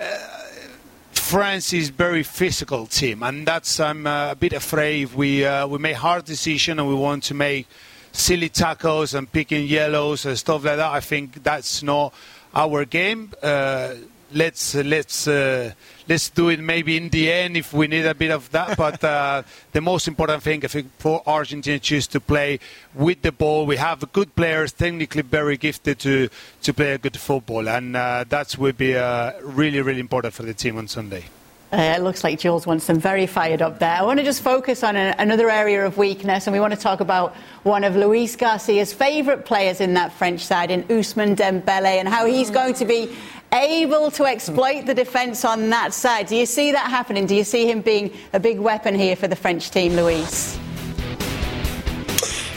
France 1.30 1.74
is 1.74 1.90
very 1.90 2.24
physical 2.24 2.88
team, 2.88 3.22
and 3.22 3.46
that's 3.46 3.80
I'm 3.80 4.08
uh, 4.08 4.32
a 4.32 4.36
bit 4.36 4.52
afraid 4.52 5.14
we 5.14 5.46
uh, 5.46 5.68
we 5.68 5.78
make 5.78 5.96
hard 5.96 6.26
decision 6.26 6.80
and 6.80 6.90
we 6.90 6.96
want 6.96 7.22
to 7.26 7.36
make 7.36 7.68
silly 8.12 8.50
tackles 8.50 9.14
and 9.14 9.32
picking 9.32 9.68
yellows 9.68 10.26
and 10.26 10.36
stuff 10.40 10.66
like 10.66 10.78
that. 10.78 10.92
I 10.92 11.02
think 11.02 11.44
that's 11.44 11.84
not 11.84 12.16
our 12.56 12.84
game. 12.84 13.32
Uh, 13.44 13.94
let's 14.34 14.76
let's 14.76 15.28
uh, 15.28 15.72
let's 16.08 16.30
do 16.30 16.50
it 16.50 16.60
maybe 16.60 16.98
in 16.98 17.10
the 17.10 17.32
end 17.32 17.58
if 17.58 17.74
we 17.74 17.88
need 17.88 18.06
a 18.06 18.14
bit 18.14 18.32
of 18.32 18.50
that. 18.52 18.78
But 18.78 19.04
uh, 19.04 19.44
the 19.72 19.82
most 19.82 20.08
important 20.08 20.44
thing 20.44 20.64
I 20.64 20.68
think 20.68 20.88
for 20.98 21.22
Argentina 21.26 21.80
is 21.82 22.08
to 22.08 22.20
play 22.20 22.60
with 22.94 23.22
the 23.22 23.32
ball. 23.32 23.66
We 23.66 23.78
have 23.78 24.12
good 24.12 24.36
players, 24.36 24.72
technically 24.72 25.22
very 25.24 25.58
gifted 25.58 26.00
to 26.00 26.30
to 26.62 26.74
play 26.74 26.94
a 26.94 26.98
good 26.98 27.18
football, 27.18 27.68
and 27.68 27.96
uh, 27.96 28.26
that 28.30 28.58
will 28.58 28.74
be 28.74 28.96
uh, 28.96 29.34
really 29.42 29.82
really 29.82 30.00
important 30.00 30.34
for 30.34 30.44
the 30.44 30.54
team 30.54 30.78
on 30.78 30.88
Sunday. 30.88 31.26
Uh, 31.72 31.94
it 31.96 32.02
looks 32.02 32.24
like 32.24 32.40
Jules 32.40 32.66
wants 32.66 32.88
them 32.88 33.00
very 33.00 33.28
fired 33.28 33.62
up 33.62 33.78
there. 33.78 33.94
I 33.94 34.02
want 34.02 34.18
to 34.18 34.26
just 34.26 34.42
focus 34.42 34.84
on 34.84 34.96
a, 34.96 35.14
another 35.20 35.52
area 35.52 35.86
of 35.86 36.00
weakness, 36.00 36.48
and 36.48 36.54
we 36.54 36.60
want 36.60 36.74
to 36.74 36.80
talk 36.80 37.00
about 37.00 37.36
one 37.62 37.84
of 37.84 37.96
Luis 37.96 38.36
Garcia's 38.36 38.92
favourite 38.92 39.46
players 39.46 39.80
in 39.80 39.94
that 39.94 40.12
French 40.12 40.44
side, 40.44 40.72
in 40.72 40.84
Ousmane 40.86 41.36
Dembele, 41.36 42.00
and 42.00 42.08
how 42.08 42.26
he's 42.26 42.50
going 42.50 42.74
to 42.74 42.86
be 42.86 43.16
able 43.54 44.12
to 44.12 44.26
exploit 44.26 44.86
the 44.86 44.94
defence 44.94 45.44
on 45.44 45.70
that 45.70 45.94
side. 45.94 46.28
Do 46.28 46.36
you 46.36 46.46
see 46.46 46.72
that 46.72 46.90
happening? 46.90 47.26
Do 47.26 47.36
you 47.36 47.44
see 47.44 47.70
him 47.70 47.82
being 47.82 48.12
a 48.34 48.40
big 48.40 48.60
weapon 48.60 48.96
here 48.96 49.16
for 49.16 49.28
the 49.28 49.36
French 49.36 49.72
team, 49.72 49.94
Luis? 49.94 50.58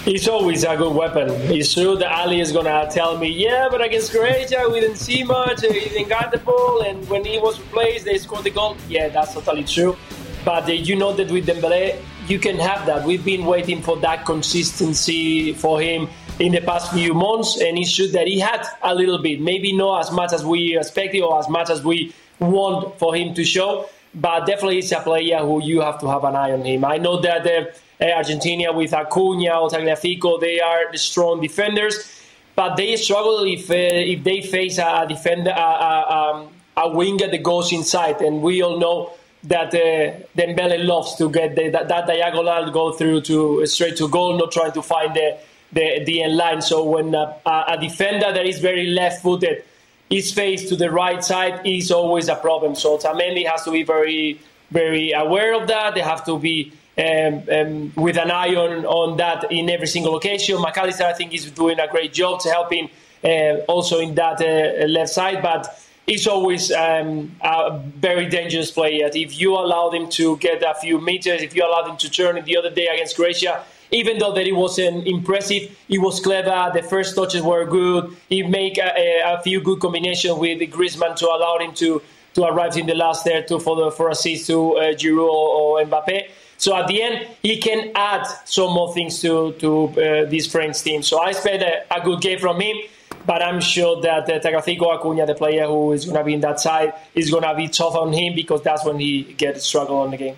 He's 0.04 0.26
always 0.26 0.64
a 0.64 0.76
good 0.76 0.96
weapon. 0.96 1.30
It's 1.30 1.74
true 1.74 1.96
that 1.96 2.10
Ali 2.10 2.40
is 2.40 2.50
going 2.50 2.64
to 2.64 2.88
tell 2.92 3.16
me, 3.16 3.28
yeah, 3.28 3.68
but 3.70 3.80
against 3.80 4.10
Croatia, 4.10 4.68
we 4.70 4.80
didn't 4.80 4.96
see 4.96 5.22
much. 5.22 5.60
He 5.60 5.68
didn't 5.68 6.08
got 6.08 6.32
the 6.32 6.38
ball, 6.38 6.82
and 6.82 7.08
when 7.08 7.24
he 7.24 7.38
was 7.38 7.60
replaced, 7.60 8.04
they 8.04 8.18
scored 8.18 8.42
the 8.42 8.50
goal. 8.50 8.76
Yeah, 8.88 9.10
that's 9.10 9.34
totally 9.34 9.62
true. 9.62 9.96
But 10.44 10.68
uh, 10.68 10.72
you 10.72 10.96
know 10.96 11.12
that 11.12 11.30
with 11.30 11.46
Dembele, 11.46 12.02
you 12.26 12.40
can 12.40 12.58
have 12.58 12.84
that. 12.86 13.06
We've 13.06 13.24
been 13.24 13.46
waiting 13.46 13.80
for 13.80 13.96
that 13.98 14.26
consistency 14.26 15.52
for 15.52 15.80
him 15.80 16.08
in 16.42 16.50
the 16.50 16.60
past 16.60 16.92
few 16.92 17.14
months, 17.14 17.60
and 17.60 17.78
it's 17.78 18.12
that 18.12 18.26
he 18.26 18.40
had 18.40 18.66
a 18.82 18.92
little 18.92 19.18
bit, 19.18 19.40
maybe 19.40 19.72
not 19.72 20.00
as 20.00 20.10
much 20.10 20.32
as 20.32 20.44
we 20.44 20.76
expected 20.76 21.20
or 21.20 21.38
as 21.38 21.48
much 21.48 21.70
as 21.70 21.84
we 21.84 22.12
want 22.40 22.98
for 22.98 23.14
him 23.14 23.32
to 23.32 23.44
show, 23.44 23.88
but 24.12 24.44
definitely 24.44 24.74
he's 24.76 24.90
a 24.90 24.98
player 25.00 25.38
who 25.38 25.62
you 25.62 25.80
have 25.80 26.00
to 26.00 26.08
have 26.08 26.24
an 26.24 26.34
eye 26.34 26.50
on 26.50 26.64
him. 26.64 26.84
I 26.84 26.98
know 26.98 27.20
that 27.20 27.46
uh, 27.46 28.04
Argentina 28.04 28.72
with 28.72 28.92
Acuna 28.92 29.60
or 29.60 29.68
Tagliafico, 29.70 30.40
they 30.40 30.58
are 30.58 30.96
strong 30.96 31.40
defenders, 31.40 32.10
but 32.56 32.74
they 32.74 32.96
struggle 32.96 33.44
if 33.44 33.70
uh, 33.70 33.74
if 34.14 34.24
they 34.24 34.42
face 34.42 34.78
a 34.78 35.06
defender, 35.08 35.50
a, 35.50 35.54
a, 35.54 35.94
um, 36.10 36.48
a 36.76 36.88
winger 36.90 37.28
that 37.28 37.42
goes 37.44 37.72
inside, 37.72 38.20
and 38.20 38.42
we 38.42 38.62
all 38.62 38.80
know 38.80 39.12
that 39.44 39.72
uh, 39.74 40.12
Dembele 40.36 40.84
loves 40.84 41.14
to 41.16 41.30
get 41.30 41.54
the, 41.54 41.68
that, 41.70 41.88
that 41.88 42.06
diagonal 42.08 42.70
go 42.72 42.92
through 42.92 43.20
to 43.22 43.64
straight 43.66 43.96
to 43.96 44.08
goal, 44.08 44.36
not 44.36 44.50
trying 44.50 44.72
to 44.72 44.82
find 44.82 45.14
the 45.14 45.38
the, 45.72 46.04
the 46.04 46.22
end 46.22 46.36
line. 46.36 46.62
So 46.62 46.84
when 46.84 47.14
a, 47.14 47.36
a 47.46 47.78
defender 47.80 48.32
that 48.32 48.46
is 48.46 48.58
very 48.58 48.86
left-footed 48.86 49.64
is 50.10 50.32
faced 50.32 50.68
to 50.68 50.76
the 50.76 50.90
right 50.90 51.24
side, 51.24 51.66
is 51.66 51.90
always 51.90 52.28
a 52.28 52.36
problem. 52.36 52.74
So 52.74 52.98
Otamendi 52.98 53.46
has 53.46 53.64
to 53.64 53.70
be 53.70 53.82
very 53.82 54.40
very 54.70 55.12
aware 55.12 55.54
of 55.54 55.68
that. 55.68 55.94
They 55.94 56.00
have 56.00 56.24
to 56.24 56.38
be 56.38 56.72
um, 56.98 57.42
um, 57.50 57.92
with 57.94 58.16
an 58.16 58.30
eye 58.30 58.54
on, 58.54 58.84
on 58.86 59.16
that 59.18 59.50
in 59.52 59.70
every 59.70 59.86
single 59.86 60.16
occasion. 60.16 60.60
Mac 60.60 60.76
Allister, 60.78 61.04
I 61.04 61.12
think, 61.12 61.34
is 61.34 61.50
doing 61.50 61.78
a 61.78 61.88
great 61.88 62.12
job 62.12 62.40
to 62.40 62.50
help 62.50 62.72
him 62.72 62.88
uh, 63.24 63.64
also 63.68 64.00
in 64.00 64.14
that 64.16 64.40
uh, 64.40 64.86
left 64.86 65.10
side, 65.10 65.42
but 65.42 65.78
he's 66.06 66.26
always 66.26 66.72
um, 66.72 67.34
a 67.40 67.78
very 67.78 68.26
dangerous 68.26 68.70
player. 68.70 69.10
If 69.14 69.38
you 69.38 69.54
allow 69.54 69.90
him 69.90 70.08
to 70.10 70.36
get 70.38 70.62
a 70.62 70.74
few 70.74 71.00
meters, 71.00 71.42
if 71.42 71.54
you 71.54 71.64
allow 71.64 71.84
him 71.84 71.96
to 71.98 72.10
turn 72.10 72.42
the 72.44 72.56
other 72.56 72.70
day 72.70 72.86
against 72.86 73.16
Croatia, 73.16 73.62
even 73.92 74.18
though 74.18 74.32
that 74.32 74.46
it 74.46 74.56
wasn't 74.56 75.06
impressive, 75.06 75.78
he 75.86 75.98
was 75.98 76.18
clever. 76.18 76.70
The 76.74 76.82
first 76.82 77.14
touches 77.14 77.42
were 77.42 77.64
good. 77.66 78.16
He 78.28 78.42
made 78.42 78.78
a, 78.78 79.34
a 79.34 79.42
few 79.42 79.60
good 79.60 79.80
combinations 79.80 80.38
with 80.38 80.60
Griezmann 80.70 81.14
to 81.16 81.26
allow 81.26 81.58
him 81.58 81.74
to 81.74 82.02
to 82.34 82.44
arrive 82.44 82.78
in 82.78 82.86
the 82.86 82.94
last 82.94 83.24
there 83.26 83.42
to 83.42 83.60
for 83.60 83.76
the 83.76 83.90
for 83.90 84.08
assist 84.08 84.46
to 84.46 84.76
uh, 84.78 84.82
Giroud 84.94 85.28
or, 85.28 85.80
or 85.80 85.84
Mbappe. 85.84 86.30
So 86.56 86.74
at 86.74 86.86
the 86.86 87.02
end, 87.02 87.26
he 87.42 87.58
can 87.58 87.92
add 87.94 88.24
some 88.46 88.72
more 88.72 88.94
things 88.94 89.20
to 89.20 89.52
to 89.52 89.88
uh, 89.88 89.94
this 90.30 90.46
French 90.46 90.80
team. 90.82 91.02
So 91.02 91.20
I 91.20 91.30
expect 91.30 91.62
a, 91.62 91.94
a, 91.94 92.00
good 92.02 92.20
game 92.20 92.38
from 92.38 92.60
him. 92.60 92.76
But 93.24 93.40
I'm 93.40 93.60
sure 93.60 94.00
that 94.02 94.28
uh, 94.28 94.40
Tagliafico 94.40 94.96
Acuna, 94.96 95.26
the 95.26 95.34
player 95.34 95.66
who 95.66 95.92
is 95.92 96.06
going 96.06 96.16
to 96.16 96.24
be 96.24 96.34
in 96.34 96.40
that 96.40 96.58
side, 96.58 96.92
is 97.14 97.30
going 97.30 97.44
to 97.44 97.54
be 97.54 97.68
tough 97.68 97.94
on 97.94 98.12
him 98.12 98.34
because 98.34 98.62
that's 98.62 98.84
when 98.84 98.98
he 98.98 99.22
gets 99.22 99.64
struggle 99.64 99.98
on 99.98 100.10
the 100.10 100.16
game. 100.16 100.36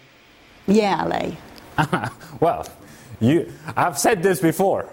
Yeah, 0.66 1.06
Ale. 1.06 1.36
well, 2.40 2.66
you, 3.24 3.52
I've 3.76 3.98
said 3.98 4.22
this 4.22 4.40
before. 4.40 4.88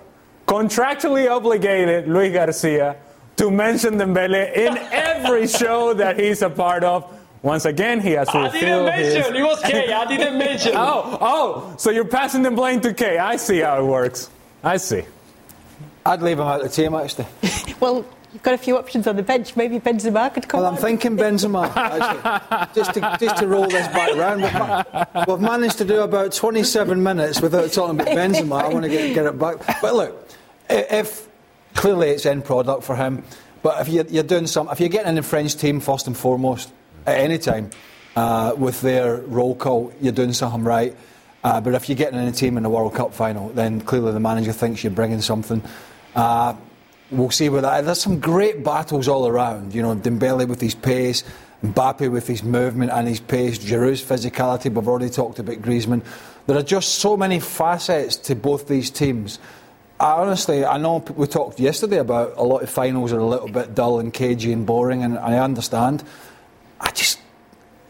Contractually 0.47 1.29
obligated, 1.29 2.07
Luis 2.07 2.33
Garcia, 2.33 2.97
to 3.37 3.51
mention 3.51 3.95
Dembele 3.95 4.53
in 4.55 4.77
every 4.91 5.47
show 5.47 5.93
that 5.93 6.19
he's 6.19 6.41
a 6.41 6.49
part 6.49 6.83
of. 6.83 7.17
Once 7.41 7.65
again, 7.65 7.99
he 7.99 8.11
has 8.11 8.29
fulfilled 8.29 8.53
I 8.53 8.59
didn't 8.59 8.85
mention. 8.85 9.33
His... 9.33 9.41
It 9.41 9.43
was 9.43 9.61
Kay. 9.61 9.91
I 9.91 10.05
didn't 10.05 10.37
mention. 10.47 10.73
oh, 10.75 11.17
oh, 11.19 11.75
so 11.77 11.89
you're 11.89 12.05
passing 12.05 12.43
the 12.43 12.51
blame 12.51 12.81
to 12.81 12.93
Kay. 12.93 13.17
I 13.17 13.35
see 13.37 13.59
how 13.59 13.79
it 13.81 13.85
works. 13.85 14.29
I 14.63 14.77
see. 14.77 15.03
I'd 16.05 16.21
leave 16.21 16.39
him 16.39 16.47
out 16.47 16.61
of 16.61 16.67
the 16.67 16.75
team, 16.75 16.93
actually. 16.93 17.25
well, 17.79 18.05
you've 18.33 18.43
got 18.43 18.53
a 18.53 18.57
few 18.57 18.77
options 18.77 19.07
on 19.07 19.15
the 19.15 19.23
bench. 19.23 19.55
Maybe 19.55 19.79
Benzema 19.79 20.33
could 20.33 20.47
come 20.47 20.61
Well, 20.61 20.69
I'm 20.69 20.75
on. 20.75 20.81
thinking 20.81 21.17
Benzema, 21.17 21.71
actually. 21.75 22.73
just, 22.75 22.93
to, 22.93 23.17
just 23.19 23.37
to 23.37 23.47
roll 23.47 23.67
this 23.67 23.87
back 23.87 24.15
round. 24.15 24.41
We've, 24.43 25.27
we've 25.27 25.39
managed 25.39 25.77
to 25.79 25.85
do 25.85 26.01
about 26.01 26.31
27 26.33 27.01
minutes 27.01 27.41
without 27.41 27.71
talking 27.71 27.99
about 27.99 28.15
Benzema. 28.15 28.63
I 28.63 28.67
want 28.69 28.83
to 28.83 28.89
get, 28.89 29.13
get 29.13 29.25
it 29.25 29.37
back. 29.39 29.57
But 29.81 29.95
look, 29.95 30.29
if 30.69 31.27
clearly 31.75 32.09
it's 32.09 32.25
end 32.25 32.45
product 32.45 32.83
for 32.83 32.95
him, 32.95 33.23
but 33.63 33.81
if 33.81 33.89
you're, 33.89 34.05
you're 34.05 34.23
doing 34.23 34.47
some, 34.47 34.69
if 34.69 34.79
you're 34.79 34.89
getting 34.89 35.09
in 35.09 35.15
the 35.15 35.23
French 35.23 35.55
team 35.55 35.79
first 35.79 36.07
and 36.07 36.17
foremost, 36.17 36.71
at 37.05 37.19
any 37.19 37.37
time, 37.37 37.69
uh, 38.15 38.53
with 38.57 38.81
their 38.81 39.17
roll 39.17 39.55
call, 39.55 39.93
you're 40.01 40.11
doing 40.11 40.33
something 40.33 40.63
right. 40.63 40.95
Uh, 41.43 41.59
but 41.59 41.73
if 41.73 41.89
you're 41.89 41.95
getting 41.95 42.19
in 42.19 42.27
a 42.27 42.31
team 42.31 42.57
in 42.57 42.63
the 42.63 42.69
World 42.69 42.93
Cup 42.93 43.13
final, 43.13 43.49
then 43.49 43.81
clearly 43.81 44.11
the 44.11 44.19
manager 44.19 44.51
thinks 44.51 44.83
you're 44.83 44.91
bringing 44.91 45.21
something. 45.21 45.61
Uh, 46.15 46.53
we'll 47.11 47.29
see 47.29 47.49
where 47.49 47.61
that. 47.61 47.85
There's 47.85 48.01
some 48.01 48.19
great 48.19 48.63
battles 48.63 49.07
all 49.07 49.27
around. 49.27 49.75
You 49.75 49.81
know, 49.81 49.95
Dembele 49.95 50.47
with 50.47 50.61
his 50.61 50.75
pace, 50.75 51.23
Mbappe 51.63 52.09
with 52.11 52.27
his 52.27 52.43
movement 52.43 52.91
and 52.91 53.07
his 53.07 53.19
pace, 53.19 53.59
Giroud's 53.59 54.01
physicality. 54.01 54.73
We've 54.73 54.87
already 54.87 55.09
talked 55.09 55.39
about 55.39 55.57
Griezmann. 55.57 56.03
There 56.47 56.57
are 56.57 56.63
just 56.63 56.95
so 56.95 57.15
many 57.15 57.39
facets 57.39 58.15
to 58.17 58.35
both 58.35 58.67
these 58.67 58.89
teams. 58.89 59.39
I 59.99 60.13
honestly, 60.13 60.65
I 60.65 60.77
know 60.77 60.97
we 61.15 61.27
talked 61.27 61.59
yesterday 61.59 61.97
about 61.97 62.35
a 62.35 62.43
lot 62.43 62.63
of 62.63 62.69
finals 62.69 63.13
are 63.13 63.19
a 63.19 63.25
little 63.25 63.49
bit 63.49 63.75
dull 63.75 63.99
and 63.99 64.11
cagey 64.11 64.51
and 64.51 64.65
boring, 64.65 65.03
and 65.03 65.19
I 65.19 65.37
understand. 65.37 66.03
I 66.79 66.89
just 66.89 67.19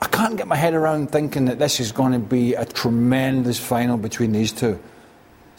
I 0.01 0.07
can't 0.07 0.35
get 0.35 0.47
my 0.47 0.57
head 0.57 0.73
around 0.73 1.11
thinking 1.11 1.45
that 1.45 1.59
this 1.59 1.79
is 1.79 1.93
going 1.93 2.11
to 2.11 2.19
be 2.19 2.55
a 2.55 2.65
tremendous 2.65 3.59
final 3.59 3.95
between 3.95 4.33
these 4.33 4.51
two. 4.51 4.77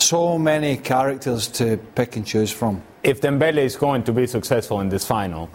So 0.03 0.36
many 0.36 0.78
characters 0.78 1.46
to 1.59 1.76
pick 1.94 2.16
and 2.16 2.26
choose 2.26 2.50
from. 2.50 2.82
If 3.05 3.20
Dembele 3.20 3.59
is 3.59 3.76
going 3.76 4.03
to 4.05 4.12
be 4.12 4.26
successful 4.26 4.80
in 4.80 4.88
this 4.88 5.07
final, 5.07 5.48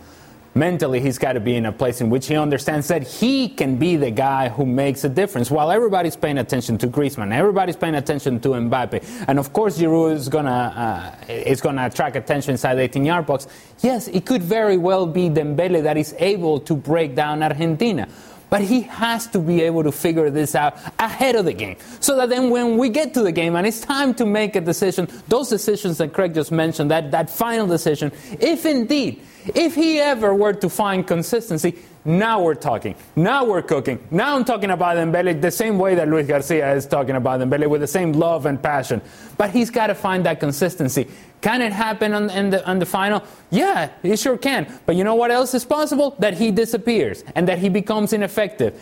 mentally 0.56 1.02
he's 1.02 1.18
got 1.18 1.34
to 1.34 1.42
be 1.42 1.58
in 1.58 1.66
a 1.66 1.72
place 1.74 2.00
in 2.00 2.10
which 2.10 2.28
he 2.28 2.38
understands 2.38 2.88
that 2.88 3.04
he 3.06 3.50
can 3.50 3.76
be 3.76 3.98
the 3.98 4.10
guy 4.10 4.48
who 4.48 4.66
makes 4.66 5.04
a 5.04 5.10
difference. 5.10 5.52
While 5.52 5.70
everybody's 5.70 6.16
paying 6.16 6.38
attention 6.38 6.78
to 6.78 6.88
Griezmann, 6.88 7.34
everybody's 7.34 7.76
paying 7.76 7.96
attention 7.96 8.40
to 8.40 8.50
Mbappe, 8.50 9.26
and 9.28 9.38
of 9.38 9.52
course 9.52 9.78
Giroud 9.78 10.14
is 10.14 10.30
gonna 10.30 11.18
uh, 11.30 11.32
is 11.32 11.60
gonna 11.60 11.86
attract 11.86 12.16
attention 12.16 12.52
inside 12.52 12.76
the 12.76 12.88
18-yard 12.88 13.26
box. 13.26 13.48
Yes, 13.82 14.08
it 14.08 14.26
could 14.26 14.42
very 14.42 14.78
well 14.78 15.06
be 15.06 15.30
Dembele 15.30 15.84
that 15.84 15.98
is 15.98 16.16
able 16.20 16.62
to 16.62 16.74
break 16.74 17.16
down 17.16 17.44
Argentina. 17.44 18.08
But 18.50 18.62
he 18.62 18.82
has 18.82 19.28
to 19.28 19.40
be 19.40 19.62
able 19.62 19.84
to 19.84 19.92
figure 19.92 20.30
this 20.30 20.56
out 20.56 20.78
ahead 21.00 21.36
of 21.36 21.46
the 21.46 21.54
game. 21.54 21.78
So 22.00 22.16
that 22.18 22.30
then 22.30 22.50
when 22.50 22.78
we 22.78 22.90
get 22.90 23.14
to 23.16 23.22
the 23.22 23.32
game 23.32 23.56
and 23.56 23.68
it's 23.68 23.82
time 23.82 24.14
to 24.16 24.26
make 24.26 24.56
a 24.56 24.62
decision, 24.62 25.08
those 25.28 25.50
decisions 25.50 25.98
that 25.98 26.14
Craig 26.14 26.34
just 26.34 26.52
mentioned, 26.52 26.92
that, 26.92 27.12
that 27.12 27.30
final 27.30 27.68
decision, 27.68 28.12
if 28.40 28.66
indeed, 28.66 29.22
if 29.56 29.76
he 29.76 30.00
ever 30.00 30.34
were 30.34 30.54
to 30.54 30.70
find 30.70 31.06
consistency, 31.06 31.78
now 32.06 32.42
we're 32.42 32.56
talking. 32.56 32.96
Now 33.18 33.44
we're 33.44 33.62
cooking. 33.62 34.00
Now 34.12 34.36
I'm 34.36 34.46
talking 34.46 34.72
about 34.72 34.96
Dembele 34.96 35.42
the 35.42 35.52
same 35.52 35.78
way 35.78 35.96
that 35.96 36.08
Luis 36.08 36.26
Garcia 36.26 36.74
is 36.74 36.86
talking 36.86 37.16
about 37.16 37.42
Dembele 37.42 37.70
with 37.70 37.82
the 37.82 37.88
same 37.88 38.14
love 38.14 38.46
and 38.46 38.62
passion. 38.64 39.02
But 39.38 39.50
he's 39.50 39.70
got 39.70 39.88
to 39.88 39.96
find 39.96 40.26
that 40.26 40.40
consistency. 40.40 41.08
Can 41.42 41.62
it 41.62 41.74
happen 41.74 42.14
on, 42.14 42.30
in 42.30 42.50
the, 42.50 42.66
on 42.66 42.80
the 42.80 42.86
final? 42.86 43.24
Yeah, 43.52 43.90
it 44.04 44.18
sure 44.20 44.38
can. 44.38 44.80
But 44.86 44.96
you 44.96 45.04
know 45.04 45.16
what 45.16 45.32
else 45.32 45.54
is 45.54 45.66
possible? 45.66 46.16
That 46.20 46.36
he 46.36 46.50
disappears 46.50 47.26
and 47.36 47.48
that 47.50 47.60
he 47.60 47.68
becomes 47.68 48.14
ineffective. 48.14 48.82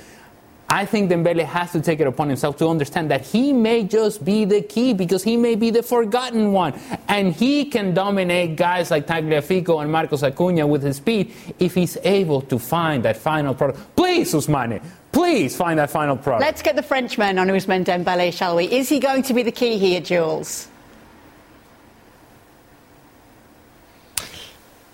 I 0.76 0.86
think 0.86 1.10
Dembele 1.10 1.46
has 1.46 1.72
to 1.72 1.80
take 1.80 2.02
it 2.02 2.08
upon 2.08 2.28
himself 2.28 2.58
to 2.58 2.68
understand 2.68 3.10
that 3.10 3.22
he 3.22 3.54
may 3.54 3.86
just 3.86 4.26
be 4.26 4.44
the 4.44 4.62
key 4.62 4.94
because 4.94 5.24
he 5.24 5.38
may 5.38 5.56
be 5.56 5.70
the 5.70 5.82
forgotten 5.82 6.52
one. 6.52 6.74
And 7.08 7.32
he 7.32 7.64
can 7.64 7.94
dominate 7.94 8.58
guys 8.58 8.92
like 8.92 9.08
Tagliafico 9.08 9.82
and 9.82 9.90
Marcos 9.90 10.22
Acuna 10.22 10.68
with 10.68 10.84
his 10.84 10.98
speed 10.98 11.34
if 11.60 11.76
he's 11.76 11.98
able 12.04 12.42
to 12.42 12.60
find 12.60 13.06
that 13.06 13.16
final 13.16 13.56
product. 13.56 13.96
Please, 13.96 14.34
Ousmane, 14.34 14.84
please 15.14 15.56
find 15.56 15.80
that 15.80 15.92
final 15.92 16.18
product. 16.18 16.42
Let's 16.42 16.62
get 16.62 16.76
the 16.76 16.84
Frenchman 16.84 17.40
on 17.40 17.48
Ousmane 17.48 17.86
Dembele, 17.86 18.34
shall 18.34 18.58
we? 18.58 18.66
Is 18.66 18.90
he 18.90 19.00
going 19.00 19.24
to 19.24 19.34
be 19.34 19.44
the 19.44 19.54
key 19.54 19.78
here, 19.78 20.02
Jules? 20.02 20.68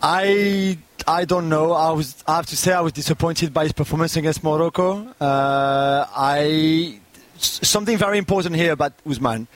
I 0.03 0.77
I 1.07 1.25
don't 1.25 1.49
know. 1.49 1.73
I 1.73 1.91
was 1.91 2.23
I 2.27 2.35
have 2.37 2.45
to 2.47 2.57
say 2.57 2.73
I 2.73 2.81
was 2.81 2.93
disappointed 2.93 3.53
by 3.53 3.63
his 3.63 3.71
performance 3.73 4.15
against 4.15 4.43
Morocco. 4.43 5.07
Uh, 5.19 6.05
I 6.15 6.99
something 7.37 7.97
very 7.97 8.17
important 8.17 8.55
here 8.55 8.71
about 8.71 8.93
Ousmane. 9.05 9.47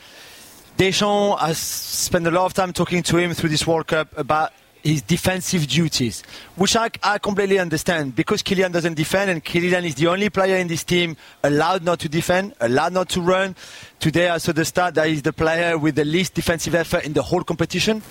Deschamps 0.77 1.41
has 1.41 1.57
spent 1.57 2.27
a 2.27 2.31
lot 2.31 2.45
of 2.45 2.53
time 2.53 2.73
talking 2.73 3.01
to 3.03 3.17
him 3.17 3.33
through 3.33 3.49
this 3.49 3.65
World 3.65 3.87
Cup 3.87 4.17
about 4.17 4.51
his 4.83 5.01
defensive 5.01 5.67
duties, 5.67 6.21
which 6.55 6.75
I, 6.75 6.89
I 7.01 7.17
completely 7.17 7.57
understand 7.57 8.15
because 8.15 8.43
Kylian 8.43 8.71
doesn't 8.71 8.93
defend 8.93 9.31
and 9.31 9.43
Kylian 9.43 9.83
is 9.83 9.95
the 9.95 10.07
only 10.07 10.29
player 10.29 10.57
in 10.57 10.67
this 10.67 10.83
team 10.83 11.17
allowed 11.43 11.83
not 11.83 11.99
to 12.01 12.09
defend, 12.09 12.53
allowed 12.59 12.93
not 12.93 13.09
to 13.09 13.21
run. 13.21 13.55
Today 13.99 14.29
I 14.29 14.37
saw 14.37 14.51
the 14.51 14.63
stat 14.63 14.93
that 14.95 15.07
he's 15.07 15.23
the 15.23 15.33
player 15.33 15.77
with 15.77 15.95
the 15.95 16.05
least 16.05 16.35
defensive 16.35 16.75
effort 16.75 17.03
in 17.03 17.13
the 17.13 17.23
whole 17.23 17.43
competition 17.43 18.03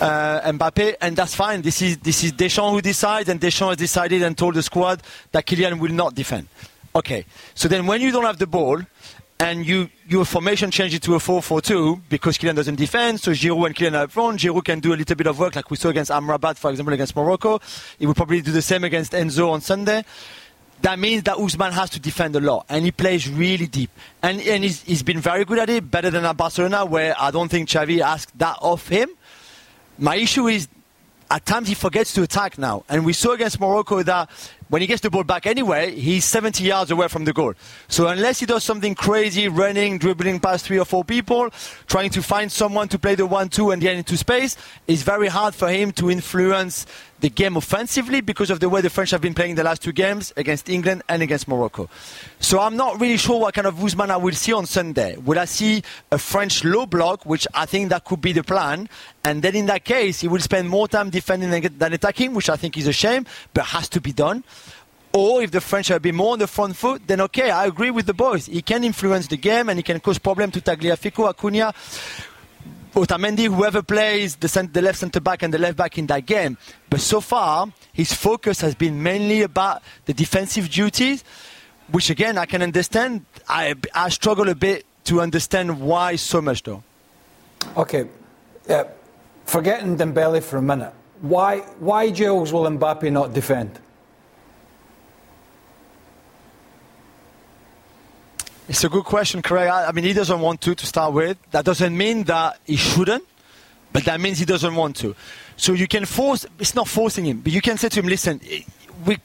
uh, 0.00 0.52
Mbappe, 0.52 0.96
and 1.00 1.16
that's 1.16 1.34
fine. 1.34 1.62
This 1.62 1.82
is 1.82 1.98
this 1.98 2.24
is 2.24 2.32
Deschamps 2.32 2.72
who 2.72 2.80
decides, 2.80 3.28
and 3.28 3.40
Deschamps 3.40 3.72
has 3.72 3.76
decided 3.76 4.22
and 4.22 4.36
told 4.36 4.54
the 4.54 4.62
squad 4.62 5.02
that 5.32 5.46
Kylian 5.46 5.78
will 5.78 5.92
not 5.92 6.14
defend. 6.14 6.48
Okay, 6.94 7.24
so 7.54 7.68
then 7.68 7.86
when 7.86 8.00
you 8.00 8.10
don't 8.10 8.24
have 8.24 8.38
the 8.38 8.46
ball 8.46 8.80
and 9.38 9.64
you 9.64 9.88
your 10.08 10.24
formation 10.24 10.70
changes 10.70 11.00
to 11.00 11.14
a 11.14 11.18
4-4-2 11.18 12.00
because 12.08 12.36
Kylian 12.36 12.56
doesn't 12.56 12.74
defend, 12.74 13.20
so 13.20 13.30
Giroud 13.30 13.66
and 13.66 13.76
Kylian 13.76 13.94
are 13.94 14.04
up 14.04 14.10
front. 14.10 14.40
Giroud 14.40 14.64
can 14.64 14.80
do 14.80 14.92
a 14.92 14.96
little 14.96 15.16
bit 15.16 15.26
of 15.26 15.38
work 15.38 15.54
like 15.54 15.70
we 15.70 15.76
saw 15.76 15.88
against 15.88 16.10
Amrabat, 16.10 16.56
for 16.56 16.70
example, 16.70 16.92
against 16.94 17.14
Morocco. 17.14 17.60
He 17.98 18.06
will 18.06 18.14
probably 18.14 18.40
do 18.40 18.52
the 18.52 18.62
same 18.62 18.84
against 18.84 19.12
Enzo 19.12 19.50
on 19.50 19.60
Sunday 19.60 20.04
that 20.82 20.98
means 20.98 21.24
that 21.24 21.36
Ousmane 21.36 21.72
has 21.72 21.90
to 21.90 22.00
defend 22.00 22.34
a 22.36 22.40
lot, 22.40 22.66
and 22.68 22.84
he 22.84 22.90
plays 22.90 23.28
really 23.28 23.66
deep. 23.66 23.90
And, 24.22 24.40
and 24.40 24.64
he's, 24.64 24.82
he's 24.82 25.02
been 25.02 25.20
very 25.20 25.44
good 25.44 25.58
at 25.58 25.68
it, 25.68 25.90
better 25.90 26.10
than 26.10 26.24
at 26.24 26.36
Barcelona, 26.36 26.84
where 26.84 27.14
I 27.18 27.30
don't 27.30 27.50
think 27.50 27.68
Xavi 27.68 28.00
asked 28.00 28.38
that 28.38 28.56
of 28.62 28.86
him. 28.88 29.10
My 30.00 30.16
issue 30.16 30.48
is 30.48 30.66
at 31.30 31.46
times 31.46 31.68
he 31.68 31.74
forgets 31.74 32.12
to 32.14 32.22
attack 32.22 32.58
now. 32.58 32.84
And 32.88 33.04
we 33.04 33.12
saw 33.12 33.32
against 33.32 33.60
Morocco 33.60 34.02
that 34.02 34.30
when 34.68 34.80
he 34.80 34.88
gets 34.88 35.02
the 35.02 35.10
ball 35.10 35.24
back 35.24 35.46
anyway, 35.46 35.94
he's 35.94 36.24
70 36.24 36.64
yards 36.64 36.90
away 36.90 37.06
from 37.08 37.24
the 37.24 37.32
goal. 37.32 37.54
So 37.86 38.08
unless 38.08 38.40
he 38.40 38.46
does 38.46 38.64
something 38.64 38.94
crazy, 38.94 39.46
running, 39.46 39.98
dribbling 39.98 40.40
past 40.40 40.64
three 40.64 40.78
or 40.78 40.84
four 40.84 41.04
people, 41.04 41.50
trying 41.86 42.10
to 42.10 42.22
find 42.22 42.50
someone 42.50 42.88
to 42.88 42.98
play 42.98 43.14
the 43.14 43.26
one-two 43.26 43.70
and 43.70 43.80
get 43.80 43.96
into 43.96 44.16
space, 44.16 44.56
it's 44.88 45.02
very 45.02 45.28
hard 45.28 45.54
for 45.54 45.68
him 45.68 45.92
to 45.92 46.10
influence 46.10 46.86
the 47.20 47.30
game 47.30 47.56
offensively 47.56 48.20
because 48.20 48.50
of 48.50 48.60
the 48.60 48.68
way 48.68 48.80
the 48.80 48.90
French 48.90 49.10
have 49.10 49.20
been 49.20 49.34
playing 49.34 49.54
the 49.54 49.64
last 49.64 49.82
two 49.82 49.92
games 49.92 50.32
against 50.36 50.68
England 50.68 51.02
and 51.08 51.22
against 51.22 51.48
Morocco. 51.48 51.88
So 52.38 52.60
I'm 52.60 52.76
not 52.76 53.00
really 53.00 53.16
sure 53.16 53.40
what 53.40 53.54
kind 53.54 53.66
of 53.66 53.74
Ousmane 53.76 54.10
I 54.10 54.16
will 54.16 54.34
see 54.34 54.52
on 54.52 54.66
Sunday. 54.66 55.16
Will 55.16 55.38
I 55.38 55.44
see 55.44 55.82
a 56.10 56.18
French 56.18 56.64
low 56.64 56.86
block, 56.86 57.24
which 57.24 57.46
I 57.54 57.66
think 57.66 57.90
that 57.90 58.04
could 58.04 58.20
be 58.20 58.32
the 58.32 58.42
plan, 58.42 58.88
and 59.24 59.42
then 59.42 59.54
in 59.54 59.66
that 59.66 59.84
case 59.84 60.20
he 60.20 60.28
will 60.28 60.40
spend 60.40 60.68
more 60.68 60.88
time 60.88 61.10
defending 61.10 61.50
than 61.78 61.92
attacking, 61.92 62.34
which 62.34 62.48
I 62.48 62.56
think 62.56 62.76
is 62.76 62.86
a 62.86 62.92
shame, 62.92 63.26
but 63.54 63.66
has 63.66 63.88
to 63.90 64.00
be 64.00 64.12
done. 64.12 64.44
Or 65.12 65.42
if 65.42 65.50
the 65.50 65.60
French 65.60 65.88
have 65.88 66.02
been 66.02 66.14
more 66.14 66.34
on 66.34 66.38
the 66.38 66.46
front 66.46 66.76
foot, 66.76 67.02
then 67.04 67.20
okay, 67.22 67.50
I 67.50 67.66
agree 67.66 67.90
with 67.90 68.06
the 68.06 68.14
boys. 68.14 68.46
He 68.46 68.62
can 68.62 68.84
influence 68.84 69.26
the 69.26 69.36
game 69.36 69.68
and 69.68 69.76
he 69.76 69.82
can 69.82 69.98
cause 69.98 70.18
problem 70.18 70.52
to 70.52 70.60
Tagliafico, 70.60 71.28
Acuna, 71.28 71.74
Otamendi, 72.94 73.46
whoever 73.46 73.82
plays 73.82 74.36
the, 74.36 74.68
the 74.72 74.82
left 74.82 74.98
centre 74.98 75.20
back 75.20 75.42
and 75.42 75.54
the 75.54 75.58
left 75.58 75.76
back 75.76 75.96
in 75.98 76.06
that 76.06 76.26
game. 76.26 76.58
But 76.88 77.00
so 77.00 77.20
far, 77.20 77.72
his 77.92 78.12
focus 78.12 78.60
has 78.60 78.74
been 78.74 79.02
mainly 79.02 79.42
about 79.42 79.82
the 80.06 80.14
defensive 80.14 80.68
duties, 80.68 81.24
which 81.90 82.10
again 82.10 82.36
I 82.36 82.46
can 82.46 82.62
understand. 82.62 83.24
I, 83.48 83.74
I 83.94 84.08
struggle 84.08 84.48
a 84.48 84.54
bit 84.54 84.86
to 85.04 85.20
understand 85.20 85.80
why 85.80 86.16
so 86.16 86.40
much 86.40 86.62
though. 86.62 86.82
Okay, 87.76 88.08
uh, 88.68 88.84
forgetting 89.44 89.96
Dembele 89.96 90.42
for 90.42 90.56
a 90.56 90.62
minute. 90.62 90.92
Why, 91.20 91.58
why 91.78 92.10
Jules 92.10 92.52
will 92.52 92.64
Mbappe 92.64 93.12
not 93.12 93.34
defend? 93.34 93.78
It's 98.70 98.84
a 98.84 98.88
good 98.88 99.02
question, 99.02 99.42
Craig. 99.42 99.68
I, 99.68 99.86
I 99.86 99.92
mean, 99.92 100.04
he 100.04 100.12
doesn't 100.12 100.40
want 100.40 100.60
to 100.60 100.76
to 100.76 100.86
start 100.86 101.12
with. 101.12 101.36
That 101.50 101.64
doesn't 101.64 101.96
mean 101.96 102.22
that 102.24 102.60
he 102.64 102.76
shouldn't, 102.76 103.24
but 103.92 104.04
that 104.04 104.20
means 104.20 104.38
he 104.38 104.44
doesn't 104.44 104.76
want 104.76 104.94
to. 104.98 105.16
So 105.56 105.72
you 105.72 105.88
can 105.88 106.04
force. 106.04 106.46
It's 106.56 106.76
not 106.76 106.86
forcing 106.86 107.24
him, 107.24 107.40
but 107.40 107.52
you 107.52 107.60
can 107.60 107.76
say 107.78 107.88
to 107.88 107.98
him, 108.00 108.06
"Listen, 108.06 108.40
we." 109.04 109.18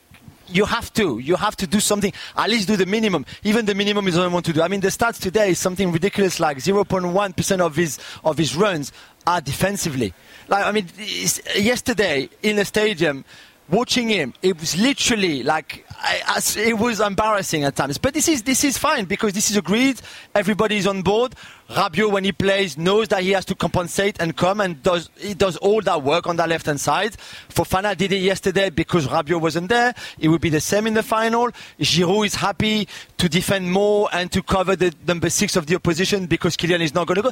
You 0.47 0.65
have 0.65 0.93
to. 0.93 1.17
You 1.17 1.35
have 1.37 1.55
to 1.57 1.65
do 1.67 1.79
something. 1.79 2.13
At 2.37 2.51
least 2.51 2.67
do 2.67 2.75
the 2.75 2.85
minimum. 2.85 3.25
Even 3.43 3.65
the 3.65 3.73
minimum 3.73 4.05
he 4.05 4.11
doesn't 4.11 4.31
want 4.31 4.45
to 4.45 4.53
do. 4.53 4.61
I 4.61 4.67
mean, 4.67 4.79
the 4.79 4.89
stats 4.89 5.19
today 5.19 5.49
is 5.49 5.57
something 5.57 5.91
ridiculous, 5.91 6.39
like 6.39 6.57
0.1 6.57 7.35
percent 7.35 7.61
of 7.63 7.75
his 7.75 7.97
of 8.23 8.37
his 8.37 8.55
runs 8.55 8.91
are 9.25 9.41
defensively. 9.41 10.13
Like 10.47 10.65
I 10.65 10.71
mean, 10.71 10.87
yesterday 11.55 12.29
in 12.43 12.57
the 12.57 12.65
stadium, 12.65 13.25
watching 13.70 14.09
him, 14.09 14.34
it 14.41 14.59
was 14.59 14.78
literally 14.78 15.43
like 15.43 15.86
I, 15.97 16.22
I, 16.28 16.59
it 16.59 16.78
was 16.78 16.99
embarrassing 16.99 17.63
at 17.63 17.76
times. 17.76 17.97
But 17.97 18.13
this 18.13 18.28
is 18.28 18.43
this 18.43 18.63
is 18.63 18.78
fine 18.78 19.05
because 19.05 19.34
this 19.34 19.49
is 19.49 19.57
agreed. 19.57 20.01
Everybody 20.34 20.78
is 20.78 20.88
on 20.88 21.01
board. 21.01 21.36
Rabiot, 21.70 22.11
when 22.11 22.24
he 22.24 22.32
plays, 22.32 22.78
knows 22.78 23.07
that 23.07 23.24
he 23.24 23.32
has 23.32 23.43
to 23.45 23.55
compensate 23.55 24.22
and 24.22 24.38
come 24.38 24.61
and 24.61 24.84
does 24.84 25.09
he 25.18 25.34
does 25.34 25.57
all 25.57 25.82
that 25.82 26.03
work 26.03 26.28
on 26.28 26.36
that 26.36 26.49
left 26.49 26.68
hand 26.68 26.80
side. 26.80 27.16
Fofana 27.49 27.97
did 27.97 28.11
it 28.11 28.22
yesterday 28.22 28.70
because 28.70 29.07
Rabiot 29.07 29.41
wasn't 29.41 29.70
there. 29.70 29.95
It 30.20 30.30
will 30.30 30.39
be 30.39 30.49
the 30.49 30.61
same 30.61 30.86
in 30.86 30.93
the 30.93 31.03
final. 31.03 31.49
Giroud 31.80 32.28
is 32.28 32.36
happy 32.36 32.88
to 33.18 33.30
defend 33.30 33.72
more 33.72 34.09
and 34.13 34.32
to 34.32 34.43
cover 34.43 34.76
the 34.76 34.93
number 35.07 35.30
six 35.30 35.55
of 35.55 35.66
the 35.66 35.76
opposition 35.76 36.28
because 36.28 36.55
Kylian 36.55 36.82
is 36.82 36.93
not 36.93 37.07
going 37.07 37.16
to 37.16 37.22
go. 37.24 37.32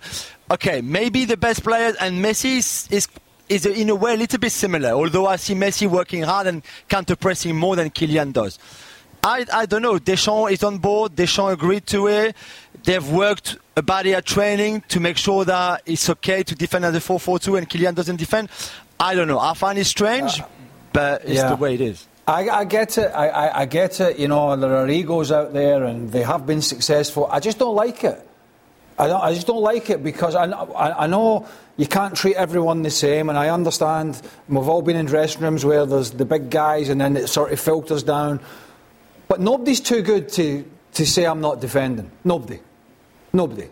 Okay, 0.49 0.81
maybe 0.81 1.25
the 1.25 1.37
best 1.37 1.63
player 1.63 1.93
and 1.99 2.23
Messi 2.23 2.57
is, 2.57 2.87
is 2.89 3.07
is 3.53 3.65
in 3.65 3.89
a 3.89 3.95
way 3.95 4.13
a 4.13 4.17
little 4.17 4.39
bit 4.39 4.51
similar, 4.51 4.91
although 4.91 5.27
I 5.27 5.35
see 5.35 5.53
Messi 5.55 5.87
working 5.87 6.23
hard 6.23 6.47
and 6.47 6.63
counter 6.89 7.15
pressing 7.15 7.55
more 7.55 7.75
than 7.75 7.89
Kylian 7.89 8.33
does. 8.33 8.59
I, 9.23 9.45
I 9.53 9.65
don't 9.65 9.81
know. 9.81 9.99
Deschamps 9.99 10.51
is 10.51 10.63
on 10.63 10.79
board. 10.79 11.15
Deschamps 11.15 11.53
agreed 11.53 11.85
to 11.87 12.07
it. 12.07 12.35
They've 12.83 13.09
worked 13.09 13.57
about 13.77 14.05
it 14.05 14.13
at 14.13 14.25
training 14.25 14.83
to 14.89 14.99
make 14.99 15.17
sure 15.17 15.45
that 15.45 15.83
it's 15.85 16.09
okay 16.09 16.43
to 16.43 16.55
defend 16.55 16.83
at 16.83 16.91
the 16.91 16.99
4-4-2 16.99 17.57
and 17.57 17.69
Kylian 17.69 17.95
doesn't 17.95 18.17
defend. 18.17 18.49
I 18.99 19.15
don't 19.15 19.27
know. 19.27 19.39
I 19.39 19.53
find 19.53 19.79
it 19.79 19.85
strange, 19.85 20.41
uh, 20.41 20.47
but 20.91 21.23
it's 21.23 21.35
yeah. 21.35 21.49
the 21.49 21.55
way 21.55 21.75
it 21.75 21.81
is. 21.81 22.07
I, 22.27 22.49
I 22.49 22.63
get 22.65 22.97
it. 22.97 23.07
I, 23.07 23.27
I, 23.27 23.61
I, 23.61 23.65
get 23.65 23.99
it. 23.99 24.17
You 24.17 24.29
know, 24.29 24.55
there 24.55 24.75
are 24.77 24.89
egos 24.89 25.31
out 25.31 25.51
there, 25.51 25.83
and 25.83 26.09
they 26.09 26.21
have 26.21 26.45
been 26.45 26.61
successful. 26.61 27.27
I 27.29 27.41
just 27.41 27.59
don't 27.59 27.75
like 27.75 28.03
it. 28.05 28.25
I, 28.97 29.11
I 29.11 29.33
just 29.33 29.47
don't 29.47 29.61
like 29.61 29.89
it 29.89 30.03
because 30.03 30.35
I, 30.35 30.45
I, 30.45 31.03
I 31.03 31.07
know 31.07 31.47
you 31.77 31.87
can't 31.87 32.15
treat 32.15 32.35
everyone 32.35 32.83
the 32.83 32.91
same, 32.91 33.29
and 33.29 33.37
I 33.37 33.49
understand 33.49 34.21
we've 34.47 34.67
all 34.67 34.81
been 34.81 34.95
in 34.95 35.05
dressing 35.05 35.41
rooms 35.41 35.65
where 35.65 35.85
there's 35.85 36.11
the 36.11 36.25
big 36.25 36.49
guys 36.49 36.89
and 36.89 37.01
then 37.01 37.17
it 37.17 37.27
sort 37.27 37.51
of 37.51 37.59
filters 37.59 38.03
down. 38.03 38.39
But 39.27 39.39
nobody's 39.39 39.81
too 39.81 40.01
good 40.01 40.29
to, 40.29 40.65
to 40.93 41.05
say 41.05 41.25
I'm 41.25 41.41
not 41.41 41.61
defending. 41.61 42.11
Nobody. 42.23 42.59
Nobody. 43.31 43.69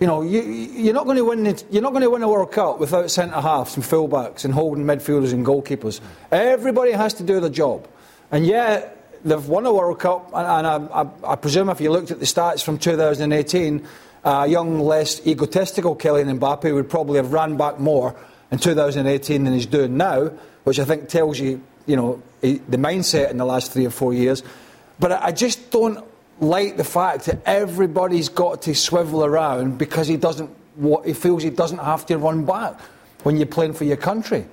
You 0.00 0.06
know, 0.06 0.22
you, 0.22 0.40
you're 0.40 0.94
not 0.94 1.04
going 1.04 1.16
to 1.16 1.24
win. 1.24 1.44
The, 1.44 1.64
you're 1.70 1.82
not 1.82 1.90
going 1.90 2.02
to 2.02 2.10
win 2.10 2.22
a 2.22 2.28
World 2.28 2.52
Cup 2.52 2.78
without 2.78 3.10
centre 3.10 3.40
halves 3.40 3.76
and 3.76 3.84
fullbacks 3.84 4.44
and 4.44 4.54
holding 4.54 4.84
midfielders 4.84 5.32
and 5.32 5.44
goalkeepers. 5.44 6.00
Everybody 6.30 6.92
has 6.92 7.14
to 7.14 7.24
do 7.24 7.40
their 7.40 7.50
job, 7.50 7.88
and 8.30 8.46
yet 8.46 8.94
they've 9.24 9.48
won 9.48 9.66
a 9.66 9.72
World 9.72 9.98
Cup. 9.98 10.30
And, 10.32 10.66
and 10.66 10.90
I, 10.92 11.08
I 11.24 11.34
presume 11.34 11.68
if 11.68 11.80
you 11.80 11.90
looked 11.90 12.12
at 12.12 12.20
the 12.20 12.26
stats 12.26 12.62
from 12.62 12.78
2018 12.78 13.86
a 14.24 14.46
young, 14.46 14.80
less 14.80 15.26
egotistical 15.26 15.96
Kylian 15.96 16.38
Mbappe 16.38 16.72
would 16.72 16.90
probably 16.90 17.16
have 17.16 17.32
ran 17.32 17.56
back 17.56 17.78
more 17.78 18.14
in 18.50 18.58
2018 18.58 19.44
than 19.44 19.52
he's 19.52 19.66
doing 19.66 19.96
now, 19.96 20.30
which 20.64 20.78
I 20.78 20.84
think 20.84 21.08
tells 21.08 21.38
you, 21.38 21.62
you 21.86 21.96
know, 21.96 22.22
the 22.40 22.78
mindset 22.78 23.30
in 23.30 23.36
the 23.36 23.44
last 23.44 23.72
three 23.72 23.86
or 23.86 23.90
four 23.90 24.12
years. 24.14 24.42
But 24.98 25.12
I 25.12 25.32
just 25.32 25.70
don't 25.70 26.04
like 26.40 26.76
the 26.76 26.84
fact 26.84 27.26
that 27.26 27.40
everybody's 27.46 28.28
got 28.28 28.62
to 28.62 28.74
swivel 28.74 29.24
around 29.24 29.78
because 29.78 30.06
he 30.08 30.16
doesn't. 30.16 30.50
He 31.04 31.12
feels 31.12 31.42
he 31.42 31.50
doesn't 31.50 31.78
have 31.78 32.06
to 32.06 32.18
run 32.18 32.44
back 32.44 32.80
when 33.24 33.36
you're 33.36 33.46
playing 33.46 33.72
for 33.72 33.84
your 33.84 33.96
country. 33.96 34.46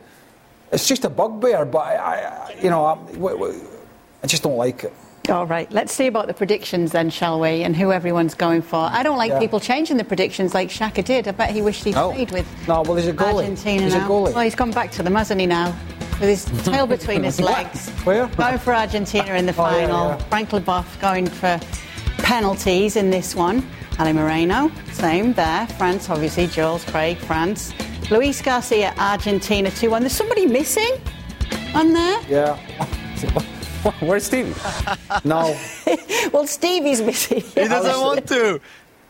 It's 0.72 0.88
just 0.88 1.06
a 1.06 1.10
bugbear, 1.10 1.66
but 1.66 1.80
I, 1.80 1.96
I 1.96 2.56
you 2.62 2.70
know, 2.70 2.86
I, 2.86 4.24
I 4.24 4.28
just 4.28 4.42
don't 4.42 4.58
like 4.58 4.86
it. 4.86 4.94
All 5.30 5.48
right, 5.48 5.72
let's 5.72 5.92
see 5.94 6.08
about 6.08 6.28
the 6.28 6.34
predictions 6.34 6.92
then, 6.92 7.10
shall 7.10 7.40
we, 7.40 7.64
and 7.64 7.76
who 7.76 7.92
everyone's 7.92 8.36
going 8.36 8.62
for. 8.62 8.78
I 8.92 9.02
don't 9.02 9.18
like 9.18 9.32
yeah. 9.32 9.40
people 9.40 9.60
changing 9.60 9.98
the 9.98 10.04
predictions 10.04 10.54
like 10.54 10.70
Shaka 10.70 11.02
did. 11.02 11.28
I 11.28 11.32
bet 11.32 11.50
he 11.50 11.62
wished 11.62 11.84
he'd 11.84 11.96
oh. 11.96 12.12
played 12.12 12.32
with 12.32 12.68
no, 12.68 12.84
well, 12.84 12.96
he's 12.96 13.08
a 13.08 13.14
goalie. 13.14 13.42
Argentina 13.42 13.84
he's 13.84 13.94
now. 13.94 14.08
Well, 14.08 14.40
he's 14.40 14.56
gone 14.56 14.72
back 14.72 14.92
to 14.92 15.04
them, 15.04 15.16
hasn't 15.16 15.42
he, 15.42 15.48
now? 15.48 15.76
With 16.20 16.30
his 16.30 16.46
tail 16.64 16.86
between 16.86 17.24
his 17.24 17.42
legs. 17.42 17.90
Where? 18.04 18.28
Going 18.28 18.60
for 18.60 18.74
Argentina 18.74 19.34
in 19.34 19.46
the 19.46 19.54
final. 19.54 19.96
Oh, 19.96 20.10
yeah, 20.10 20.18
yeah. 20.18 20.24
Frank 20.26 20.50
Leboeuf 20.50 21.02
going 21.02 21.28
for 21.28 21.60
penalties 22.20 22.96
in 22.96 23.10
this 23.10 23.36
one. 23.36 23.68
Ali 23.98 24.14
Moreno, 24.14 24.72
same 24.92 25.34
there. 25.34 25.66
France, 25.68 26.10
obviously. 26.10 26.48
Jules, 26.48 26.84
Craig, 26.86 27.18
France. 27.18 27.74
Luis 28.12 28.42
Garcia, 28.42 28.94
Argentina 28.98 29.72
2 29.72 29.90
1. 29.90 30.02
There's 30.02 30.14
somebody 30.14 30.46
missing 30.46 30.92
on 31.74 31.94
there? 31.94 32.22
Yeah. 32.28 33.42
Where's 34.00 34.26
Stevie? 34.26 34.54
no. 35.24 35.58
well, 36.34 36.48
Stevie's 36.48 37.02
missing. 37.02 37.42
He 37.42 37.68
doesn't 37.68 38.02
want 38.02 38.28
to. 38.30 38.60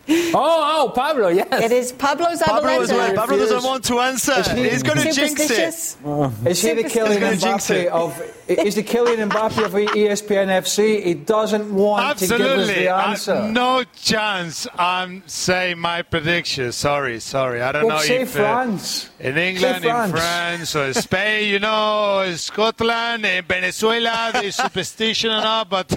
Oh, 0.38 0.88
oh, 0.88 0.92
Pablo, 0.92 1.30
yes. 1.30 1.48
It 1.52 1.72
is 1.72 1.92
Pablo's 1.94 2.42
Pablo, 2.42 2.80
well. 2.80 3.16
Pablo 3.16 3.38
doesn't 3.38 3.64
want 3.64 3.86
to 3.86 4.00
answer. 4.00 4.44
He, 4.54 4.70
He's 4.70 4.84
going 4.84 4.98
to 5.00 5.12
jinx 5.12 5.50
it. 5.50 5.98
Oh. 6.06 6.34
Is 6.46 6.62
he 6.62 6.74
the 6.74 6.84
Kylian 6.84 7.38
Mbappe 7.38 7.88
of? 7.88 8.22
Is 8.48 8.76
the 8.76 8.84
Kylian 8.84 9.30
Mbappe 9.30 9.66
of 9.66 9.72
ESPN 9.72 10.48
FC? 10.48 11.04
He 11.04 11.14
doesn't 11.14 11.74
want 11.74 12.06
Absolutely. 12.06 12.46
to 12.46 12.54
give 12.54 12.60
us 12.60 12.76
the 12.76 12.90
answer. 12.90 13.34
Uh, 13.34 13.52
no 13.52 13.84
chance. 13.96 14.68
I'm 14.78 15.24
saying 15.26 15.80
my 15.80 16.02
prediction. 16.02 16.72
Sorry, 16.72 17.20
sorry. 17.20 17.62
I 17.62 17.72
don't 17.72 17.88
well, 17.88 17.98
know 17.98 18.04
say 18.04 18.22
if 18.22 18.36
uh, 18.36 18.40
France. 18.40 19.10
Uh, 19.20 19.24
in 19.30 19.38
England, 19.38 19.84
France. 19.84 20.12
in 20.12 20.18
France, 20.18 20.76
or 20.76 20.94
Spain, 21.02 21.50
you 21.50 21.60
know, 21.60 22.22
in 22.22 22.38
Scotland, 22.38 23.26
in 23.26 23.46
Venezuela, 23.46 24.32
there's 24.34 24.56
superstition 24.66 25.32
and 25.32 25.46
all, 25.46 25.66
but 25.66 25.92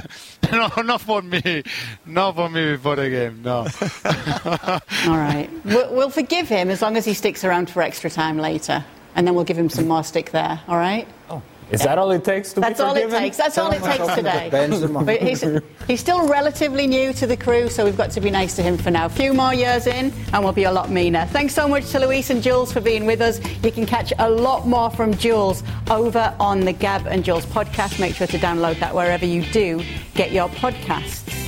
no, 0.52 0.68
not 0.82 1.00
for 1.00 1.20
me. 1.20 1.62
Not 2.06 2.36
for 2.36 2.48
me 2.48 2.72
before 2.72 2.96
the 2.96 3.10
game. 3.10 3.42
No. 3.42 3.66
All 5.06 5.16
right. 5.16 5.48
We'll, 5.64 5.94
we'll, 5.94 6.10
forgive 6.10 6.48
him 6.48 6.70
as 6.70 6.82
long 6.82 6.96
as 6.96 7.04
he 7.04 7.14
sticks 7.14 7.44
around 7.44 7.70
for 7.70 7.82
extra 7.82 8.10
time 8.10 8.38
later. 8.38 8.84
And 9.14 9.26
then 9.26 9.34
we'll 9.34 9.44
give 9.44 9.58
him 9.58 9.68
some 9.68 9.88
more 9.88 10.04
stick 10.04 10.30
there. 10.30 10.60
All 10.68 10.76
right? 10.76 11.06
Oh. 11.30 11.42
Is 11.70 11.80
yeah. 11.80 11.88
that 11.88 11.98
all 11.98 12.10
it 12.12 12.24
takes 12.24 12.54
to 12.54 12.62
forgive 12.62 12.66
him? 12.66 12.70
That's 12.70 12.80
all 12.80 12.96
it 12.96 13.10
takes. 13.10 13.36
That's 13.36 13.58
all 13.58 13.70
it 13.72 13.82
takes 13.82 14.14
today. 14.14 14.48
but 15.04 15.20
he's, 15.20 15.44
he's 15.86 16.00
still 16.00 16.26
relatively 16.26 16.86
new 16.86 17.12
to 17.14 17.26
the 17.26 17.36
crew, 17.36 17.68
so 17.68 17.84
we've 17.84 17.96
got 17.96 18.10
to 18.12 18.20
be 18.22 18.30
nice 18.30 18.56
to 18.56 18.62
him 18.62 18.78
for 18.78 18.90
now. 18.90 19.04
A 19.04 19.10
few 19.10 19.34
more 19.34 19.52
years 19.52 19.86
in, 19.86 20.12
and 20.32 20.42
we'll 20.42 20.54
be 20.54 20.64
a 20.64 20.72
lot 20.72 20.90
meaner. 20.90 21.26
Thanks 21.26 21.54
so 21.54 21.68
much 21.68 21.90
to 21.90 21.98
Luis 21.98 22.30
and 22.30 22.42
Jules 22.42 22.72
for 22.72 22.80
being 22.80 23.04
with 23.04 23.20
us. 23.20 23.38
You 23.62 23.70
can 23.70 23.84
catch 23.84 24.14
a 24.18 24.30
lot 24.30 24.66
more 24.66 24.90
from 24.90 25.14
Jules 25.14 25.62
over 25.90 26.34
on 26.40 26.60
the 26.60 26.72
Gab 26.72 27.06
and 27.06 27.22
Jules 27.22 27.44
podcast. 27.44 28.00
Make 28.00 28.14
sure 28.14 28.26
to 28.26 28.38
download 28.38 28.80
that 28.80 28.94
wherever 28.94 29.26
you 29.26 29.42
do 29.52 29.82
get 30.14 30.32
your 30.32 30.48
podcasts. 30.48 31.47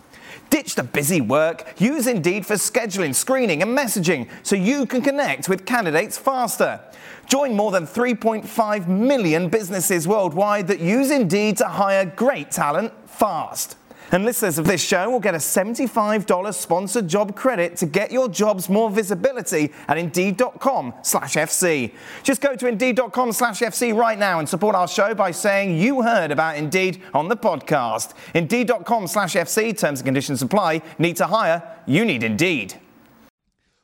Ditch 0.51 0.75
the 0.75 0.83
busy 0.83 1.21
work. 1.21 1.73
Use 1.79 2.05
Indeed 2.05 2.45
for 2.45 2.53
scheduling, 2.53 3.15
screening, 3.15 3.63
and 3.63 3.75
messaging 3.75 4.29
so 4.43 4.55
you 4.55 4.85
can 4.85 5.01
connect 5.01 5.49
with 5.49 5.65
candidates 5.65 6.17
faster. 6.17 6.79
Join 7.27 7.55
more 7.55 7.71
than 7.71 7.87
3.5 7.87 8.87
million 8.87 9.47
businesses 9.47 10.07
worldwide 10.07 10.67
that 10.67 10.81
use 10.81 11.09
Indeed 11.09 11.57
to 11.57 11.65
hire 11.65 12.05
great 12.05 12.51
talent 12.51 12.91
fast. 13.09 13.77
And 14.13 14.25
listeners 14.25 14.57
of 14.57 14.65
this 14.65 14.83
show 14.83 15.09
will 15.09 15.21
get 15.21 15.35
a 15.35 15.37
$75 15.37 16.53
sponsored 16.53 17.07
job 17.07 17.33
credit 17.33 17.77
to 17.77 17.85
get 17.85 18.11
your 18.11 18.27
jobs 18.27 18.67
more 18.67 18.89
visibility 18.89 19.71
at 19.87 19.97
Indeed.com 19.97 20.93
slash 21.01 21.35
FC. 21.35 21.93
Just 22.21 22.41
go 22.41 22.57
to 22.57 22.67
Indeed.com 22.67 23.31
slash 23.31 23.61
FC 23.61 23.95
right 23.95 24.19
now 24.19 24.39
and 24.39 24.49
support 24.49 24.75
our 24.75 24.89
show 24.89 25.13
by 25.13 25.31
saying 25.31 25.77
you 25.77 26.01
heard 26.01 26.29
about 26.29 26.57
Indeed 26.57 27.01
on 27.13 27.29
the 27.29 27.37
podcast. 27.37 28.13
Indeed.com 28.33 29.07
slash 29.07 29.35
FC, 29.35 29.77
terms 29.77 30.01
and 30.01 30.05
conditions 30.05 30.41
apply. 30.41 30.81
Need 30.99 31.15
to 31.15 31.27
hire? 31.27 31.63
You 31.85 32.03
need 32.03 32.23
Indeed. 32.23 32.73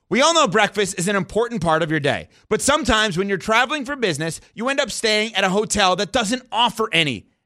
We 0.10 0.22
all 0.22 0.34
know 0.34 0.48
breakfast 0.48 1.00
is 1.00 1.08
an 1.08 1.16
important 1.16 1.62
part 1.62 1.84
of 1.84 1.92
your 1.92 2.00
day, 2.00 2.30
but 2.48 2.62
sometimes 2.62 3.18
when 3.18 3.28
you're 3.28 3.38
traveling 3.38 3.84
for 3.84 3.96
business, 3.98 4.40
you 4.54 4.70
end 4.70 4.80
up 4.80 4.90
staying 4.90 5.36
at 5.36 5.44
a 5.44 5.50
hotel 5.50 5.98
that 5.98 6.14
doesn't 6.14 6.44
offer 6.50 6.90
any. 6.94 7.28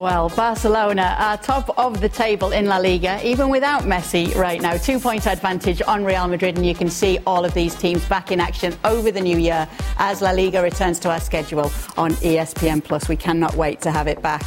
Well, 0.00 0.28
Barcelona 0.28 1.16
are 1.18 1.36
top 1.36 1.76
of 1.76 2.00
the 2.00 2.08
table 2.08 2.52
in 2.52 2.66
La 2.66 2.76
Liga, 2.76 3.20
even 3.26 3.48
without 3.48 3.82
Messi 3.82 4.32
right 4.36 4.62
now. 4.62 4.76
Two 4.76 5.00
point 5.00 5.26
advantage 5.26 5.82
on 5.82 6.04
Real 6.04 6.28
Madrid, 6.28 6.56
and 6.56 6.64
you 6.64 6.72
can 6.72 6.88
see 6.88 7.18
all 7.26 7.44
of 7.44 7.52
these 7.52 7.74
teams 7.74 8.04
back 8.04 8.30
in 8.30 8.38
action 8.38 8.72
over 8.84 9.10
the 9.10 9.20
new 9.20 9.36
year 9.36 9.68
as 9.96 10.22
La 10.22 10.30
Liga 10.30 10.62
returns 10.62 11.00
to 11.00 11.10
our 11.10 11.18
schedule 11.18 11.72
on 11.96 12.12
ESPN 12.22 12.84
Plus. 12.84 13.08
We 13.08 13.16
cannot 13.16 13.56
wait 13.56 13.80
to 13.80 13.90
have 13.90 14.06
it 14.06 14.22
back. 14.22 14.44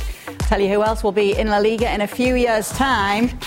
Tell 0.48 0.62
you 0.62 0.70
who 0.70 0.84
else 0.84 1.04
will 1.04 1.12
be 1.12 1.38
in 1.38 1.50
La 1.50 1.58
Liga 1.58 1.94
in 1.94 2.00
a 2.00 2.08
few 2.08 2.36
years' 2.36 2.70
time 2.70 3.38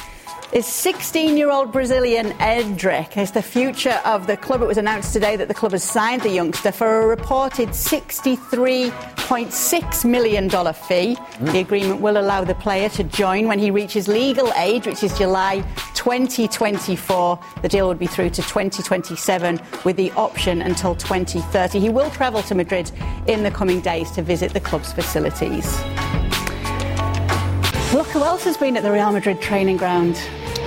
is 0.55 0.65
16 0.67 1.37
year 1.37 1.51
old 1.51 1.71
Brazilian 1.73 2.31
Endrick. 2.39 3.17
It's 3.17 3.33
the 3.33 3.43
future 3.43 4.01
of 4.05 4.29
the 4.29 4.37
club. 4.37 4.63
It 4.63 4.67
was 4.67 4.79
announced 4.79 5.13
today 5.13 5.35
that 5.35 5.49
the 5.49 5.55
club 5.55 5.73
has 5.73 5.83
signed 5.83 6.23
the 6.23 6.31
youngster 6.31 6.71
for 6.71 7.03
a 7.03 7.07
reported 7.09 7.71
$63.6 7.71 10.05
million 10.05 10.49
fee. 10.49 11.17
Mm. 11.17 11.53
The 11.53 11.59
agreement 11.59 12.01
will 12.01 12.19
allow 12.19 12.45
the 12.45 12.55
player 12.55 12.89
to 12.91 13.03
join 13.03 13.49
when 13.49 13.59
he 13.59 13.73
reaches 13.73 14.07
legal 14.07 14.53
age, 14.53 14.87
which 14.87 15.03
is 15.03 15.19
July 15.19 15.63
2024. 15.95 17.41
The 17.63 17.69
deal 17.69 17.89
would 17.89 17.99
be 17.99 18.07
through 18.07 18.31
to 18.31 18.43
2027 18.43 19.61
with 19.83 19.97
the 19.97 20.13
option 20.13 20.63
until 20.63 20.95
2030. 20.95 21.81
He 21.81 21.89
will 21.89 22.11
travel 22.11 22.45
to 22.45 22.55
Madrid 22.55 22.93
in 23.27 23.43
the 23.43 23.51
coming 23.51 23.81
days 23.81 24.13
to 24.13 24.23
visit 24.23 24.53
the 24.53 24.61
club's 24.61 24.93
facilities. 24.93 25.67
Look 27.93 28.07
who 28.09 28.23
else 28.23 28.45
has 28.45 28.57
been 28.57 28.77
at 28.77 28.85
the 28.85 28.93
Real 28.93 29.11
Madrid 29.11 29.41
training 29.41 29.79
ground. 29.79 30.17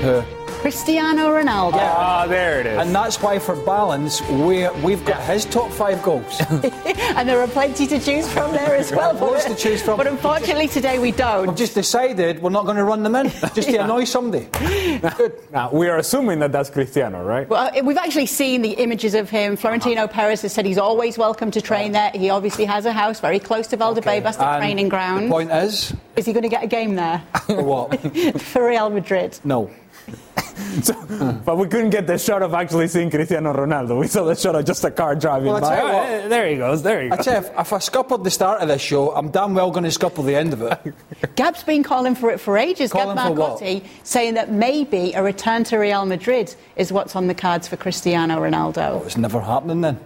Who? 0.01 0.23
Cristiano 0.57 1.29
Ronaldo. 1.29 1.75
Ah, 1.75 2.23
oh, 2.23 2.27
there 2.27 2.59
it 2.59 2.65
is. 2.65 2.79
And 2.79 2.93
that's 2.93 3.21
why, 3.21 3.37
for 3.37 3.55
balance, 3.63 4.21
we, 4.27 4.67
we've 4.83 5.05
got 5.05 5.21
his 5.21 5.45
top 5.45 5.71
five 5.71 6.01
goals. 6.01 6.41
and 6.49 7.29
there 7.29 7.39
are 7.39 7.47
plenty 7.47 7.85
to 7.85 7.99
choose 7.99 8.27
from 8.31 8.51
there 8.51 8.75
as 8.75 8.91
well. 8.91 9.13
Lots 9.13 9.45
to 9.45 9.55
choose 9.55 9.83
from. 9.83 9.97
But 9.97 10.07
unfortunately, 10.07 10.67
today 10.67 10.97
we 10.97 11.11
don't. 11.11 11.47
We've 11.47 11.55
just 11.55 11.75
decided 11.75 12.41
we're 12.41 12.49
not 12.49 12.65
going 12.65 12.77
to 12.77 12.83
run 12.83 13.03
them 13.03 13.15
in, 13.15 13.29
just 13.53 13.69
to 13.69 13.77
annoy 13.77 14.05
somebody. 14.05 14.47
Good. 14.51 15.39
Now, 15.51 15.71
we 15.71 15.89
are 15.89 15.97
assuming 15.97 16.39
that 16.39 16.51
that's 16.51 16.71
Cristiano, 16.71 17.23
right? 17.23 17.47
Well, 17.47 17.71
uh, 17.73 17.83
we've 17.83 17.97
actually 17.97 18.25
seen 18.25 18.63
the 18.63 18.71
images 18.71 19.13
of 19.13 19.29
him. 19.29 19.57
Florentino 19.57 20.03
uh-huh. 20.03 20.13
Perez 20.13 20.41
has 20.41 20.53
said 20.53 20.65
he's 20.65 20.79
always 20.79 21.19
welcome 21.19 21.51
to 21.51 21.61
train 21.61 21.91
there. 21.91 22.11
He 22.13 22.31
obviously 22.31 22.65
has 22.65 22.85
a 22.85 22.91
house 22.91 23.19
very 23.19 23.39
close 23.39 23.67
to 23.67 23.77
Valdebebas, 23.77 24.35
okay. 24.35 24.53
the 24.53 24.57
training 24.57 24.89
ground. 24.89 25.27
The 25.27 25.31
point 25.31 25.51
is? 25.51 25.93
Is 26.15 26.25
he 26.25 26.33
going 26.33 26.43
to 26.43 26.49
get 26.49 26.63
a 26.63 26.67
game 26.67 26.95
there? 26.95 27.23
For 27.45 27.63
what? 27.63 28.41
For 28.41 28.67
Real 28.67 28.89
Madrid. 28.89 29.39
No. 29.43 29.69
so, 30.81 31.41
but 31.45 31.57
we 31.57 31.67
couldn't 31.67 31.89
get 31.89 32.07
the 32.07 32.17
shot 32.17 32.41
of 32.41 32.53
actually 32.53 32.87
seeing 32.87 33.09
Cristiano 33.09 33.53
Ronaldo. 33.53 33.99
We 33.99 34.07
saw 34.07 34.23
the 34.23 34.35
shot 34.35 34.55
of 34.55 34.65
just 34.65 34.83
a 34.83 34.91
car 34.91 35.15
driving 35.15 35.51
well, 35.51 35.61
by. 35.61 35.79
Oh, 35.79 36.29
there 36.29 36.47
he 36.49 36.55
goes. 36.55 36.81
There 36.81 37.01
he 37.01 37.09
goes. 37.09 37.19
I 37.19 37.23
tell 37.23 37.41
you, 37.41 37.47
if, 37.47 37.59
if 37.59 37.73
I 37.73 37.79
scuppered 37.79 38.23
the 38.23 38.31
start 38.31 38.61
of 38.61 38.67
this 38.67 38.81
show, 38.81 39.11
I'm 39.13 39.29
damn 39.29 39.53
well 39.53 39.71
going 39.71 39.83
to 39.83 39.91
scupper 39.91 40.23
the 40.23 40.35
end 40.35 40.53
of 40.53 40.61
it. 40.61 40.93
Gab's 41.35 41.63
been 41.63 41.83
calling 41.83 42.15
for 42.15 42.29
it 42.31 42.39
for 42.39 42.57
ages. 42.57 42.91
Calling 42.91 43.15
Gab 43.15 43.35
Marcotti 43.35 43.85
saying 44.03 44.35
that 44.35 44.51
maybe 44.51 45.13
a 45.13 45.23
return 45.23 45.63
to 45.65 45.77
Real 45.77 46.05
Madrid 46.05 46.55
is 46.75 46.91
what's 46.91 47.15
on 47.15 47.27
the 47.27 47.35
cards 47.35 47.67
for 47.67 47.77
Cristiano 47.77 48.39
Ronaldo. 48.39 49.01
Oh, 49.01 49.03
it's 49.05 49.17
never 49.17 49.41
happening 49.41 49.81
then. 49.81 49.99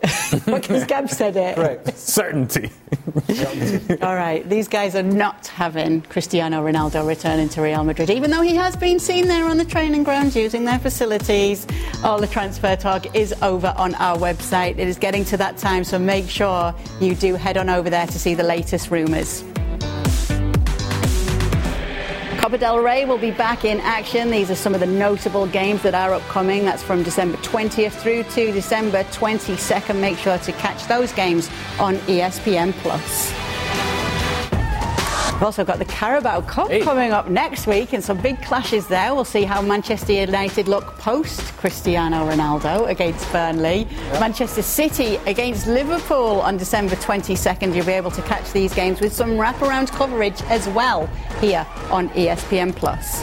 because 0.46 0.84
Gab 0.84 1.08
said 1.08 1.36
it. 1.36 1.54
Correct. 1.54 1.96
Certainty. 1.96 2.70
All 4.02 4.14
right. 4.14 4.48
These 4.48 4.68
guys 4.68 4.94
are 4.94 5.02
not 5.02 5.46
having 5.48 6.02
Cristiano 6.02 6.62
Ronaldo 6.64 7.06
returning 7.06 7.48
to 7.50 7.62
Real 7.62 7.84
Madrid, 7.84 8.10
even 8.10 8.30
though 8.30 8.42
he 8.42 8.54
has 8.54 8.76
been 8.76 8.98
seen 8.98 9.26
there 9.26 9.46
on 9.46 9.56
the 9.56 9.64
training 9.64 10.04
ground 10.04 10.34
using 10.34 10.64
their 10.64 10.78
facilities. 10.78 11.66
All 12.04 12.20
the 12.20 12.26
transfer 12.26 12.76
talk 12.76 13.14
is 13.14 13.34
over 13.42 13.74
on 13.76 13.94
our 13.96 14.16
website. 14.16 14.72
It 14.78 14.88
is 14.88 14.98
getting 14.98 15.24
to 15.26 15.36
that 15.38 15.56
time, 15.56 15.84
so 15.84 15.98
make 15.98 16.28
sure 16.28 16.74
you 17.00 17.14
do 17.14 17.34
head 17.34 17.56
on 17.56 17.68
over 17.68 17.90
there 17.90 18.06
to 18.06 18.18
see 18.18 18.34
the 18.34 18.42
latest 18.42 18.90
rumours. 18.90 19.44
Copa 22.46 22.58
del 22.58 22.78
Rey 22.78 23.04
will 23.04 23.18
be 23.18 23.32
back 23.32 23.64
in 23.64 23.80
action. 23.80 24.30
These 24.30 24.52
are 24.52 24.54
some 24.54 24.72
of 24.72 24.78
the 24.78 24.86
notable 24.86 25.48
games 25.48 25.82
that 25.82 25.94
are 25.94 26.14
upcoming. 26.14 26.64
That's 26.64 26.80
from 26.80 27.02
December 27.02 27.36
20th 27.38 27.90
through 27.90 28.22
to 28.22 28.52
December 28.52 29.02
22nd. 29.02 30.00
Make 30.00 30.16
sure 30.16 30.38
to 30.38 30.52
catch 30.52 30.86
those 30.86 31.10
games 31.10 31.50
on 31.80 31.96
ESPN 32.06 32.72
Plus. 32.74 33.45
We've 35.36 35.42
also 35.42 35.66
got 35.66 35.78
the 35.78 35.84
Carabao 35.84 36.40
Cup 36.40 36.70
hey. 36.70 36.80
coming 36.80 37.12
up 37.12 37.28
next 37.28 37.66
week 37.66 37.92
and 37.92 38.02
some 38.02 38.16
big 38.16 38.40
clashes 38.40 38.86
there. 38.86 39.14
We'll 39.14 39.26
see 39.26 39.44
how 39.44 39.60
Manchester 39.60 40.14
United 40.14 40.66
look 40.66 40.96
post 40.96 41.42
Cristiano 41.58 42.26
Ronaldo 42.26 42.88
against 42.88 43.30
Burnley. 43.30 43.80
Yep. 43.80 44.20
Manchester 44.20 44.62
City 44.62 45.16
against 45.26 45.66
Liverpool 45.66 46.40
on 46.40 46.56
December 46.56 46.96
22nd. 46.96 47.74
You'll 47.74 47.84
be 47.84 47.92
able 47.92 48.12
to 48.12 48.22
catch 48.22 48.50
these 48.52 48.72
games 48.74 49.02
with 49.02 49.12
some 49.12 49.32
wraparound 49.32 49.90
coverage 49.90 50.40
as 50.44 50.70
well 50.70 51.06
here 51.42 51.66
on 51.90 52.08
ESPN 52.10 52.74
Plus. 52.74 53.22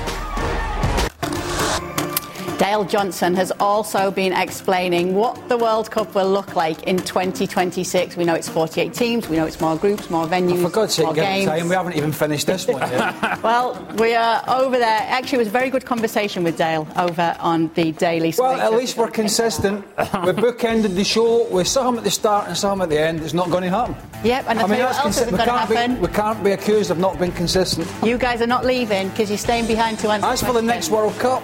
Dale 2.58 2.86
Johnson 2.86 3.34
has 3.36 3.52
also 3.60 4.12
been 4.12 4.32
explaining 4.32 5.16
what 5.16 5.50
the 5.50 5.58
World 5.58 5.90
Cup 5.90 6.14
will 6.14 6.30
look 6.30 6.56
like 6.56 6.84
in 6.84 6.98
2026. 6.98 8.16
We 8.16 8.26
know 8.26 8.36
it's 8.36 8.48
48 8.48 8.94
teams, 8.94 9.28
we 9.28 9.38
know 9.38 9.46
it's 9.46 9.60
more 9.60 9.76
groups, 9.76 10.10
more 10.10 10.28
venues, 10.28 10.60
oh, 10.60 10.68
for 10.68 10.70
God's 10.70 10.94
sake, 10.94 11.06
more 11.06 11.16
games. 11.16 11.48
Time. 11.48 11.68
We 11.68 11.76
haven't 11.76 11.96
even 11.96 12.12
finished 12.12 12.46
this 12.46 12.68
one 12.68 12.80
yet. 12.80 13.42
well, 13.44 13.84
we 13.98 14.14
are 14.14 14.44
over 14.48 14.78
there. 14.78 15.00
Actually, 15.02 15.38
it 15.38 15.40
was 15.40 15.48
a 15.48 15.52
very 15.52 15.72
good 15.72 15.86
conversation 15.86 16.44
with 16.44 16.56
Dale 16.58 16.88
over 16.96 17.36
on 17.40 17.72
the 17.74 17.92
Daily. 17.94 18.34
Well, 18.38 18.60
at 18.60 18.74
least 18.74 18.98
we're 18.98 19.10
consistent. 19.10 19.86
we 19.98 20.32
bookended 20.32 20.96
the 20.96 21.04
show 21.04 21.48
with 21.50 21.68
some 21.68 21.98
at 21.98 22.04
the 22.04 22.12
start 22.12 22.48
and 22.48 22.58
some 22.58 22.82
at 22.82 22.90
the 22.90 23.00
end. 23.00 23.22
It's 23.22 23.34
not 23.34 23.50
going 23.50 23.64
to 23.64 23.70
happen. 23.70 23.96
Yep, 24.24 24.46
and 24.48 24.60
I, 24.60 24.64
I 24.64 24.68
mean, 24.68 24.80
what 24.80 24.96
else 24.96 25.20
consi- 25.20 25.32
we, 25.32 25.38
can't 25.38 26.00
be, 26.00 26.08
we 26.08 26.14
can't 26.14 26.44
be 26.44 26.52
accused 26.52 26.92
of 26.92 27.00
not 27.00 27.20
being 27.20 27.32
consistent. 27.32 27.88
You 28.04 28.18
guys 28.18 28.42
are 28.42 28.48
not 28.48 28.64
leaving 28.64 29.10
because 29.10 29.30
you're 29.30 29.38
staying 29.38 29.66
behind 29.66 30.00
to 30.00 30.10
answer. 30.10 30.28
As 30.28 30.44
for 30.44 30.54
the 30.54 30.62
next 30.62 30.92
World 30.92 31.18
Cup. 31.20 31.44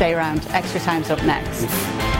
Stay 0.00 0.14
around. 0.14 0.46
Extra 0.52 0.80
time's 0.80 1.10
up 1.10 1.22
next. 1.26 2.19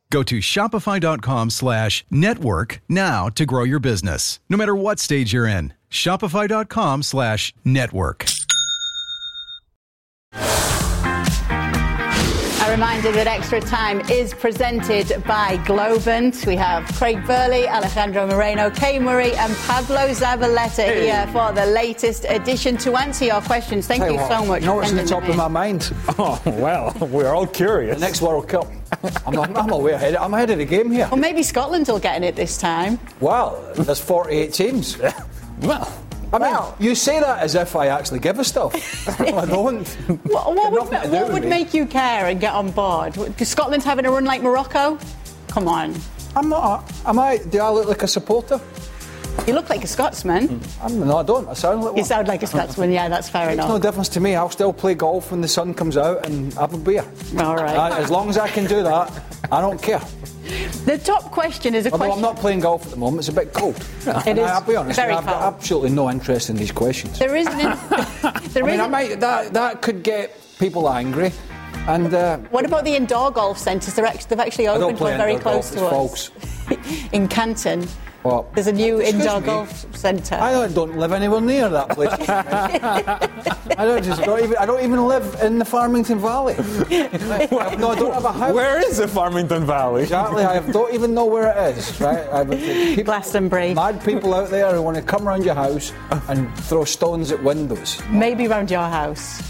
Go 0.11 0.21
to 0.23 0.39
shopify.com 0.39 1.49
slash 1.49 2.05
network 2.11 2.81
now 2.89 3.29
to 3.29 3.45
grow 3.45 3.63
your 3.63 3.79
business, 3.79 4.41
no 4.49 4.57
matter 4.57 4.75
what 4.75 4.99
stage 4.99 5.31
you're 5.33 5.47
in. 5.47 5.73
Shopify.com 5.89 7.03
slash 7.03 7.53
network. 7.63 8.25
A 12.63 12.69
reminder 12.69 13.11
that 13.13 13.27
Extra 13.27 13.61
Time 13.61 14.01
is 14.09 14.33
presented 14.33 15.23
by 15.25 15.57
Globant. 15.65 16.45
We 16.45 16.57
have 16.57 16.85
Craig 16.95 17.25
Burley, 17.25 17.67
Alejandro 17.67 18.27
Moreno, 18.27 18.69
Kay 18.69 18.99
Murray, 18.99 19.33
and 19.33 19.55
Pablo 19.55 20.09
Zabaleta 20.09 20.85
hey. 20.85 21.05
here 21.05 21.27
for 21.27 21.53
the 21.53 21.65
latest 21.67 22.25
edition 22.27 22.75
to 22.77 22.97
answer 22.97 23.25
your 23.25 23.41
questions. 23.41 23.87
Thank 23.87 24.03
Tell 24.03 24.11
you 24.11 24.17
what, 24.17 24.31
so 24.31 24.45
much. 24.45 24.61
You 24.61 24.67
know 24.67 24.75
what's 24.75 24.91
on 24.91 24.97
the 24.97 25.05
top 25.05 25.23
of 25.23 25.37
my 25.37 25.47
mind? 25.47 25.93
Oh, 26.19 26.41
well, 26.45 26.93
we're 26.99 27.33
all 27.33 27.47
curious. 27.47 27.95
The 27.95 28.05
next 28.05 28.21
World 28.21 28.49
Cup. 28.49 28.67
I'm, 29.25 29.39
I'm, 29.39 29.55
I'm 29.57 29.71
ahead. 29.71 30.15
I'm 30.15 30.33
ahead 30.33 30.49
of 30.51 30.57
the 30.59 30.65
game 30.65 30.91
here. 30.91 31.07
Well, 31.09 31.19
maybe 31.19 31.43
Scotland 31.43 31.87
will 31.87 31.99
get 31.99 32.15
in 32.17 32.23
it 32.23 32.35
this 32.35 32.57
time. 32.57 32.99
Well, 33.19 33.61
there's 33.75 33.99
48 34.01 34.53
teams. 34.53 34.97
Well, 35.61 35.87
I 36.33 36.39
mean, 36.39 36.51
Well. 36.51 36.75
you 36.79 36.95
say 36.95 37.19
that 37.19 37.37
as 37.37 37.53
if 37.53 37.75
I 37.75 37.87
actually 37.89 38.17
give 38.19 38.39
a 38.39 38.43
stuff. 38.43 38.73
I 39.19 39.45
don't. 39.45 39.87
What, 40.23 40.55
what 40.55 40.71
would, 40.71 41.01
do 41.03 41.09
what 41.11 41.31
would 41.31 41.45
make 41.45 41.71
you 41.75 41.85
care 41.85 42.25
and 42.25 42.39
get 42.41 42.53
on 42.53 42.71
board? 42.71 43.15
Is 43.39 43.49
Scotland 43.49 43.83
having 43.83 44.07
a 44.07 44.11
run 44.11 44.25
like 44.25 44.41
Morocco? 44.41 44.97
Come 45.49 45.67
on. 45.67 45.93
I'm 46.35 46.49
not. 46.49 46.91
Am 47.05 47.19
I? 47.19 47.37
Do 47.37 47.59
I 47.59 47.69
look 47.69 47.87
like 47.87 48.01
a 48.01 48.07
supporter? 48.07 48.59
You 49.47 49.53
look 49.53 49.69
like 49.69 49.83
a 49.83 49.87
Scotsman. 49.87 50.61
I'm, 50.81 50.99
no, 51.07 51.17
I 51.17 51.23
don't. 51.23 51.47
I 51.49 51.53
sound 51.53 51.83
like 51.83 51.97
You 51.97 52.03
sound 52.03 52.27
like 52.27 52.43
a 52.43 52.47
Scotsman, 52.47 52.91
yeah, 52.91 53.09
that's 53.09 53.27
fair 53.27 53.47
Makes 53.47 53.67
no 53.67 53.79
difference 53.79 54.09
to 54.09 54.19
me. 54.19 54.35
I'll 54.35 54.49
still 54.49 54.71
play 54.73 54.93
golf 54.93 55.31
when 55.31 55.41
the 55.41 55.47
sun 55.47 55.73
comes 55.73 55.97
out 55.97 56.25
and 56.25 56.53
have 56.53 56.73
a 56.73 56.77
beer. 56.77 57.03
All 57.39 57.55
right. 57.55 57.75
Uh, 57.75 57.97
as 57.97 58.09
long 58.11 58.29
as 58.29 58.37
I 58.37 58.47
can 58.49 58.65
do 58.65 58.83
that, 58.83 59.11
I 59.51 59.61
don't 59.61 59.81
care. 59.81 60.01
The 60.85 60.97
top 61.03 61.31
question 61.31 61.73
is 61.75 61.85
a 61.85 61.91
Although 61.91 62.05
question. 62.05 62.17
I'm 62.25 62.33
not 62.33 62.37
playing 62.37 62.59
golf 62.61 62.85
at 62.85 62.91
the 62.91 62.97
moment, 62.97 63.19
it's 63.19 63.29
a 63.29 63.33
bit 63.33 63.53
cold. 63.53 63.75
It 64.05 64.27
And 64.27 64.39
is 64.39 64.45
I'll 64.45 64.61
be 64.61 64.75
honest, 64.75 64.99
very 64.99 65.13
I've 65.13 65.25
got 65.25 65.41
cold. 65.41 65.53
absolutely 65.55 65.89
no 65.91 66.09
interest 66.09 66.49
in 66.49 66.55
these 66.55 66.71
questions. 66.71 67.17
There 67.19 67.35
isn't. 67.35 67.55
there 68.53 68.63
I 68.63 68.67
mean, 68.67 68.79
I 68.79 68.87
might, 68.87 69.19
that, 69.21 69.53
that 69.53 69.81
could 69.81 70.03
get 70.03 70.37
people 70.59 70.89
angry. 70.89 71.31
And 71.87 72.13
uh, 72.13 72.37
What 72.51 72.65
about 72.65 72.83
the 72.85 72.95
indoor 72.95 73.31
golf 73.31 73.57
centres? 73.57 73.95
They're 73.95 74.05
they've 74.05 74.39
actually 74.39 74.67
I 74.67 74.73
don't 74.75 74.83
opened 74.83 74.97
play 74.99 75.11
one 75.11 75.17
very 75.19 75.33
indoor 75.33 75.51
close 75.61 75.71
golf, 75.75 76.29
to 76.29 76.31
it's 76.31 76.31
us 76.69 77.13
in 77.13 77.27
Canton. 77.27 77.87
What? 78.23 78.53
There's 78.53 78.67
a 78.67 78.71
new 78.71 78.99
Excuse 78.99 79.21
indoor 79.25 79.41
golf 79.41 79.95
centre. 79.97 80.35
I 80.35 80.51
don't- 80.51 80.73
don't 80.75 80.97
live 80.97 81.11
anywhere 81.11 81.41
near 81.41 81.69
that 81.69 81.89
place. 81.89 82.13
I 82.29 83.85
don't 83.85 84.03
just 84.03 84.21
don't 84.23 84.43
even. 84.43 84.57
I 84.57 84.65
don't 84.65 84.83
even 84.83 85.07
live 85.07 85.37
in 85.41 85.57
the 85.59 85.65
Farmington 85.65 86.19
Valley. 86.19 86.53
no, 86.57 87.89
I 87.89 87.95
don't 87.95 88.13
have 88.13 88.25
a 88.25 88.31
house. 88.31 88.53
where 88.53 88.79
is 88.87 88.97
the 88.97 89.07
Farmington 89.07 89.65
Valley? 89.65 90.03
Exactly. 90.03 90.43
I 90.43 90.59
don't 90.71 90.93
even 90.93 91.13
know 91.13 91.25
where 91.25 91.49
it 91.51 91.77
is. 91.77 91.99
Right. 91.99 92.27
I, 92.31 92.43
people, 92.45 93.03
Glastonbury. 93.05 93.73
mad 93.73 94.03
people 94.03 94.33
out 94.35 94.49
there 94.49 94.73
who 94.73 94.81
want 94.81 94.97
to 94.97 95.03
come 95.03 95.27
around 95.27 95.43
your 95.43 95.55
house 95.55 95.91
and 96.27 96.53
throw 96.59 96.83
stones 96.85 97.31
at 97.31 97.41
windows. 97.43 97.99
Maybe 98.09 98.47
round 98.47 98.69
your 98.69 98.81
house. 98.87 99.41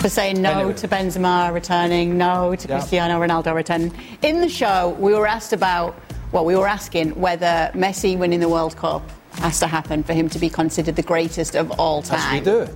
For 0.00 0.08
saying 0.08 0.40
no 0.40 0.50
Anyway. 0.60 0.74
to 0.74 0.88
Benzema 0.88 1.52
returning, 1.52 2.16
no 2.18 2.54
to 2.54 2.68
Yeah. 2.68 2.78
Cristiano 2.78 3.18
Ronaldo 3.20 3.52
returning. 3.54 3.92
In 4.22 4.40
the 4.40 4.48
show, 4.48 4.94
we 5.00 5.12
were 5.12 5.26
asked 5.26 5.52
about, 5.52 5.96
well, 6.32 6.44
we 6.44 6.54
were 6.56 6.68
asking 6.68 7.18
whether 7.18 7.70
Messi 7.74 8.18
winning 8.18 8.40
the 8.40 8.48
World 8.48 8.76
Cup 8.76 9.02
has 9.34 9.58
to 9.60 9.66
happen 9.66 10.02
for 10.02 10.12
him 10.12 10.28
to 10.28 10.38
be 10.38 10.50
considered 10.50 10.96
the 10.96 11.02
greatest 11.02 11.54
of 11.54 11.70
all 11.78 12.00
As 12.00 12.10
we 12.10 12.16
time. 12.16 12.44
do. 12.44 12.68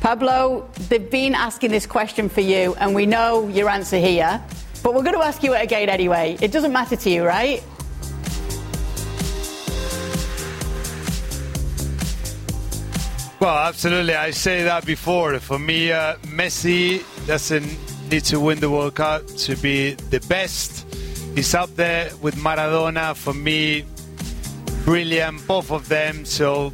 Pablo, 0.00 0.68
they've 0.88 1.10
been 1.10 1.34
asking 1.34 1.70
this 1.70 1.86
question 1.86 2.28
for 2.28 2.40
you, 2.40 2.74
and 2.80 2.94
we 2.94 3.06
know 3.06 3.46
your 3.48 3.68
answer 3.68 3.98
here, 3.98 4.42
but 4.82 4.94
we're 4.94 5.02
going 5.02 5.14
to 5.14 5.24
ask 5.24 5.42
you 5.42 5.54
it 5.54 5.62
again 5.62 5.88
anyway. 5.88 6.36
It 6.40 6.50
doesn't 6.50 6.72
matter 6.72 6.96
to 6.96 7.10
you, 7.10 7.24
right? 7.24 7.62
Well, 13.40 13.56
absolutely. 13.56 14.14
I 14.14 14.32
say 14.32 14.64
that 14.64 14.84
before. 14.84 15.38
For 15.38 15.60
me, 15.60 15.92
uh, 15.92 16.16
Messi 16.22 17.04
doesn't 17.28 17.68
need 18.10 18.24
to 18.24 18.40
win 18.40 18.58
the 18.58 18.68
World 18.68 18.96
Cup 18.96 19.24
to 19.28 19.54
be 19.56 19.94
the 19.94 20.18
best. 20.28 20.87
He's 21.34 21.54
up 21.54 21.74
there 21.76 22.10
with 22.20 22.36
Maradona. 22.36 23.14
For 23.14 23.32
me, 23.32 23.84
brilliant, 24.84 25.46
both 25.46 25.70
of 25.70 25.88
them. 25.88 26.24
So, 26.24 26.72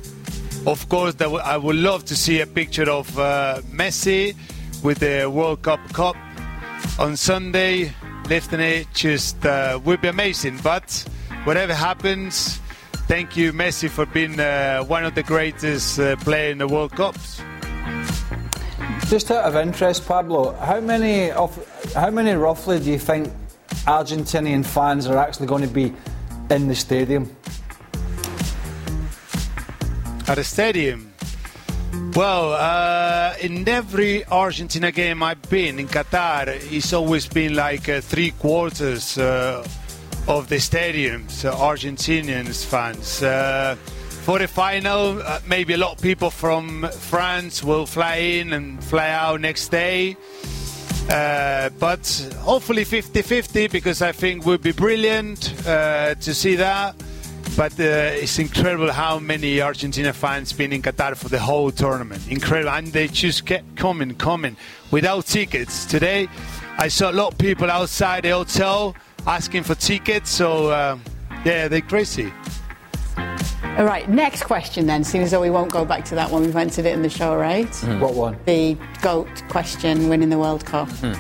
of 0.67 0.89
course, 0.89 1.15
I 1.21 1.57
would 1.57 1.77
love 1.77 2.05
to 2.07 2.17
see 2.17 2.41
a 2.41 2.47
picture 2.47 2.91
of 2.91 3.19
uh, 3.19 3.61
Messi 3.71 4.35
with 4.83 5.01
the 5.01 5.31
World 5.31 5.63
Cup 5.63 5.81
cup 5.93 6.17
on 6.99 7.17
Sunday. 7.17 7.93
Lifting 8.29 8.61
it 8.61 8.87
just 8.95 9.45
uh, 9.45 9.79
would 9.85 10.01
be 10.01 10.09
amazing. 10.09 10.59
But 10.63 11.05
whatever 11.45 11.75
happens, 11.75 12.59
thank 13.07 13.37
you, 13.37 13.53
Messi, 13.53 13.91
for 13.91 14.07
being 14.07 14.41
uh, 14.41 14.83
one 14.85 15.05
of 15.05 15.15
the 15.15 15.23
greatest 15.23 15.99
uh, 15.99 16.17
players 16.17 16.53
in 16.53 16.59
the 16.59 16.69
World 16.69 16.93
Cups. 16.93 17.43
Just 19.09 19.31
out 19.31 19.45
of 19.45 19.57
interest, 19.57 20.07
Pablo, 20.07 20.53
how 20.55 20.81
many 20.81 21.31
of 21.33 21.53
how 21.95 22.11
many 22.11 22.33
roughly 22.33 22.81
do 22.81 22.91
you 22.91 22.99
think 22.99 23.31
Argentinian 23.87 24.65
fans 24.65 25.07
are 25.07 25.19
actually 25.19 25.47
going 25.47 25.63
to 25.63 25.69
be 25.69 25.93
in 26.51 26.69
the 26.69 26.75
stadium? 26.75 27.35
at 30.27 30.37
the 30.37 30.45
stadium. 30.45 31.13
Well, 32.15 32.53
uh, 32.53 33.35
in 33.41 33.69
every 33.69 34.25
Argentina 34.27 34.91
game 34.91 35.23
I've 35.23 35.43
been 35.51 35.79
in 35.79 35.89
Qatar, 35.89 36.49
it's 36.49 36.93
always 36.93 37.27
been 37.27 37.55
like 37.55 37.89
uh, 37.89 38.01
three 38.01 38.31
quarters 38.31 39.19
uh, 39.19 39.67
of 40.27 40.49
the 40.49 40.61
stadium, 40.61 41.29
so 41.29 41.53
Argentinians 41.53 42.65
fans. 42.65 43.23
Uh, 43.23 43.77
for 44.25 44.39
the 44.39 44.49
final, 44.49 45.21
uh, 45.23 45.41
maybe 45.47 45.75
a 45.75 45.77
lot 45.77 45.93
of 45.93 46.01
people 46.01 46.31
from 46.31 46.89
France 46.91 47.63
will 47.63 47.85
fly 47.85 48.17
in 48.17 48.53
and 48.53 48.83
fly 48.83 49.11
out 49.11 49.41
next 49.41 49.69
day. 49.69 50.17
Uh, 51.09 51.69
but 51.79 52.33
hopefully 52.41 52.85
50-50 52.85 53.71
because 53.71 54.01
I 54.03 54.13
think 54.13 54.47
would 54.47 54.63
be 54.63 54.73
brilliant 54.73 55.53
uh, 55.67 56.15
to 56.15 56.35
see 56.35 56.57
that. 56.57 56.97
But 57.57 57.79
uh, 57.79 58.19
it's 58.23 58.39
incredible 58.39 58.91
how 58.91 59.19
many 59.19 59.61
Argentina 59.61 60.13
fans 60.13 60.53
been 60.53 60.73
in 60.73 60.83
Qatar 60.83 61.17
for 61.17 61.29
the 61.29 61.39
whole 61.39 61.71
tournament. 61.71 62.27
Incredible, 62.29 62.71
and 62.71 62.89
they 62.89 63.07
just 63.07 63.47
kept 63.47 63.77
coming, 63.77 64.15
coming 64.17 64.57
without 64.91 65.27
tickets. 65.27 65.85
Today, 65.85 66.27
I 66.79 66.89
saw 66.89 67.11
a 67.11 67.13
lot 67.13 67.33
of 67.33 67.39
people 67.39 67.71
outside 67.71 68.25
the 68.25 68.31
hotel 68.31 68.97
asking 69.27 69.63
for 69.63 69.77
tickets. 69.77 70.31
So 70.31 70.71
uh, 70.71 70.99
yeah, 71.45 71.69
they're 71.69 71.81
crazy. 71.81 72.33
All 73.77 73.85
right, 73.85 74.09
next 74.09 74.45
question 74.45 74.87
then, 74.87 75.03
seeing 75.03 75.25
as 75.25 75.33
though 75.33 75.41
we 75.41 75.51
won't 75.51 75.73
go 75.73 75.85
back 75.85 76.05
to 76.05 76.15
that 76.15 76.31
one. 76.31 76.43
We've 76.43 76.55
answered 76.55 76.87
it 76.87 76.93
in 76.93 77.03
the 77.03 77.11
show, 77.11 77.35
right? 77.35 77.67
Hmm. 77.67 77.99
What 77.99 78.15
one? 78.15 78.39
The 78.45 78.79
GOAT 79.03 79.43
question, 79.49 80.09
winning 80.09 80.29
the 80.29 80.39
World 80.39 80.65
Cup. 80.65 80.89
Hmm. 80.89 81.15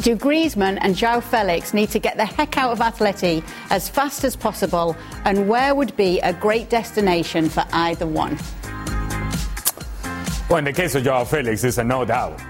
Do 0.00 0.16
Griezmann 0.16 0.78
and 0.80 0.96
João 0.96 1.22
Felix 1.22 1.72
need 1.72 1.90
to 1.90 2.00
get 2.00 2.16
the 2.16 2.26
heck 2.26 2.58
out 2.58 2.72
of 2.72 2.80
Atleti 2.80 3.44
as 3.70 3.88
fast 3.88 4.24
as 4.24 4.34
possible? 4.34 4.96
And 5.24 5.48
where 5.48 5.76
would 5.76 5.96
be 5.96 6.18
a 6.20 6.32
great 6.32 6.70
destination 6.70 7.48
for 7.48 7.64
either 7.72 8.06
one? 8.06 8.36
Well, 10.50 10.58
in 10.58 10.64
the 10.64 10.72
case 10.72 10.96
of 10.96 11.04
Joao 11.04 11.24
Felix, 11.24 11.62
it's 11.62 11.78
a 11.78 11.84
no 11.84 12.04
doubt 12.04 12.40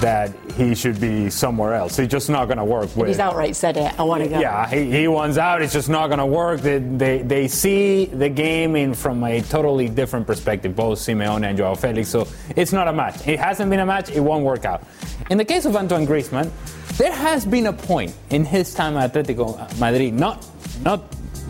that 0.00 0.32
he 0.52 0.74
should 0.74 1.00
be 1.00 1.30
somewhere 1.30 1.74
else. 1.74 1.96
He's 1.96 2.08
just 2.08 2.30
not 2.30 2.46
going 2.46 2.58
to 2.58 2.64
work 2.64 2.94
with. 2.96 3.08
He's 3.08 3.18
outright 3.18 3.54
said 3.54 3.76
it. 3.76 3.98
I 3.98 4.02
want 4.02 4.22
to 4.22 4.28
go. 4.28 4.40
Yeah, 4.40 4.68
he, 4.68 4.90
he 4.90 5.08
wants 5.08 5.38
out. 5.38 5.62
It's 5.62 5.72
just 5.72 5.88
not 5.88 6.08
going 6.08 6.18
to 6.18 6.26
work. 6.26 6.60
They, 6.60 6.78
they, 6.78 7.22
they 7.22 7.48
see 7.48 8.06
the 8.06 8.28
game 8.28 8.76
in 8.76 8.94
from 8.94 9.22
a 9.24 9.40
totally 9.42 9.88
different 9.88 10.26
perspective, 10.26 10.74
both 10.74 10.98
Simeone 10.98 11.46
and 11.46 11.56
Joao 11.56 11.74
Felix. 11.74 12.08
So 12.08 12.26
it's 12.56 12.72
not 12.72 12.88
a 12.88 12.92
match. 12.92 13.26
It 13.26 13.38
hasn't 13.38 13.70
been 13.70 13.80
a 13.80 13.86
match. 13.86 14.10
It 14.10 14.20
won't 14.20 14.44
work 14.44 14.64
out. 14.64 14.82
In 15.30 15.38
the 15.38 15.44
case 15.44 15.64
of 15.64 15.76
Antoine 15.76 16.06
Griezmann, 16.06 16.50
there 16.96 17.12
has 17.12 17.46
been 17.46 17.66
a 17.66 17.72
point 17.72 18.14
in 18.30 18.44
his 18.44 18.74
time 18.74 18.96
at 18.96 19.12
Atletico 19.12 19.78
Madrid, 19.78 20.14
not 20.14 20.46
not 20.82 21.02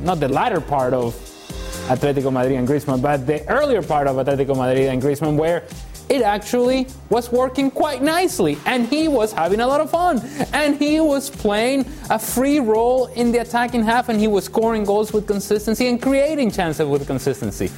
not 0.02 0.20
the 0.20 0.28
latter 0.28 0.60
part 0.60 0.92
of 0.92 1.14
Atletico 1.88 2.32
Madrid 2.32 2.56
and 2.56 2.68
Griezmann, 2.68 3.02
but 3.02 3.26
the 3.26 3.46
earlier 3.48 3.82
part 3.82 4.06
of 4.06 4.16
Atletico 4.16 4.56
Madrid 4.56 4.88
and 4.88 5.02
Griezmann, 5.02 5.36
where 5.36 5.64
it 6.10 6.22
actually 6.22 6.88
was 7.08 7.30
working 7.30 7.70
quite 7.70 8.02
nicely, 8.02 8.58
and 8.66 8.86
he 8.88 9.06
was 9.06 9.32
having 9.32 9.60
a 9.60 9.66
lot 9.66 9.80
of 9.80 9.90
fun, 9.90 10.20
and 10.52 10.76
he 10.76 10.98
was 11.00 11.30
playing 11.30 11.86
a 12.10 12.18
free 12.18 12.58
role 12.58 13.06
in 13.06 13.30
the 13.30 13.38
attacking 13.38 13.84
half, 13.84 14.08
and 14.08 14.18
he 14.18 14.26
was 14.26 14.44
scoring 14.44 14.84
goals 14.84 15.12
with 15.12 15.26
consistency 15.26 15.86
and 15.86 16.02
creating 16.02 16.50
chances 16.50 16.86
with 16.86 17.06
consistency. 17.06 17.70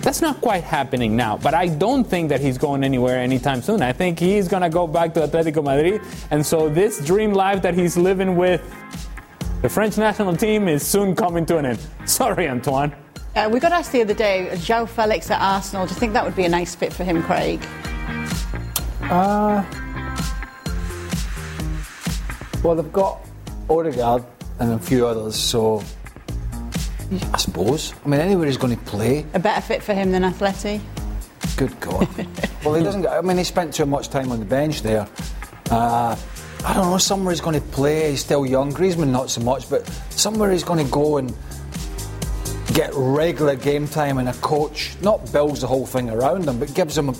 That's 0.00 0.22
not 0.22 0.40
quite 0.40 0.64
happening 0.64 1.16
now, 1.16 1.36
but 1.36 1.52
I 1.52 1.66
don't 1.66 2.04
think 2.04 2.30
that 2.30 2.40
he's 2.40 2.56
going 2.56 2.82
anywhere 2.82 3.18
anytime 3.18 3.60
soon. 3.60 3.82
I 3.82 3.92
think 3.92 4.18
he's 4.18 4.48
going 4.48 4.62
to 4.62 4.70
go 4.70 4.86
back 4.86 5.12
to 5.14 5.20
Atletico 5.20 5.62
Madrid, 5.62 6.00
and 6.30 6.46
so 6.46 6.68
this 6.70 7.04
dream 7.04 7.32
life 7.34 7.60
that 7.62 7.74
he's 7.74 7.96
living 7.96 8.36
with 8.36 8.62
the 9.60 9.68
French 9.68 9.98
national 9.98 10.36
team 10.36 10.68
is 10.68 10.86
soon 10.86 11.14
coming 11.14 11.44
to 11.46 11.58
an 11.58 11.66
end. 11.66 11.80
Sorry, 12.06 12.48
Antoine. 12.48 12.94
Uh, 13.36 13.50
we 13.50 13.60
got 13.60 13.70
asked 13.70 13.92
the 13.92 14.00
other 14.00 14.14
day, 14.14 14.48
João 14.54 14.88
Felix 14.88 15.30
at 15.30 15.42
Arsenal. 15.42 15.84
Do 15.86 15.92
you 15.92 16.00
think 16.00 16.14
that 16.14 16.24
would 16.24 16.34
be 16.34 16.46
a 16.46 16.48
nice 16.48 16.74
fit 16.74 16.90
for 16.90 17.04
him, 17.04 17.22
Craig? 17.22 17.60
Uh, 19.02 19.62
well, 22.64 22.74
they've 22.74 22.92
got 22.94 23.20
Odegaard 23.68 24.24
and 24.58 24.72
a 24.72 24.78
few 24.78 25.06
others, 25.06 25.36
so 25.36 25.82
I 27.34 27.36
suppose. 27.36 27.92
I 28.06 28.08
mean, 28.08 28.20
anywhere 28.20 28.46
he's 28.46 28.56
going 28.56 28.74
to 28.74 28.82
play, 28.84 29.26
A 29.34 29.38
better 29.38 29.60
fit 29.60 29.82
for 29.82 29.92
him 29.92 30.12
than 30.12 30.22
Atleti? 30.22 30.80
good 31.58 31.78
God. 31.80 32.08
well, 32.64 32.74
he 32.74 32.82
doesn't. 32.82 33.02
Get, 33.02 33.12
I 33.12 33.20
mean, 33.20 33.36
he 33.36 33.44
spent 33.44 33.74
too 33.74 33.84
much 33.86 34.08
time 34.08 34.32
on 34.32 34.38
the 34.38 34.46
bench 34.46 34.80
there. 34.80 35.06
Uh, 35.70 36.16
I 36.64 36.72
don't 36.74 36.90
know. 36.90 36.98
Somewhere 36.98 37.32
he's 37.32 37.40
going 37.42 37.60
to 37.60 37.66
play. 37.68 38.10
He's 38.12 38.20
still 38.20 38.46
young. 38.46 38.72
Griezmann 38.72 39.08
not 39.08 39.30
so 39.30 39.42
much, 39.42 39.68
but 39.68 39.86
somewhere 40.10 40.50
he's 40.50 40.64
going 40.64 40.84
to 40.84 40.90
go 40.90 41.18
and 41.18 41.34
get 42.76 42.90
regular 42.94 43.56
game 43.56 43.88
time, 43.88 44.18
and 44.18 44.28
a 44.28 44.34
coach 44.34 44.96
not 45.00 45.32
builds 45.32 45.62
the 45.62 45.66
whole 45.66 45.86
thing 45.86 46.10
around 46.10 46.46
him, 46.46 46.58
but 46.58 46.72
gives 46.74 46.96
him 46.96 47.08
a 47.08 47.14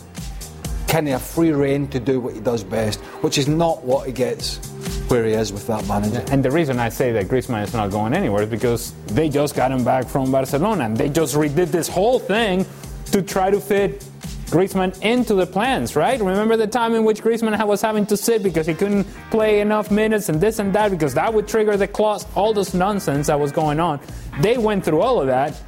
kind 0.87 1.09
of 1.09 1.15
a 1.15 1.19
free 1.19 1.51
rein 1.51 1.89
to 1.89 1.99
do 1.99 2.21
what 2.21 2.35
he 2.35 2.41
does 2.41 2.63
best, 2.63 3.01
which 3.23 3.39
is 3.39 3.49
not 3.49 3.83
what 3.83 4.07
he 4.07 4.13
gets 4.13 4.59
where 5.11 5.25
he 5.25 5.33
is 5.33 5.53
with 5.53 5.67
that 5.67 5.87
manager. 5.89 6.23
And 6.31 6.45
the 6.45 6.51
reason 6.51 6.79
I 6.79 6.91
say 6.91 7.11
that 7.13 7.29
Griezmann 7.29 7.65
is 7.65 7.73
not 7.73 7.91
going 7.91 8.13
anywhere 8.13 8.43
is 8.43 8.51
because 8.51 8.93
they 9.07 9.31
just 9.31 9.55
got 9.55 9.71
him 9.73 9.83
back 9.83 10.07
from 10.07 10.31
Barcelona 10.31 10.85
and 10.85 10.97
they 10.97 11.09
just 11.09 11.35
redid 11.35 11.69
this 11.69 11.89
whole 11.89 12.19
thing 12.19 12.67
to 13.13 13.23
try 13.23 13.51
to 13.51 13.61
fit 13.61 14.05
Griezmann 14.47 15.01
into 15.03 15.35
the 15.35 15.47
plans, 15.47 15.97
right? 15.97 16.21
Remember 16.21 16.57
the 16.57 16.69
time 16.69 16.95
in 16.95 17.05
which 17.05 17.21
Griezmann 17.21 17.65
was 17.67 17.83
having 17.83 18.07
to 18.07 18.17
sit 18.17 18.43
because 18.45 18.67
he 18.67 18.75
couldn't 18.75 19.05
play 19.31 19.61
enough 19.61 19.91
minutes 19.91 20.29
and 20.29 20.41
this 20.41 20.61
and 20.61 20.73
that 20.73 20.91
because 20.93 21.15
that 21.15 21.35
would 21.35 21.49
trigger 21.49 21.77
the 21.77 21.89
clause, 21.89 22.25
all 22.37 22.53
this 22.53 22.73
nonsense 22.73 23.27
that 23.27 23.41
was 23.41 23.51
going 23.51 23.81
on. 23.81 23.99
They 24.41 24.59
went 24.59 24.84
through 24.84 25.01
all 25.01 25.20
of 25.20 25.26
that. 25.28 25.61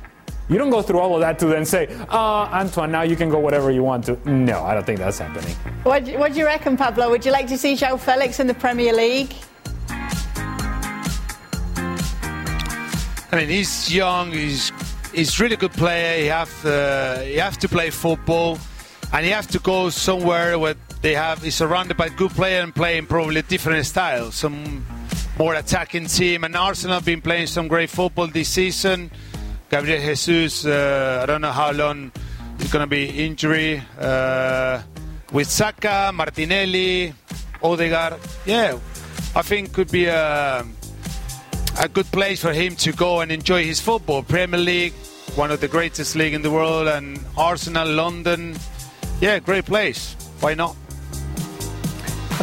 You 0.49 0.57
don't 0.57 0.71
go 0.71 0.81
through 0.81 0.99
all 0.99 1.15
of 1.15 1.21
that 1.21 1.39
to 1.41 1.47
then 1.47 1.67
say, 1.67 1.89
uh, 2.09 2.49
Antoine, 2.51 2.91
now 2.91 3.03
you 3.03 3.17
can 3.17 3.29
go 3.29 3.39
whatever 3.39 3.71
you 3.71 3.83
want 3.83 4.05
to. 4.07 4.19
No, 4.31 4.63
I 4.65 4.73
don't 4.73 4.87
think 4.87 4.99
that's 4.99 5.19
happening. 5.19 5.55
What, 5.83 6.09
what 6.19 6.33
do 6.33 6.39
you 6.39 6.47
reckon, 6.47 6.77
Pablo? 6.77 7.11
Would 7.11 7.27
you 7.27 7.33
like 7.33 7.49
to 7.49 7.59
see 7.59 7.77
Joe 7.77 7.99
Felix 7.99 8.41
in 8.41 8.47
the 8.47 8.55
Premier 8.55 8.95
League? 8.95 9.35
I 13.31 13.37
mean, 13.37 13.49
he's 13.49 13.95
young. 13.95 14.33
He's 14.33 14.73
he's 15.13 15.39
really 15.39 15.57
good 15.57 15.73
player. 15.73 16.23
He 16.23 16.27
have 16.27 16.65
uh, 16.65 17.21
he 17.21 17.37
have 17.37 17.59
to 17.59 17.69
play 17.69 17.91
football, 17.91 18.59
and 19.13 19.25
he 19.27 19.31
have 19.33 19.47
to 19.49 19.59
go 19.59 19.91
somewhere 19.91 20.59
where 20.59 20.77
they 21.03 21.15
have 21.15 21.43
he's 21.43 21.55
surrounded 21.55 21.99
by 21.99 22.09
good 22.09 22.31
player 22.31 22.63
and 22.63 22.75
playing 22.75 23.05
probably 23.05 23.43
different 23.43 23.85
styles, 23.85 24.35
some 24.35 24.87
more 25.39 25.55
attacking 25.55 26.07
team. 26.07 26.43
And 26.45 26.57
Arsenal 26.57 26.95
have 26.95 27.05
been 27.05 27.21
playing 27.21 27.47
some 27.47 27.69
great 27.69 27.91
football 27.91 28.27
this 28.27 28.49
season. 28.49 29.11
Gabriel 29.71 30.01
Jesus, 30.01 30.67
uh, 30.67 31.21
I 31.23 31.27
don't 31.27 31.41
know 31.41 31.53
how 31.53 31.71
long 31.71 32.11
he's 32.59 32.73
going 32.73 32.83
to 32.83 32.91
be 32.91 33.07
injury. 33.25 33.81
Uh, 33.99 34.83
with 35.33 35.49
Saka, 35.49 36.11
Martinelli, 36.13 37.15
Odegaard, 37.63 38.19
yeah, 38.47 38.79
I 39.37 39.43
think 39.43 39.73
could 39.73 39.91
be 39.93 40.07
a 40.07 40.65
a 41.81 41.89
good 41.89 42.07
place 42.07 42.41
for 42.41 42.53
him 42.53 42.75
to 42.75 42.91
go 42.93 43.21
and 43.21 43.31
enjoy 43.31 43.63
his 43.65 43.79
football. 43.79 44.25
Premier 44.25 44.59
League, 44.59 44.95
one 45.37 45.53
of 45.53 45.61
the 45.61 45.69
greatest 45.69 46.17
league 46.17 46.35
in 46.35 46.43
the 46.43 46.51
world, 46.51 46.89
and 46.89 47.21
Arsenal, 47.37 47.87
London, 47.87 48.57
yeah, 49.21 49.39
great 49.39 49.65
place. 49.65 50.17
Why 50.41 50.55
not? 50.55 50.75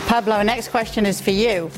Pablo, 0.08 0.42
next 0.44 0.70
question 0.70 1.06
is 1.06 1.20
for 1.20 1.32
you. 1.32 1.70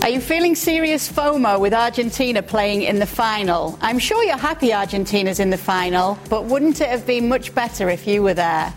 Are 0.00 0.08
you 0.08 0.20
feeling 0.20 0.54
serious 0.54 1.10
FOMO 1.10 1.60
with 1.60 1.74
Argentina 1.74 2.42
playing 2.42 2.82
in 2.82 2.98
the 2.98 3.06
final? 3.06 3.78
I'm 3.80 3.98
sure 3.98 4.24
you're 4.24 4.36
happy 4.36 4.72
Argentina's 4.72 5.38
in 5.38 5.50
the 5.50 5.58
final, 5.58 6.18
but 6.28 6.46
wouldn't 6.46 6.80
it 6.80 6.88
have 6.88 7.06
been 7.06 7.28
much 7.28 7.54
better 7.54 7.88
if 7.88 8.06
you 8.06 8.22
were 8.22 8.34
there? 8.34 8.72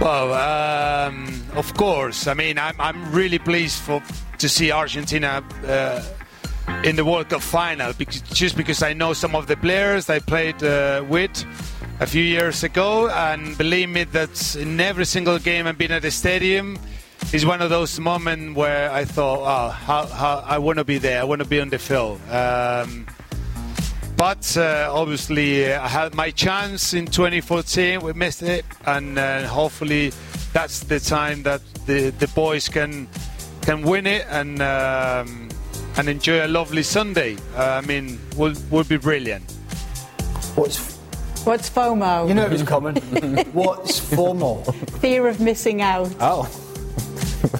Well, 0.00 0.34
um, 0.34 1.42
of 1.54 1.72
course. 1.74 2.26
I 2.26 2.34
mean, 2.34 2.58
I'm, 2.58 2.80
I'm 2.80 3.10
really 3.10 3.38
pleased 3.38 3.80
for 3.80 4.02
to 4.38 4.48
see 4.48 4.70
Argentina 4.70 5.42
uh, 5.66 6.02
in 6.84 6.96
the 6.96 7.04
World 7.04 7.30
Cup 7.30 7.40
final 7.40 7.92
because, 7.94 8.20
just 8.20 8.56
because 8.56 8.82
I 8.82 8.92
know 8.92 9.14
some 9.14 9.34
of 9.34 9.46
the 9.46 9.56
players 9.56 10.10
I 10.10 10.18
played 10.18 10.62
uh, 10.62 11.04
with 11.08 11.44
a 12.00 12.06
few 12.06 12.22
years 12.22 12.64
ago, 12.64 13.08
and 13.08 13.56
believe 13.56 13.88
me, 13.88 14.04
that 14.04 14.56
in 14.56 14.80
every 14.80 15.06
single 15.06 15.38
game 15.38 15.66
I've 15.66 15.78
been 15.78 15.92
at 15.92 16.02
the 16.02 16.10
stadium 16.10 16.78
is 17.32 17.46
one 17.46 17.62
of 17.62 17.70
those 17.70 17.98
moments 18.00 18.56
where 18.56 18.90
I 18.90 19.04
thought, 19.04 19.40
oh, 19.40 19.70
how, 19.70 20.06
how 20.06 20.44
I 20.46 20.58
want 20.58 20.78
to 20.78 20.84
be 20.84 20.98
there. 20.98 21.20
I 21.20 21.24
want 21.24 21.42
to 21.42 21.48
be 21.48 21.60
on 21.60 21.70
the 21.70 21.78
field. 21.78 22.20
Um, 22.30 23.06
but 24.16 24.56
uh, 24.56 24.90
obviously, 24.92 25.72
uh, 25.72 25.82
I 25.82 25.88
had 25.88 26.14
my 26.14 26.30
chance 26.30 26.94
in 26.94 27.06
2014. 27.06 28.00
We 28.00 28.12
missed 28.12 28.42
it, 28.42 28.64
and 28.86 29.18
uh, 29.18 29.46
hopefully, 29.46 30.12
that's 30.52 30.80
the 30.80 31.00
time 31.00 31.42
that 31.42 31.60
the, 31.86 32.10
the 32.10 32.28
boys 32.28 32.68
can 32.68 33.08
can 33.62 33.82
win 33.82 34.06
it 34.06 34.26
and 34.28 34.60
um, 34.62 35.48
and 35.96 36.08
enjoy 36.08 36.46
a 36.46 36.48
lovely 36.48 36.82
Sunday. 36.82 37.36
Uh, 37.56 37.80
I 37.82 37.86
mean, 37.86 38.20
will 38.36 38.54
will 38.70 38.84
be 38.84 38.98
brilliant. 38.98 39.50
What's 40.54 40.93
What's 41.44 41.68
FOMO? 41.68 42.26
you 42.28 42.34
know 42.34 42.46
it 42.46 42.50
was 42.52 42.62
coming? 42.62 42.94
What's 43.52 44.00
FOMO? 44.00 44.64
Fear 45.00 45.28
of 45.28 45.40
missing 45.40 45.82
out. 45.82 46.08
Oh, 46.20 46.48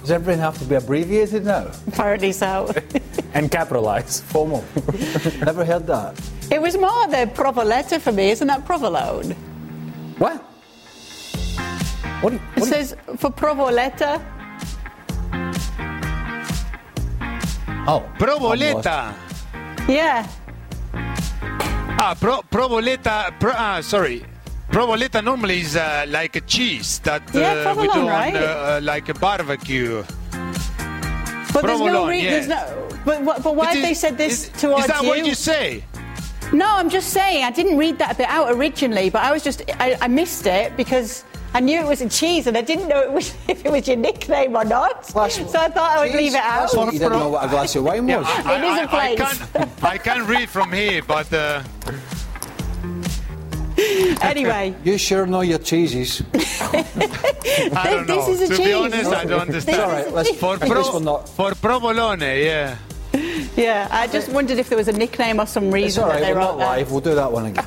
does 0.01 0.11
everything 0.11 0.41
have 0.41 0.59
to 0.59 0.65
be 0.65 0.75
abbreviated 0.77 1.45
now? 1.45 1.71
Apparently 1.89 2.33
so. 2.33 2.73
And 3.35 3.51
capitalize. 3.51 4.21
FOMO. 4.33 4.63
Never 5.45 5.65
heard 5.65 5.89
that. 5.89 6.15
it 6.53 6.63
was 6.63 6.77
more 6.77 7.09
the 7.09 7.29
provoleta 7.35 8.01
for 8.01 8.13
me, 8.13 8.31
isn't 8.31 8.47
that 8.47 8.65
provolone? 8.65 9.33
What? 10.19 10.37
What? 12.23 12.31
do 12.31 12.37
you- 12.37 12.43
It 12.43 12.43
what 12.43 12.55
do 12.55 12.61
you- 12.61 12.67
says 12.67 12.97
for 13.19 13.31
provoleta. 13.31 14.23
oh, 17.89 18.05
Provoleta. 18.19 19.15
Yeah. 19.89 20.29
Ah, 21.97 22.15
pro, 22.19 22.43
provoleta. 22.43 23.33
Pro, 23.39 23.53
ah, 23.55 23.81
sorry. 23.81 24.25
Provoleta 24.71 25.23
normally 25.23 25.61
is 25.61 25.77
uh, 25.77 26.05
like 26.09 26.37
a 26.37 26.41
cheese 26.41 26.99
that 27.01 27.23
Yeah, 27.33 27.71
uh, 27.71 27.75
we 27.77 27.83
do 27.87 27.91
provolone, 27.93 28.11
on 28.11 28.37
uh, 28.37 28.39
uh, 28.41 28.81
like 28.83 29.09
a 29.09 29.15
barbecue. 29.15 30.03
But 31.53 31.63
there's 31.63 31.79
no 31.81 31.87
Provolone, 31.87 32.09
re- 32.09 32.25
there's 32.25 32.49
no. 32.49 32.89
But, 33.05 33.25
but 33.43 33.55
why 33.55 33.71
It 33.71 33.75
have 33.75 33.83
they 33.85 33.95
said 33.95 34.19
this 34.19 34.45
is, 34.49 34.61
towards 34.61 34.87
Is 34.87 34.91
that 34.91 35.03
you? 35.03 35.09
what 35.09 35.25
you 35.27 35.35
say? 35.35 35.85
No, 36.53 36.67
I'm 36.69 36.91
just 36.91 37.11
saying. 37.11 37.45
I 37.45 37.51
didn't 37.51 37.79
read 37.79 37.99
that 37.99 38.17
bit 38.19 38.29
out 38.29 38.51
originally, 38.51 39.11
but 39.11 39.23
I 39.23 39.33
was 39.33 39.43
just 39.45 39.63
I, 39.79 39.97
I 40.01 40.09
missed 40.09 40.47
it 40.47 40.77
because 40.77 41.25
I 41.57 41.61
knew 41.61 41.79
it 41.79 41.87
was 41.87 42.01
a 42.01 42.09
cheese 42.09 42.49
and 42.49 42.57
I 42.59 42.63
didn't 42.63 42.89
know 42.89 43.01
it 43.01 43.13
was, 43.13 43.33
if 43.49 43.65
it 43.65 43.71
was 43.71 43.87
your 43.87 43.97
nickname 43.97 44.57
or 44.57 44.65
not. 44.65 45.07
so 45.07 45.21
I 45.21 45.29
thought 45.29 45.77
I 45.97 46.05
would 46.05 46.15
leave 46.15 46.35
it 46.35 46.41
out. 46.41 46.63
That's 46.63 46.77
what 46.77 46.93
you 46.93 46.99
didn't 46.99 47.19
know 47.19 47.29
what 47.29 47.45
a 47.45 47.49
glass 47.49 47.77
of 47.77 47.85
wine 47.85 48.07
was. 48.07 48.27
I, 48.27 48.57
It 48.59 48.65
is 48.65 48.79
a 48.79 48.83
I- 48.83 48.83
I 48.83 49.15
place. 49.17 49.39
can't, 49.53 49.85
I 49.85 49.99
can't 49.99 50.29
read 50.29 50.49
from 50.49 50.73
here, 50.73 51.03
but 51.07 51.33
uh, 51.33 51.63
anyway, 54.23 54.75
You 54.83 54.99
sure 54.99 55.27
know 55.27 55.43
your 55.43 55.59
cheeses. 55.59 56.23
I 56.35 57.87
don't 57.91 58.07
this 58.07 58.29
is 58.29 58.41
a 58.43 58.49
to 58.49 58.57
cheese. 58.57 58.67
be 58.67 58.73
honest, 58.73 59.13
I 59.13 59.25
don't 59.25 59.41
understand. 59.43 59.77
is 59.77 59.83
All 59.85 59.91
right, 59.91 60.13
let's 60.13 60.31
For, 60.37 60.59
pro, 60.59 60.83
for 61.25 61.55
provolone, 61.55 62.21
yeah. 62.21 62.77
Yeah, 63.57 63.89
I 63.91 64.07
just 64.07 64.29
wondered 64.31 64.59
if 64.59 64.69
there 64.69 64.79
was 64.79 64.89
a 64.89 64.93
nickname 64.93 65.41
or 65.41 65.47
some 65.47 65.65
It's 65.67 65.75
reason 65.75 66.03
all 66.05 66.09
that 66.11 66.15
right. 66.17 66.25
they 66.25 66.33
We're 66.33 66.39
wrote 66.39 66.45
not 66.45 66.59
that. 66.59 66.67
live. 66.67 66.91
We'll 66.91 67.01
do 67.01 67.15
that 67.15 67.31
one 67.33 67.47
again. 67.47 67.65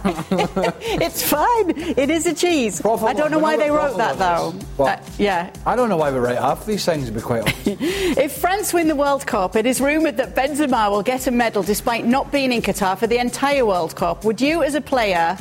It's 1.01 1.23
fine. 1.27 1.69
It 1.77 2.09
is 2.09 2.25
a 2.25 2.33
cheese. 2.33 2.81
Provolone, 2.81 3.09
I 3.15 3.19
don't 3.19 3.31
know 3.31 3.39
why 3.39 3.57
they 3.57 3.69
wrote 3.71 3.97
that 3.97 4.17
though. 4.17 4.51
provolone 4.51 4.57
is. 4.61 4.65
What? 4.77 4.99
Uh, 4.99 5.03
yeah. 5.17 5.53
I 5.65 5.75
don't 5.75 5.89
know 5.89 5.97
why 5.97 6.11
we 6.11 6.19
write 6.19 6.37
half 6.37 6.65
these 6.65 6.83
things. 6.85 7.05
To 7.07 7.11
be 7.11 7.21
quite 7.21 7.41
honest. 7.41 7.67
If 7.67 8.31
France 8.33 8.73
win 8.73 8.87
the 8.87 8.95
World 8.95 9.25
Cup, 9.25 9.55
it 9.55 9.65
is 9.65 9.79
rumoured 9.81 10.17
that 10.17 10.35
Benzema 10.35 10.89
will 10.91 11.03
get 11.03 11.27
a 11.27 11.31
medal 11.31 11.63
despite 11.63 12.05
not 12.05 12.31
being 12.31 12.51
in 12.51 12.61
Qatar 12.61 12.97
for 12.97 13.07
the 13.07 13.17
entire 13.19 13.65
World 13.65 13.95
Cup. 13.95 14.23
Would 14.25 14.41
you, 14.41 14.63
as 14.63 14.75
a 14.75 14.81
player, 14.81 15.37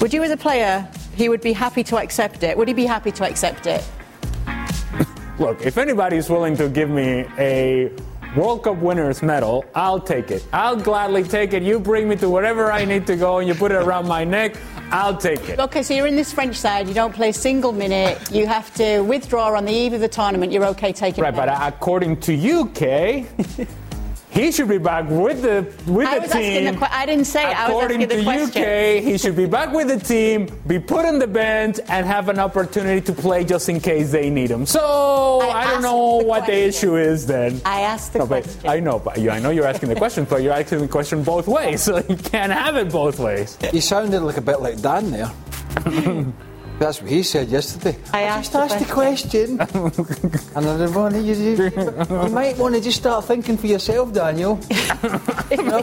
would 0.00 0.12
you, 0.12 0.22
as 0.22 0.30
a 0.30 0.36
player, 0.36 0.86
he 1.16 1.28
would 1.28 1.40
be 1.40 1.52
happy 1.52 1.82
to 1.84 1.96
accept 1.98 2.42
it? 2.42 2.56
Would 2.58 2.68
he 2.68 2.74
be 2.74 2.84
happy 2.86 3.10
to 3.12 3.24
accept 3.24 3.66
it? 3.66 3.82
Look, 5.38 5.60
if 5.66 5.76
anybody's 5.76 6.30
willing 6.30 6.56
to 6.56 6.68
give 6.68 6.88
me 6.88 7.26
a 7.38 7.90
World 8.36 8.64
Cup 8.64 8.76
winners 8.76 9.22
medal, 9.22 9.64
I'll 9.74 9.98
take 9.98 10.30
it. 10.30 10.46
I'll 10.52 10.76
gladly 10.76 11.24
take 11.24 11.54
it. 11.54 11.62
You 11.62 11.80
bring 11.80 12.06
me 12.06 12.16
to 12.16 12.28
wherever 12.28 12.70
I 12.70 12.84
need 12.84 13.06
to 13.06 13.16
go 13.16 13.38
and 13.38 13.48
you 13.48 13.54
put 13.54 13.72
it 13.72 13.76
around 13.76 14.06
my 14.06 14.24
neck, 14.24 14.58
I'll 14.90 15.16
take 15.16 15.48
it. 15.48 15.58
Okay, 15.58 15.82
so 15.82 15.94
you're 15.94 16.06
in 16.06 16.16
this 16.16 16.34
French 16.34 16.54
side. 16.54 16.86
You 16.86 16.92
don't 16.92 17.14
play 17.14 17.30
a 17.30 17.32
single 17.32 17.72
minute. 17.72 18.30
You 18.30 18.46
have 18.46 18.74
to 18.74 19.00
withdraw 19.00 19.56
on 19.56 19.64
the 19.64 19.72
eve 19.72 19.94
of 19.94 20.00
the 20.02 20.08
tournament. 20.08 20.52
You're 20.52 20.66
okay 20.66 20.92
taking 20.92 21.24
it. 21.24 21.26
Right, 21.26 21.34
but 21.34 21.48
according 21.48 22.20
to 22.20 22.34
you, 22.34 22.66
Kay, 22.74 23.26
he 24.36 24.52
should 24.52 24.68
be 24.68 24.78
back 24.78 25.08
with 25.08 25.42
the 25.42 25.56
with 25.90 26.06
I 26.06 26.16
the 26.16 26.20
was 26.22 26.30
asking 26.30 26.42
team. 26.52 26.64
the 26.74 26.80
que- 26.80 26.88
I 26.92 27.06
didn't 27.06 27.24
say 27.24 27.50
it. 27.50 27.56
I 27.58 27.68
was 27.68 27.70
According 27.76 28.02
asking 28.04 28.08
the 28.08 28.24
to 28.24 28.30
question. 28.30 28.62
UK, 28.62 29.02
he 29.02 29.18
should 29.18 29.36
be 29.36 29.46
back 29.46 29.72
with 29.72 29.88
the 29.88 29.98
team, 29.98 30.48
be 30.66 30.78
put 30.78 31.04
on 31.06 31.18
the 31.18 31.26
bench, 31.26 31.80
and 31.88 32.06
have 32.06 32.28
an 32.28 32.38
opportunity 32.38 33.00
to 33.00 33.12
play 33.12 33.44
just 33.44 33.68
in 33.68 33.80
case 33.80 34.12
they 34.12 34.28
need 34.30 34.50
him. 34.50 34.66
So 34.66 35.40
I 35.42 35.62
I, 35.62 35.64
don't 35.70 35.82
know 35.82 36.18
the 36.20 36.26
what 36.26 36.46
the 36.46 36.54
issue 36.70 36.96
is 36.96 37.26
then. 37.26 37.60
I 37.64 37.80
asked 37.80 38.12
the 38.12 38.20
No, 38.20 38.26
but 38.26 38.44
question. 38.44 38.70
I 38.70 38.78
know, 38.80 38.98
but 38.98 39.18
you, 39.18 39.30
I 39.30 39.38
know 39.40 39.50
you're 39.50 39.66
asking 39.66 39.88
the 39.88 39.96
question, 39.96 40.24
but 40.28 40.42
you're 40.42 40.52
asking 40.52 40.80
the 40.80 40.88
question 40.88 41.22
both 41.22 41.48
ways, 41.48 41.82
so 41.88 41.96
you 42.08 42.16
can't 42.16 42.52
have 42.52 42.76
it 42.76 42.90
both 42.92 43.18
ways. 43.18 43.56
You 43.72 43.80
sounded 43.80 44.20
like 44.22 44.36
a 44.36 44.42
bit 44.42 44.60
like 44.60 44.80
Dan 44.82 45.10
there. 45.10 45.32
That's 46.78 47.00
what 47.00 47.10
he 47.10 47.22
said 47.22 47.48
yesterday. 47.48 47.96
I 48.12 48.26
just 48.42 48.54
asked 48.54 48.74
asked 48.74 48.86
the 48.86 48.92
question. 48.92 49.60
and 49.60 50.66
I 50.68 50.86
don't 50.86 51.24
you, 51.24 51.34
you, 51.34 51.70
you 52.26 52.28
might 52.28 52.58
want 52.58 52.74
to 52.74 52.80
just 52.82 52.98
start 52.98 53.24
thinking 53.24 53.56
for 53.56 53.66
yourself, 53.66 54.12
Daniel. 54.12 54.60
You 55.50 55.62
know, 55.62 55.78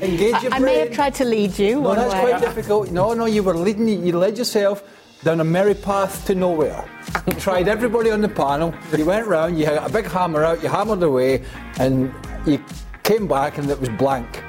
Engage 0.00 0.42
your 0.42 0.54
I 0.54 0.58
may 0.60 0.78
have 0.78 0.92
tried 0.92 1.14
to 1.16 1.24
lead 1.24 1.58
you. 1.58 1.82
No, 1.82 1.94
that's 1.94 2.14
way. 2.14 2.20
quite 2.20 2.40
difficult. 2.40 2.90
No, 2.90 3.12
no, 3.12 3.26
you 3.26 3.42
were 3.42 3.54
leading. 3.56 3.88
You 3.88 4.18
led 4.18 4.38
yourself 4.38 4.82
down 5.24 5.40
a 5.40 5.44
merry 5.44 5.74
path 5.74 6.24
to 6.26 6.34
nowhere. 6.34 6.88
You 7.26 7.34
tried 7.34 7.68
everybody 7.68 8.10
on 8.10 8.22
the 8.22 8.28
panel. 8.28 8.74
You 8.96 9.04
went 9.04 9.26
round. 9.26 9.58
You 9.58 9.66
had 9.66 9.76
a 9.76 9.90
big 9.90 10.06
hammer 10.06 10.42
out. 10.42 10.62
You 10.62 10.70
hammered 10.70 11.02
away, 11.02 11.44
and 11.78 12.14
you 12.46 12.64
came 13.02 13.28
back, 13.28 13.58
and 13.58 13.68
it 13.68 13.78
was 13.78 13.90
blank. 13.90 14.42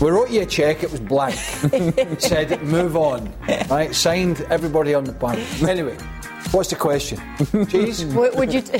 We 0.00 0.10
wrote 0.10 0.30
you 0.30 0.42
a 0.42 0.46
check. 0.46 0.82
It 0.82 0.90
was 0.90 1.00
blank. 1.00 1.34
Said 2.18 2.62
move 2.62 2.96
on. 2.96 3.32
Right, 3.68 3.94
signed 3.94 4.42
everybody 4.50 4.94
on 4.94 5.04
the 5.04 5.12
panel. 5.12 5.42
Anyway, 5.66 5.96
What's 6.52 6.70
the 6.70 6.76
question? 6.76 7.20
Cheese? 7.68 8.04
Would, 8.04 8.36
would 8.36 8.54
you, 8.54 8.62
t- 8.62 8.78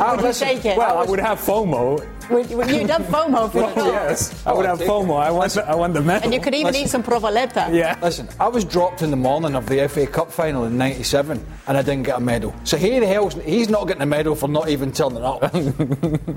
ah, 0.00 0.16
would 0.20 0.24
you 0.24 0.32
take 0.32 0.64
it? 0.64 0.76
Well, 0.76 0.98
I 0.98 1.04
would 1.04 1.20
have 1.20 1.38
FOMO. 1.38 2.06
Would, 2.30 2.50
would 2.50 2.70
you 2.70 2.86
done 2.86 3.04
FOMO 3.04 3.50
for 3.50 3.60
the 3.74 3.84
Yes, 3.86 4.46
I 4.46 4.52
would 4.52 4.66
Oh, 4.66 4.68
have 4.76 4.80
FOMO. 4.80 5.18
I 5.20 5.30
want, 5.30 5.52
the, 5.52 5.68
I 5.68 5.74
want 5.74 5.94
the 5.94 6.00
medal. 6.00 6.24
And 6.24 6.32
you 6.34 6.40
could 6.40 6.54
even 6.54 6.68
Listen. 6.72 6.82
eat 6.84 6.88
some 6.88 7.02
provoleta. 7.02 7.72
Yeah. 7.74 7.98
Listen, 8.02 8.28
I 8.40 8.48
was 8.48 8.64
dropped 8.64 9.02
in 9.02 9.10
the 9.10 9.16
morning 9.16 9.54
of 9.54 9.66
the 9.66 9.88
FA 9.88 10.06
Cup 10.06 10.30
final 10.32 10.64
in 10.64 10.76
'97, 10.78 11.44
and 11.66 11.76
I 11.76 11.82
didn't 11.82 12.04
get 12.04 12.16
a 12.18 12.20
medal. 12.20 12.54
So 12.64 12.76
he 12.76 12.98
the 12.98 13.06
hell's 13.06 13.34
he's 13.44 13.68
not 13.68 13.86
getting 13.86 14.02
a 14.02 14.06
medal 14.06 14.34
for 14.34 14.48
not 14.48 14.68
even 14.68 14.92
turning 14.92 15.24
up. 15.24 15.40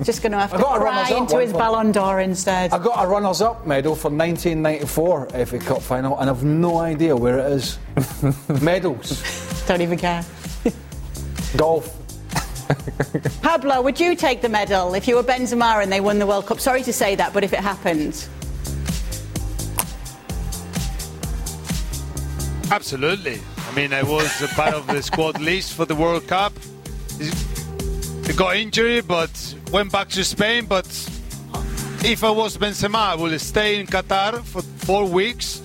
Just 0.04 0.22
going 0.22 0.32
to 0.32 0.40
have 0.40 0.52
to 0.52 0.58
got 0.58 0.78
cry 0.80 0.92
runners-up 0.92 1.18
into 1.22 1.40
his 1.40 1.54
Ballon 1.54 1.92
d'Or 1.92 2.20
instead. 2.22 2.72
I 2.74 2.80
got 2.80 3.04
a 3.04 3.08
runners-up 3.08 3.66
medal 3.68 3.96
for 3.96 4.10
1994 4.10 5.30
FA 5.46 5.60
Cup 5.60 5.82
final, 5.82 6.18
and 6.20 6.30
I've 6.30 6.44
no 6.44 6.78
idea 6.80 7.16
where 7.16 7.40
it 7.40 7.52
is. 7.54 7.80
Medals, 8.62 9.64
Don't 9.68 9.82
even 9.82 9.98
care. 9.98 10.24
golf. 11.58 12.05
Pablo, 13.42 13.82
would 13.82 14.00
you 14.00 14.16
take 14.16 14.42
the 14.42 14.50
medal 14.50 14.94
if 14.94 15.08
you 15.08 15.16
were 15.16 15.24
Benzema 15.24 15.82
and 15.82 15.92
they 15.92 16.02
won 16.02 16.20
the 16.20 16.28
World 16.28 16.46
Cup? 16.46 16.60
Sorry 16.60 16.84
to 16.84 16.94
say 16.94 17.16
that, 17.16 17.34
but 17.34 17.44
if 17.44 17.54
it 17.54 17.60
happened, 17.60 18.28
Absolutely. 22.72 23.40
I 23.58 23.76
mean, 23.76 23.94
I 23.94 24.02
was 24.04 24.42
a 24.42 24.48
part 24.50 24.74
of 24.74 24.88
the 24.88 25.02
squad 25.02 25.40
list 25.50 25.74
for 25.74 25.86
the 25.86 25.96
World 25.96 26.28
Cup. 26.28 26.52
I 28.28 28.32
got 28.34 28.56
injured, 28.56 29.08
but 29.08 29.56
went 29.72 29.92
back 29.92 30.10
to 30.10 30.24
Spain. 30.24 30.66
But 30.66 30.88
if 32.04 32.24
I 32.24 32.32
was 32.32 32.58
Benzema, 32.58 32.96
I 32.96 33.16
would 33.16 33.40
stay 33.40 33.80
in 33.80 33.86
Qatar 33.86 34.44
for 34.44 34.62
four 34.62 35.06
weeks, 35.06 35.60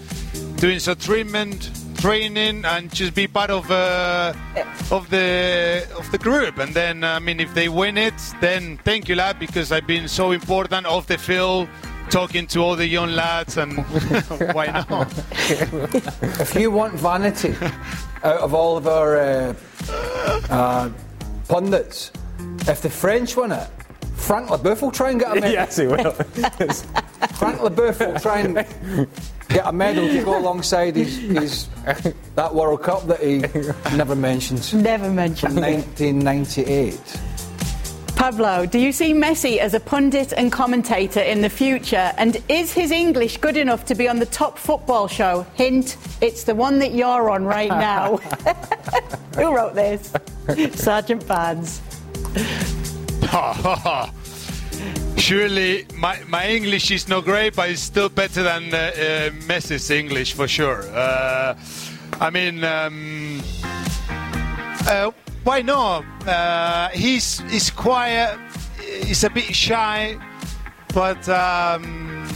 doing 0.57 0.79
some 0.79 0.97
treatment, 0.97 1.71
training, 2.01 2.65
and 2.65 2.93
just 2.93 3.15
be 3.15 3.27
part 3.27 3.51
of 3.51 3.71
uh, 3.71 4.33
of 4.91 5.09
the 5.11 5.87
of 5.97 6.11
the 6.11 6.19
group. 6.19 6.59
And 6.59 6.75
then, 6.75 7.05
I 7.05 7.19
mean, 7.19 7.41
if 7.41 7.53
they 7.55 7.69
win 7.69 7.99
it, 7.99 8.15
then 8.41 8.79
thank 8.85 9.09
you, 9.09 9.15
lad, 9.15 9.39
because 9.39 9.71
I've 9.73 9.87
been 9.87 10.09
so 10.09 10.33
important 10.33 10.87
off 10.87 11.07
the 11.07 11.19
field. 11.19 11.69
Talking 12.09 12.49
to 12.49 12.61
all 12.61 12.75
the 12.75 12.89
young 12.89 13.13
lads, 13.13 13.57
and 13.57 13.79
why 14.53 14.67
not? 14.67 15.13
If 16.41 16.57
you 16.57 16.73
want 16.73 16.95
vanity 16.95 17.55
out 18.25 18.41
of 18.41 18.53
all 18.53 18.77
of 18.77 18.89
our 18.89 19.17
uh, 19.17 19.55
uh, 20.51 20.91
pundits, 21.47 22.11
if 22.67 22.83
the 22.83 22.91
French 22.91 23.37
win 23.37 23.53
it, 23.53 23.69
Frank 24.17 24.49
Leboeuf 24.49 24.83
will 24.83 24.91
try 24.91 25.11
and 25.11 25.21
get 25.21 25.37
a 25.37 25.41
medal. 25.41 25.53
yes, 25.53 25.77
he 25.77 25.87
will. 25.87 26.11
Frank 27.39 27.61
Leboeuf 27.61 28.01
will 28.01 28.19
try 28.19 28.41
and 28.41 28.67
get 29.51 29.67
a 29.67 29.73
medal 29.73 30.09
to 30.09 30.23
go 30.25 30.39
alongside 30.39 30.97
his, 30.97 31.19
his 31.19 31.69
that 32.35 32.55
World 32.55 32.83
Cup 32.83 33.07
that 33.07 33.21
he 33.21 33.39
never 33.97 34.17
mentions. 34.17 34.73
never 34.73 35.11
mentioned 35.11 35.57
1998. 35.57 37.21
Pablo, 38.17 38.67
do 38.67 38.79
you 38.79 38.93
see 38.93 39.15
Messi 39.15 39.57
as 39.57 39.73
a 39.73 39.81
pundit 39.81 40.35
and 40.35 40.53
commentator 40.53 41.21
in 41.21 41.41
the 41.41 41.49
future? 41.49 42.13
And 42.19 42.37
is 42.51 42.71
his 42.71 42.91
English 42.91 43.39
good 43.39 43.57
enough 43.57 43.87
to 43.87 43.95
be 43.95 44.09
on 44.09 44.19
the 44.19 44.27
top 44.27 44.59
football 44.59 45.09
show? 45.09 45.47
Hint, 45.55 45.97
it's 46.21 46.45
the 46.45 46.55
one 46.55 46.81
that 46.81 46.93
you're 46.93 47.31
on 47.31 47.47
right 47.47 47.71
now. 47.71 48.19
Who 49.37 49.57
wrote 49.57 49.75
this? 49.75 50.13
Sergeant 50.75 51.27
Barnes. 51.27 51.81
Surely, 55.31 55.87
my, 55.95 56.19
my 56.27 56.49
English 56.49 56.91
is 56.91 57.07
not 57.07 57.23
great, 57.23 57.55
but 57.55 57.71
it's 57.71 57.81
still 57.81 58.09
better 58.09 58.43
than 58.43 58.75
uh, 58.75 58.77
uh, 58.77 59.31
Messi's 59.47 59.89
English 59.89 60.33
for 60.33 60.49
sure. 60.49 60.83
Uh, 60.93 61.55
I 62.21 62.31
mean, 62.31 62.65
um, 62.65 63.41
uh, 64.89 65.13
why 65.45 65.63
not? 65.63 66.05
He's 66.93 67.39
he's 67.49 67.71
quiet. 67.71 68.41
He's 69.05 69.23
a 69.23 69.31
bit 69.31 69.55
shy, 69.55 70.19
but 70.93 71.29
um, 71.29 72.29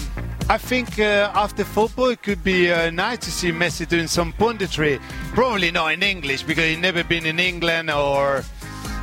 I 0.49 0.57
think 0.57 1.01
uh, 1.01 1.33
after 1.35 1.65
football 1.65 2.11
it 2.11 2.23
could 2.23 2.45
be 2.45 2.71
uh, 2.71 2.91
nice 2.91 3.19
to 3.19 3.33
see 3.33 3.51
Messi 3.51 3.89
doing 3.89 4.07
some 4.07 4.33
punditry. 4.35 5.01
Probably 5.35 5.73
not 5.73 5.95
in 5.95 6.05
English 6.05 6.45
because 6.45 6.67
he's 6.67 6.79
never 6.79 7.03
been 7.03 7.27
in 7.27 7.41
England 7.41 7.91
or 7.91 8.45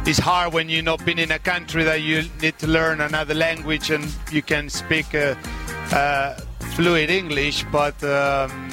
it's 0.06 0.20
hard 0.20 0.54
when 0.54 0.68
you've 0.68 0.86
not 0.86 1.04
been 1.06 1.20
in 1.20 1.32
a 1.32 1.40
country 1.40 1.84
that 1.84 2.02
you 2.02 2.24
need 2.42 2.58
to 2.60 2.68
learn 2.68 3.02
another 3.02 3.34
language 3.34 3.92
and 3.92 4.06
you 4.32 4.42
can 4.42 4.70
speak 4.70 5.14
uh, 5.14 5.36
uh, 5.92 6.34
fluid 6.76 7.10
English, 7.10 7.64
but 7.72 8.02
um, 8.04 8.70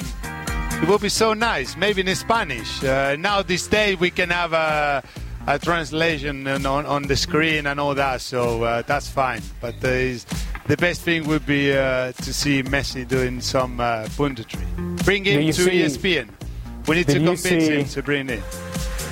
it 0.81 0.87
would 0.87 1.01
be 1.01 1.09
so 1.09 1.33
nice, 1.33 1.77
maybe 1.77 2.01
in 2.01 2.15
Spanish. 2.15 2.83
Uh, 2.83 3.15
now 3.19 3.41
this 3.41 3.67
day 3.67 3.95
we 3.95 4.09
can 4.09 4.29
have 4.29 4.53
a, 4.53 5.03
a 5.47 5.59
translation 5.59 6.47
and 6.47 6.65
on, 6.65 6.85
on 6.85 7.03
the 7.03 7.15
screen 7.15 7.67
and 7.67 7.79
all 7.79 7.93
that, 7.93 8.21
so 8.21 8.63
uh, 8.63 8.81
that's 8.83 9.07
fine. 9.07 9.41
But 9.61 9.75
uh, 9.75 10.17
the 10.67 10.77
best 10.77 11.01
thing 11.01 11.27
would 11.27 11.45
be 11.45 11.71
uh, 11.73 12.11
to 12.11 12.33
see 12.33 12.63
Messi 12.63 13.07
doing 13.07 13.39
some 13.39 13.79
uh, 13.79 14.05
punditry. 14.17 14.65
Bring 15.05 15.25
him 15.25 15.51
to 15.51 15.61
ESPN. 15.69 16.29
We 16.87 16.95
need 16.95 17.07
to 17.09 17.19
convince 17.19 17.67
him 17.67 17.85
to 17.85 18.01
bring 18.01 18.29
it. 18.29 18.68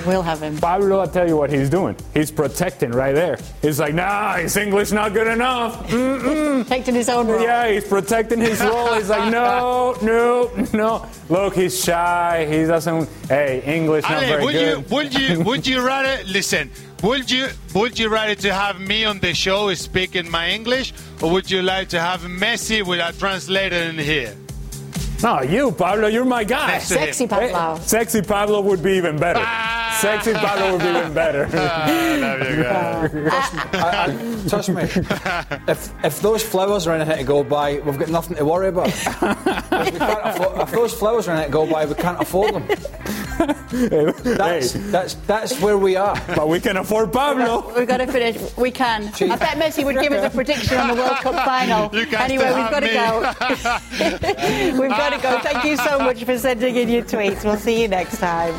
We'll 0.08 0.22
have 0.22 0.40
him. 0.42 0.56
Pablo, 0.56 1.00
I'll 1.00 1.06
tell 1.06 1.28
you 1.28 1.36
what 1.36 1.50
he's 1.50 1.68
doing. 1.68 1.94
He's 2.14 2.30
protecting 2.30 2.92
right 2.92 3.14
there. 3.14 3.38
He's 3.60 3.78
like, 3.78 3.92
nah, 3.92 4.36
his 4.36 4.56
English 4.56 4.90
not 4.90 5.12
good 5.12 5.26
enough. 5.26 5.86
Mm-mm. 5.88 6.62
Protecting 6.62 6.94
his 6.94 7.10
own 7.10 7.28
role. 7.28 7.42
Yeah, 7.42 7.70
he's 7.70 7.84
protecting 7.86 8.40
his 8.40 8.58
role. 8.62 8.94
He's 8.94 9.10
like, 9.10 9.30
no, 9.30 9.98
no, 10.00 10.50
no. 10.72 11.06
Look, 11.28 11.54
he's 11.56 11.84
shy. 11.84 12.46
He 12.50 12.64
doesn't. 12.64 13.06
Hey, 13.28 13.62
English 13.66 14.04
not 14.04 14.22
Ale, 14.22 14.28
very 14.28 14.44
would 14.44 14.52
good. 14.54 14.78
you 14.78 14.96
would 14.96 15.14
you 15.14 15.40
would 15.44 15.66
you 15.66 15.86
rather 15.86 16.24
listen? 16.24 16.70
Would 17.02 17.30
you 17.30 17.48
would 17.74 17.98
you 17.98 18.08
rather 18.08 18.34
to 18.36 18.54
have 18.54 18.80
me 18.80 19.04
on 19.04 19.18
the 19.18 19.34
show 19.34 19.72
speaking 19.74 20.30
my 20.30 20.48
English, 20.48 20.94
or 21.22 21.30
would 21.32 21.50
you 21.50 21.60
like 21.60 21.90
to 21.90 22.00
have 22.00 22.22
Messi 22.22 22.82
with 22.82 23.00
a 23.00 23.12
translator 23.18 23.76
in 23.76 23.98
here? 23.98 24.34
No, 25.22 25.42
you, 25.42 25.72
Pablo, 25.72 26.06
you're 26.06 26.24
my 26.24 26.44
guy. 26.44 26.68
Next 26.68 26.88
to 26.88 26.98
him. 26.98 27.06
Sexy 27.06 27.26
Pablo. 27.26 27.48
Hey, 27.48 27.54
eh, 27.54 27.78
sexy 27.80 28.22
Pablo 28.22 28.60
would 28.60 28.82
be 28.82 28.92
even 28.92 29.18
better. 29.18 29.40
Ah. 29.42 29.98
Sexy 30.00 30.32
Pablo 30.32 30.72
would 30.72 30.80
be 30.80 30.96
even 30.96 31.12
better. 31.12 31.46
There 31.46 32.56
you 32.56 32.62
go. 32.62 33.30
I, 33.72 34.04
I, 34.04 34.48
trust 34.48 34.68
me, 34.68 34.82
if, 35.68 36.04
if 36.04 36.20
those 36.22 36.44
flowers 36.44 36.86
are 36.86 36.94
anything 36.94 37.18
to 37.18 37.24
go 37.24 37.42
by, 37.42 37.80
we've 37.80 37.98
got 37.98 38.08
nothing 38.08 38.36
to 38.36 38.44
worry 38.44 38.68
about. 38.68 38.86
if, 38.88 39.22
afford, 40.00 40.60
if 40.60 40.70
those 40.70 40.94
flowers 40.94 41.26
are 41.26 41.32
anything 41.32 41.50
to 41.50 41.52
go 41.52 41.66
by, 41.66 41.84
we 41.84 41.94
can't 41.94 42.20
afford 42.20 42.54
them. 42.54 42.68
That's, 43.38 44.72
Hey. 44.72 44.80
that's, 44.90 45.14
that's 45.14 45.60
where 45.60 45.78
we 45.78 45.96
are. 45.96 46.20
but 46.34 46.48
we 46.48 46.60
can 46.60 46.76
afford 46.76 47.12
Pablo. 47.12 47.72
We've 47.76 47.86
got 47.86 47.98
to 47.98 48.06
finish. 48.06 48.56
We 48.56 48.70
can. 48.70 49.04
I 49.08 49.36
bet 49.36 49.56
Messi 49.58 49.84
would 49.84 49.98
give 50.00 50.12
us 50.12 50.32
a 50.32 50.34
prediction 50.34 50.76
on 50.78 50.88
the 50.88 50.94
World 50.94 51.16
Cup 51.18 51.34
final. 51.44 51.94
You 51.94 52.06
Anyway, 52.16 52.46
we've 52.46 52.70
got 52.70 52.80
to 52.80 52.88
go. 52.88 54.80
we've 54.80 54.90
got 54.90 55.10
to 55.10 55.18
go. 55.22 55.38
Thank 55.40 55.64
you 55.64 55.76
so 55.76 55.98
much 55.98 56.24
for 56.24 56.38
sending 56.38 56.76
in 56.76 56.88
your 56.88 57.02
tweets. 57.04 57.44
We'll 57.44 57.56
see 57.56 57.80
you 57.82 57.88
next 57.88 58.18
time. 58.18 58.54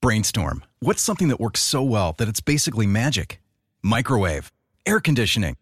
Brainstorm. 0.00 0.62
What's 0.80 1.02
something 1.02 1.28
that 1.28 1.40
works 1.40 1.60
so 1.60 1.82
well 1.82 2.14
that 2.18 2.28
it's 2.28 2.40
basically 2.40 2.86
magic? 2.86 3.40
Microwave, 3.82 4.52
air 4.86 5.00
conditioning. 5.00 5.56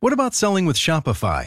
What 0.00 0.12
about 0.12 0.34
selling 0.34 0.64
with 0.66 0.76
Shopify? 0.76 1.46